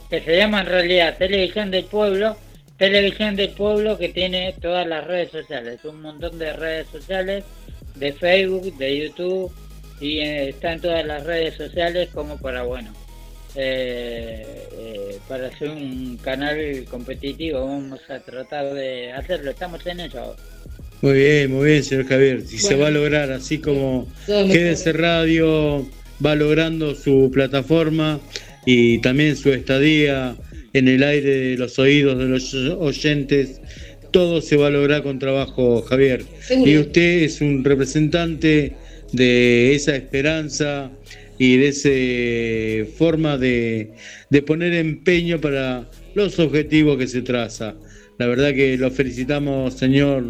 que 0.08 0.20
se 0.20 0.36
llama 0.36 0.60
en 0.60 0.66
realidad 0.66 1.18
Televisión 1.18 1.70
del 1.70 1.84
Pueblo, 1.84 2.36
Televisión 2.78 3.36
del 3.36 3.50
Pueblo 3.50 3.98
que 3.98 4.08
tiene 4.08 4.54
todas 4.60 4.86
las 4.86 5.06
redes 5.06 5.30
sociales, 5.30 5.84
un 5.84 6.00
montón 6.00 6.38
de 6.38 6.52
redes 6.52 6.86
sociales, 6.88 7.44
de 7.96 8.12
Facebook, 8.12 8.76
de 8.78 9.08
YouTube, 9.08 9.52
y 10.00 10.20
eh, 10.20 10.50
está 10.50 10.72
en 10.72 10.80
todas 10.80 11.04
las 11.04 11.24
redes 11.24 11.56
sociales 11.56 12.08
como 12.14 12.38
para, 12.38 12.62
bueno, 12.62 12.92
eh, 13.54 14.68
eh, 14.72 15.18
para 15.26 15.48
hacer 15.48 15.70
un 15.70 16.16
canal 16.18 16.84
competitivo, 16.90 17.66
vamos 17.66 18.00
a 18.08 18.20
tratar 18.20 18.72
de 18.72 19.12
hacerlo, 19.12 19.50
estamos 19.50 19.84
en 19.86 20.00
ello 20.00 20.36
Muy 21.00 21.12
bien, 21.12 21.52
muy 21.52 21.70
bien, 21.70 21.84
señor 21.84 22.06
Javier. 22.06 22.42
Si 22.44 22.58
se 22.58 22.74
va 22.74 22.88
a 22.88 22.90
lograr, 22.90 23.30
así 23.30 23.58
como 23.58 24.08
GDS 24.26 24.92
Radio 24.94 25.88
va 26.24 26.34
logrando 26.34 26.94
su 26.96 27.30
plataforma 27.32 28.20
y 28.66 28.98
también 28.98 29.36
su 29.36 29.52
estadía 29.52 30.36
en 30.72 30.88
el 30.88 31.04
aire 31.04 31.30
de 31.30 31.56
los 31.56 31.78
oídos 31.78 32.18
de 32.18 32.24
los 32.24 32.52
oyentes. 32.54 33.60
Todo 34.10 34.40
se 34.40 34.56
va 34.56 34.68
a 34.68 34.70
lograr 34.70 35.04
con 35.04 35.20
trabajo, 35.20 35.82
Javier. 35.82 36.24
Y 36.50 36.78
usted 36.78 37.22
es 37.22 37.40
un 37.40 37.62
representante 37.62 38.72
de 39.12 39.74
esa 39.76 39.94
esperanza 39.94 40.90
y 41.38 41.58
de 41.58 41.68
esa 41.68 42.90
forma 42.96 43.38
de, 43.38 43.92
de 44.30 44.42
poner 44.42 44.72
empeño 44.72 45.40
para 45.40 45.88
los 46.14 46.40
objetivos 46.40 46.98
que 46.98 47.06
se 47.06 47.22
traza. 47.22 47.76
La 48.18 48.26
verdad 48.26 48.52
que 48.52 48.76
lo 48.76 48.90
felicitamos, 48.90 49.74
señor 49.74 50.24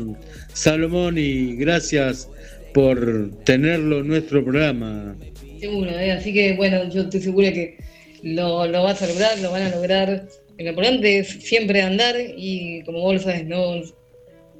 Salomón, 0.53 1.17
y 1.17 1.57
gracias 1.57 2.29
por 2.75 3.31
tenerlo 3.45 4.01
en 4.01 4.09
nuestro 4.09 4.45
programa. 4.45 5.17
Seguro, 5.59 5.91
¿eh? 5.91 6.13
así 6.13 6.35
que 6.35 6.53
bueno, 6.53 6.87
yo 6.91 7.03
estoy 7.03 7.23
segura 7.23 7.51
que 7.51 7.79
lo, 8.23 8.67
lo 8.67 8.83
vas 8.83 9.01
a 9.01 9.07
lograr, 9.07 9.39
lo 9.39 9.53
van 9.53 9.63
a 9.63 9.71
lograr. 9.71 10.29
Lo 10.59 10.69
importante 10.69 11.19
es 11.19 11.29
siempre 11.29 11.81
andar 11.81 12.15
y 12.37 12.83
como 12.83 13.01
vos 13.01 13.15
lo 13.15 13.21
sabes, 13.21 13.47
¿no? 13.47 13.81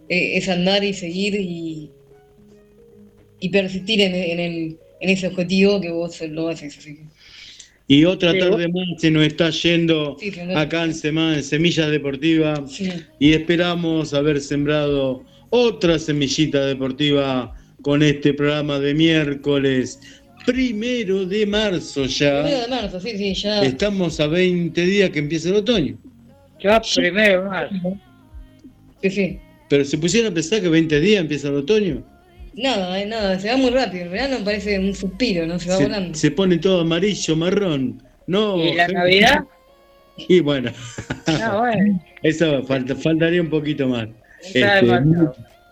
Es 0.09 0.49
andar 0.49 0.83
y 0.83 0.95
seguir 0.95 1.35
y, 1.35 1.91
y 3.41 3.49
persistir 3.51 4.01
en, 4.01 4.15
en, 4.15 4.41
el, 4.41 4.79
en 5.01 5.11
ese 5.11 5.27
objetivo 5.27 5.83
que 5.83 5.91
vos 5.91 6.19
lo 6.23 6.49
haces. 6.49 6.79
Así 6.79 6.99
Y 7.91 8.05
otra 8.05 8.39
tarde 8.39 8.69
más 8.69 9.01
se 9.01 9.11
nos 9.11 9.25
está 9.25 9.49
yendo 9.49 10.17
acá 10.55 10.85
en, 10.85 11.19
en 11.19 11.43
Semillas 11.43 11.91
Deportivas 11.91 12.81
y 13.19 13.33
esperamos 13.33 14.13
haber 14.13 14.41
sembrado 14.41 15.25
otra 15.49 15.99
semillita 15.99 16.67
deportiva 16.67 17.55
con 17.81 18.03
este 18.03 18.35
programa 18.35 18.79
de 18.79 18.93
miércoles 18.93 19.99
primero 20.45 21.27
de 21.27 21.47
marzo 21.47 22.07
ya. 22.07 22.43
Primero 22.43 22.63
de 22.63 22.69
marzo, 22.69 23.01
sí, 23.01 23.17
sí, 23.17 23.35
ya. 23.35 23.63
Estamos 23.63 24.19
a 24.21 24.27
20 24.27 24.81
días 24.81 25.11
que 25.11 25.19
empieza 25.19 25.51
el 25.51 25.57
otoño. 25.57 25.99
Ya, 26.61 26.81
primero 26.95 27.45
de 27.45 27.49
marzo. 27.51 27.99
Sí, 29.03 29.11
sí. 29.11 29.39
Pero 29.69 29.85
se 29.85 29.99
pusieron 29.99 30.33
a 30.33 30.35
pensar 30.35 30.61
que 30.63 30.69
20 30.69 31.01
días 31.01 31.21
empieza 31.21 31.49
el 31.49 31.57
otoño. 31.57 32.03
Nada, 32.59 33.01
eh, 33.01 33.07
nada, 33.07 33.39
se 33.39 33.49
va 33.51 33.57
muy 33.57 33.71
rápido. 33.71 34.05
El 34.05 34.11
verano 34.11 34.39
parece 34.45 34.81
un 34.81 34.93
suspiro, 34.93 35.47
¿no? 35.47 35.61
Se 35.61 35.71
va 35.71 35.79
volando. 35.79 36.19
Se 36.19 36.33
pone 36.33 36.59
todo 36.59 36.81
amarillo, 36.81 37.37
marrón. 37.37 38.03
No, 38.27 38.57
¿Y 38.59 38.75
la 38.75 38.89
Navidad? 38.89 39.45
Y 40.27 40.41
bueno. 40.41 40.73
Ah, 41.29 41.59
bueno. 41.59 42.05
Eso 42.25 42.65
falta, 42.65 42.97
faltaría 42.97 43.41
un 43.41 43.49
poquito 43.49 43.87
más. 43.87 44.09
Este, 44.43 44.61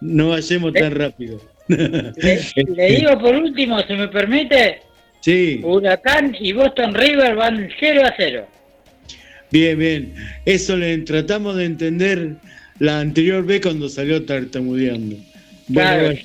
no 0.01 0.29
vayamos 0.29 0.73
tan 0.73 0.95
rápido. 0.95 1.41
Le, 1.67 2.97
digo 2.97 3.19
por 3.19 3.35
último, 3.35 3.81
si 3.83 3.95
me 3.95 4.07
permite. 4.07 4.79
Sí. 5.21 5.61
Huracán 5.65 6.37
y 6.39 6.53
Boston 6.53 6.95
River 6.95 7.35
van 7.35 7.69
0 7.81 8.03
a 8.05 8.15
0. 8.17 8.47
Bien, 9.51 9.77
bien. 9.77 10.15
Eso 10.45 10.77
le 10.77 10.97
tratamos 10.99 11.57
de 11.57 11.65
entender 11.65 12.37
la 12.79 13.01
anterior 13.01 13.45
vez 13.45 13.63
cuando 13.63 13.89
salió 13.89 14.25
tartamudeando. 14.25 15.17
Bueno, 15.69 16.19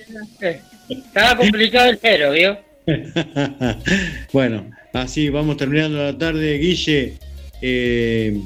estaba 0.90 1.38
complicado 1.38 1.90
el 1.90 2.00
cero, 2.02 2.32
¿vio? 2.32 2.60
bueno, 4.34 4.70
así 4.94 5.30
vamos 5.30 5.58
terminando 5.58 6.04
la 6.04 6.18
tarde. 6.18 6.58
Guille, 6.58 7.14
eh, 7.62 8.40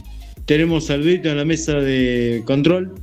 tenemos 0.46 0.86
saludito 0.86 1.30
en 1.30 1.38
la 1.38 1.46
mesa 1.46 1.74
de 1.74 2.44
control. 2.46 2.96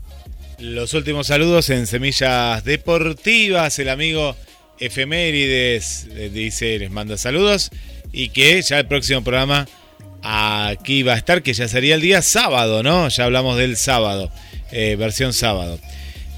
Los 0.58 0.94
últimos 0.94 1.26
saludos 1.26 1.70
en 1.70 1.86
Semillas 1.86 2.64
Deportivas. 2.64 3.78
El 3.78 3.88
amigo 3.88 4.36
Efemérides 4.78 6.06
eh, 6.14 6.30
dice, 6.32 6.78
les 6.78 6.90
manda 6.90 7.16
saludos. 7.18 7.70
Y 8.12 8.28
que 8.28 8.60
ya 8.62 8.78
el 8.78 8.86
próximo 8.86 9.24
programa 9.24 9.66
aquí 10.22 11.02
va 11.02 11.14
a 11.14 11.16
estar, 11.16 11.42
que 11.42 11.52
ya 11.52 11.66
sería 11.66 11.94
el 11.94 12.00
día 12.00 12.22
sábado, 12.22 12.82
¿no? 12.82 13.08
Ya 13.08 13.24
hablamos 13.24 13.58
del 13.58 13.76
sábado, 13.76 14.30
eh, 14.70 14.96
versión 14.96 15.32
sábado. 15.32 15.78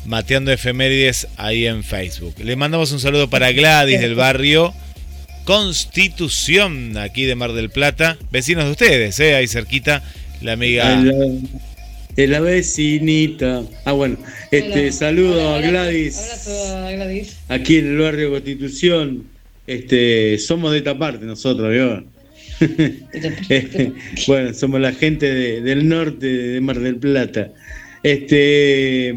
Mateando 0.07 0.53
Efemérides 0.53 1.27
ahí 1.37 1.67
en 1.67 1.83
Facebook. 1.83 2.35
Le 2.43 2.57
mandamos 2.57 2.93
un 2.93 3.01
saludo 3.01 3.29
para 3.31 3.53
Gladys 3.53 4.01
del 4.01 4.15
barrio 4.15 4.75
Constitución, 5.45 6.97
aquí 6.99 7.25
de 7.25 7.35
Mar 7.35 7.53
del 7.53 7.71
Plata. 7.71 8.17
Vecinos 8.31 8.65
de 8.65 8.71
ustedes, 8.73 9.19
¿eh? 9.21 9.35
ahí 9.35 9.47
cerquita, 9.47 10.03
la 10.41 10.53
amiga. 10.53 11.03
De 12.17 12.27
la 12.27 12.41
vecinita. 12.41 13.63
Ah, 13.85 13.93
bueno, 13.93 14.17
este 14.51 14.93
saludo 14.93 15.55
a 15.55 15.61
Gladys. 15.61 16.17
Abrazo 16.19 16.77
a 16.79 16.91
Gladys. 16.93 17.37
Aquí 17.49 17.77
en 17.79 17.87
el 17.89 17.99
barrio 17.99 18.31
Constitución. 18.31 19.25
Este, 19.67 20.39
somos 20.39 20.73
de 20.73 20.79
esta 20.79 20.97
parte 20.99 21.25
nosotros, 21.25 21.73
¿vio? 21.73 22.05
bueno, 24.27 24.55
somos 24.55 24.81
la 24.81 24.93
gente 24.93 25.33
de- 25.33 25.61
del 25.63 25.89
norte 25.89 26.27
de 26.27 26.61
Mar 26.61 26.79
del 26.79 26.97
Plata. 26.97 27.51
Este, 28.03 29.15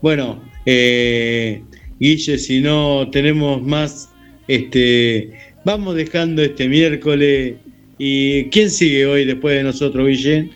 bueno, 0.00 0.42
eh, 0.66 1.62
Guille, 1.98 2.38
si 2.38 2.60
no 2.60 3.08
tenemos 3.10 3.62
más, 3.62 4.08
este, 4.48 5.30
vamos 5.64 5.94
dejando 5.96 6.42
este 6.42 6.68
miércoles. 6.68 7.54
¿Y 7.98 8.44
quién 8.44 8.70
sigue 8.70 9.04
hoy 9.04 9.26
después 9.26 9.56
de 9.56 9.62
nosotros, 9.62 10.06
Guille? 10.06 10.50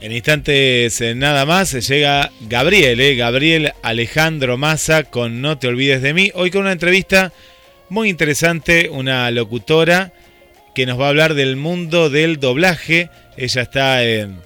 En 0.00 0.12
instantes 0.12 1.00
eh, 1.00 1.14
nada 1.14 1.46
más 1.46 1.72
llega 1.88 2.30
Gabriel, 2.48 3.00
eh, 3.00 3.16
Gabriel 3.16 3.72
Alejandro 3.82 4.58
Massa 4.58 5.04
con 5.04 5.40
No 5.40 5.58
te 5.58 5.68
olvides 5.68 6.02
de 6.02 6.14
mí. 6.14 6.30
Hoy 6.34 6.50
con 6.50 6.62
una 6.62 6.72
entrevista 6.72 7.32
muy 7.88 8.08
interesante, 8.08 8.90
una 8.90 9.30
locutora 9.30 10.12
que 10.74 10.86
nos 10.86 11.00
va 11.00 11.06
a 11.06 11.08
hablar 11.08 11.34
del 11.34 11.56
mundo 11.56 12.10
del 12.10 12.38
doblaje. 12.38 13.08
Ella 13.36 13.62
está 13.62 14.04
en, 14.04 14.36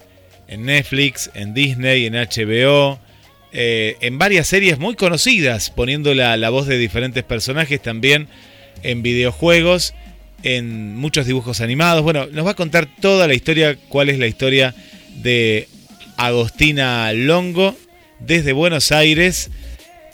en 0.47 0.65
Netflix, 0.65 1.29
en 1.33 1.53
Disney, 1.53 2.05
en 2.05 2.13
HBO, 2.13 2.99
eh, 3.53 3.97
en 4.01 4.17
varias 4.17 4.47
series 4.47 4.79
muy 4.79 4.95
conocidas, 4.95 5.69
poniendo 5.69 6.13
la, 6.13 6.37
la 6.37 6.49
voz 6.49 6.67
de 6.67 6.77
diferentes 6.77 7.23
personajes 7.23 7.81
también 7.81 8.27
en 8.83 9.01
videojuegos, 9.01 9.93
en 10.43 10.95
muchos 10.95 11.25
dibujos 11.25 11.61
animados. 11.61 12.03
Bueno, 12.03 12.27
nos 12.31 12.45
va 12.45 12.51
a 12.51 12.55
contar 12.55 12.87
toda 12.99 13.27
la 13.27 13.33
historia, 13.33 13.77
cuál 13.89 14.09
es 14.09 14.19
la 14.19 14.27
historia 14.27 14.73
de 15.21 15.67
Agostina 16.17 17.11
Longo 17.13 17.75
desde 18.19 18.53
Buenos 18.53 18.91
Aires 18.91 19.49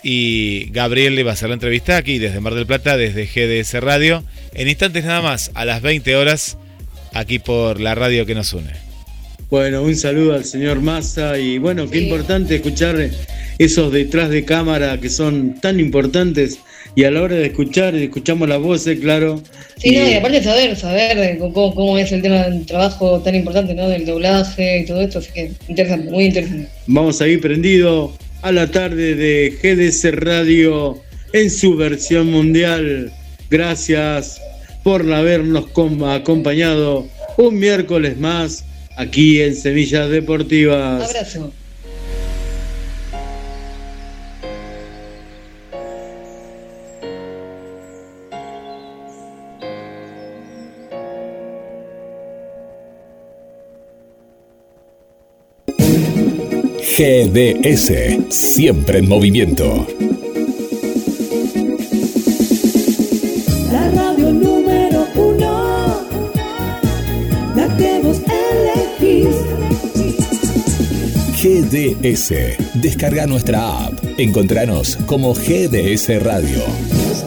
y 0.02 0.70
Gabriel 0.70 1.14
le 1.14 1.24
va 1.24 1.32
a 1.32 1.34
hacer 1.34 1.48
la 1.48 1.54
entrevista 1.54 1.96
aquí 1.96 2.18
desde 2.18 2.40
Mar 2.40 2.54
del 2.54 2.66
Plata, 2.66 2.96
desde 2.96 3.26
GDS 3.26 3.74
Radio, 3.82 4.24
en 4.54 4.68
instantes 4.68 5.04
nada 5.04 5.22
más, 5.22 5.50
a 5.54 5.64
las 5.64 5.82
20 5.82 6.16
horas, 6.16 6.56
aquí 7.12 7.38
por 7.38 7.80
la 7.80 7.94
radio 7.94 8.24
que 8.26 8.34
nos 8.34 8.52
une. 8.52 8.87
Bueno, 9.50 9.82
un 9.82 9.96
saludo 9.96 10.34
al 10.34 10.44
señor 10.44 10.80
Massa 10.82 11.38
y 11.38 11.56
bueno, 11.58 11.88
qué 11.88 12.00
importante 12.00 12.56
escuchar 12.56 13.10
esos 13.58 13.90
detrás 13.92 14.28
de 14.28 14.44
cámara 14.44 14.98
que 15.00 15.08
son 15.08 15.58
tan 15.60 15.80
importantes 15.80 16.58
y 16.94 17.04
a 17.04 17.10
la 17.10 17.22
hora 17.22 17.36
de 17.36 17.46
escuchar, 17.46 17.94
escuchamos 17.94 18.48
las 18.48 18.60
voces, 18.60 18.98
claro. 19.00 19.40
Sí, 19.78 19.96
no, 19.96 20.06
y 20.08 20.14
aparte 20.14 20.42
saber, 20.42 20.76
saber 20.76 21.38
cómo, 21.38 21.74
cómo 21.74 21.96
es 21.98 22.12
el 22.12 22.20
tema 22.22 22.42
del 22.48 22.66
trabajo 22.66 23.20
tan 23.20 23.34
importante, 23.36 23.74
¿no? 23.74 23.88
Del 23.88 24.04
doblaje 24.04 24.80
y 24.80 24.84
todo 24.84 25.00
esto, 25.00 25.18
así 25.20 25.30
que 25.32 25.52
interesante, 25.68 26.10
muy 26.10 26.24
interesante. 26.26 26.68
Vamos 26.86 27.20
a 27.22 27.28
ir 27.28 27.40
prendido 27.40 28.12
a 28.42 28.52
la 28.52 28.70
tarde 28.70 29.14
de 29.14 29.50
GDC 29.62 30.12
Radio 30.14 31.00
en 31.32 31.50
su 31.50 31.74
versión 31.76 32.30
mundial. 32.30 33.12
Gracias 33.48 34.40
por 34.82 35.10
habernos 35.12 35.68
com- 35.68 36.04
acompañado 36.04 37.06
un 37.38 37.58
miércoles 37.58 38.18
más 38.18 38.64
aquí 38.98 39.40
en 39.40 39.54
Semillas 39.54 40.10
Deportivas. 40.10 41.08
Abrazo. 41.08 41.52
GDS, 56.98 57.92
siempre 58.28 58.98
en 58.98 59.08
movimiento. 59.08 59.86
GDS, 71.48 72.34
descarga 72.74 73.26
nuestra 73.26 73.86
app. 73.86 73.94
Encontranos 74.18 74.96
como 75.06 75.32
GDS 75.32 76.22
Radio. 76.22 76.60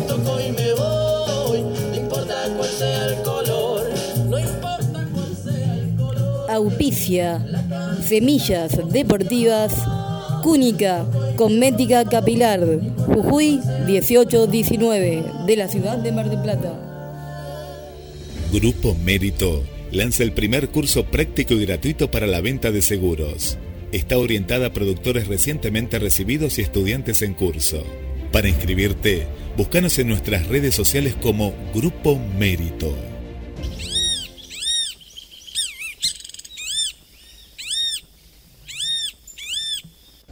Toco 0.08 0.40
y 0.40 0.52
me 0.52 0.74
voy, 0.74 1.62
no 1.64 1.96
importa 1.96 2.36
cuál 2.56 2.70
sea 2.70 3.08
el 3.08 3.16
color, 3.24 3.90
no 4.30 4.38
importa 4.38 5.10
cuál 5.12 5.36
sea 5.44 5.74
el 5.74 5.96
color. 5.96 6.52
Auspicia. 6.52 7.44
Semillas 8.08 8.80
Deportivas. 8.92 9.74
Cúnica. 10.44 11.04
Cosmética 11.36 12.06
Capilar. 12.06 12.64
Jujuy 13.08 13.60
1819. 13.88 15.24
De 15.48 15.56
la 15.56 15.68
ciudad 15.68 15.98
de 15.98 16.12
Mar 16.12 16.30
del 16.30 16.44
Plata. 16.44 16.80
Grupo 18.54 18.96
Mérito 19.04 19.64
lanza 19.92 20.22
el 20.22 20.32
primer 20.32 20.70
curso 20.70 21.06
práctico 21.06 21.56
y 21.56 21.66
gratuito 21.66 22.12
para 22.12 22.28
la 22.28 22.40
venta 22.40 22.70
de 22.70 22.84
seguros. 22.84 23.58
Está 23.92 24.18
orientada 24.18 24.68
a 24.68 24.74
productores 24.74 25.28
recientemente 25.28 26.00
recibidos 26.00 26.58
y 26.58 26.62
estudiantes 26.62 27.22
en 27.24 27.34
curso. 27.34 27.84
Para 28.32 28.48
inscribirte, 28.48 29.28
búscanos 29.58 30.00
en 30.00 30.08
nuestras 30.08 30.48
redes 30.48 30.74
sociales 30.74 31.14
como 31.22 31.54
Grupo 31.74 32.18
Mérito. 32.40 32.96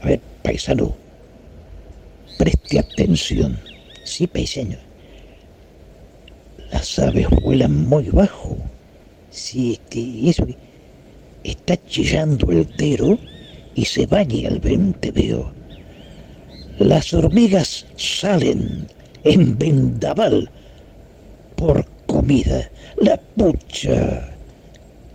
A 0.01 0.05
ver, 0.05 0.21
paisano, 0.41 0.95
preste 2.37 2.79
atención. 2.79 3.59
Sí, 4.05 4.25
paisano. 4.25 4.77
Las 6.71 6.97
aves 6.97 7.27
vuelan 7.43 7.89
muy 7.89 8.05
bajo. 8.05 8.55
Sí, 9.31 9.73
este, 9.73 10.29
eso 10.29 10.47
está 11.43 11.75
chillando 11.87 12.53
el 12.53 12.65
tero 12.77 13.19
y 13.79 13.85
se 13.85 14.05
baña 14.05 14.49
al 14.49 14.59
veo. 14.59 15.51
Las 16.79 17.13
hormigas 17.13 17.85
salen 17.95 18.87
en 19.23 19.57
vendaval 19.57 20.49
por 21.55 21.85
comida. 22.05 22.69
La 22.97 23.15
pucha, 23.17 24.35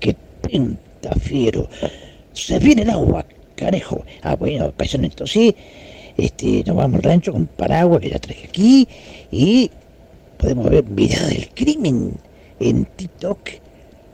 que 0.01 0.17
penta 0.41 1.15
fiero. 1.21 1.69
Se 2.33 2.59
viene 2.59 2.83
el 2.83 2.91
agua, 2.91 3.27
carejo. 3.55 4.03
Ah, 4.23 4.35
bueno, 4.35 4.73
paisano, 4.73 5.05
entonces 5.05 5.55
este, 6.17 6.65
nos 6.67 6.77
vamos 6.77 6.97
al 6.97 7.03
rancho 7.03 7.33
con 7.33 7.47
paraguas 7.47 8.01
que 8.01 8.11
ya 8.11 8.19
traje 8.19 8.47
aquí 8.47 8.89
y 9.31 9.71
podemos 10.39 10.71
ver 10.71 10.85
videos 10.85 11.29
del 11.29 11.49
crimen 11.51 12.15
en 12.61 12.87
TikTok, 12.97 13.41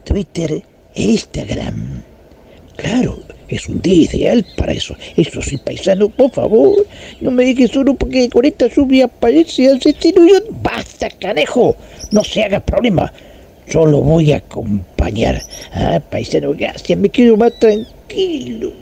Twitter 0.04 0.64
e 0.94 1.02
Instagram. 1.02 2.09
Claro, 2.80 3.18
es 3.48 3.68
un 3.68 3.82
día 3.82 4.04
ideal 4.04 4.44
para 4.56 4.72
eso. 4.72 4.96
Eso 5.16 5.42
sí, 5.42 5.58
paisano, 5.58 6.08
por 6.08 6.30
favor, 6.30 6.86
no 7.20 7.30
me 7.30 7.44
dejes 7.44 7.70
solo 7.72 7.94
porque 7.94 8.30
con 8.30 8.44
esta 8.44 8.68
lluvia 8.68 9.06
parece 9.06 9.68
asesino. 9.68 10.26
Yo... 10.26 10.36
Basta, 10.62 11.10
carejo, 11.10 11.76
no 12.10 12.24
se 12.24 12.42
haga 12.42 12.60
problema. 12.60 13.12
Solo 13.68 14.00
voy 14.00 14.32
a 14.32 14.38
acompañar. 14.38 15.42
Ah, 15.72 16.00
paisano, 16.10 16.54
gracias, 16.54 16.98
me 16.98 17.10
quedo 17.10 17.36
más 17.36 17.52
tranquilo. 17.58 18.72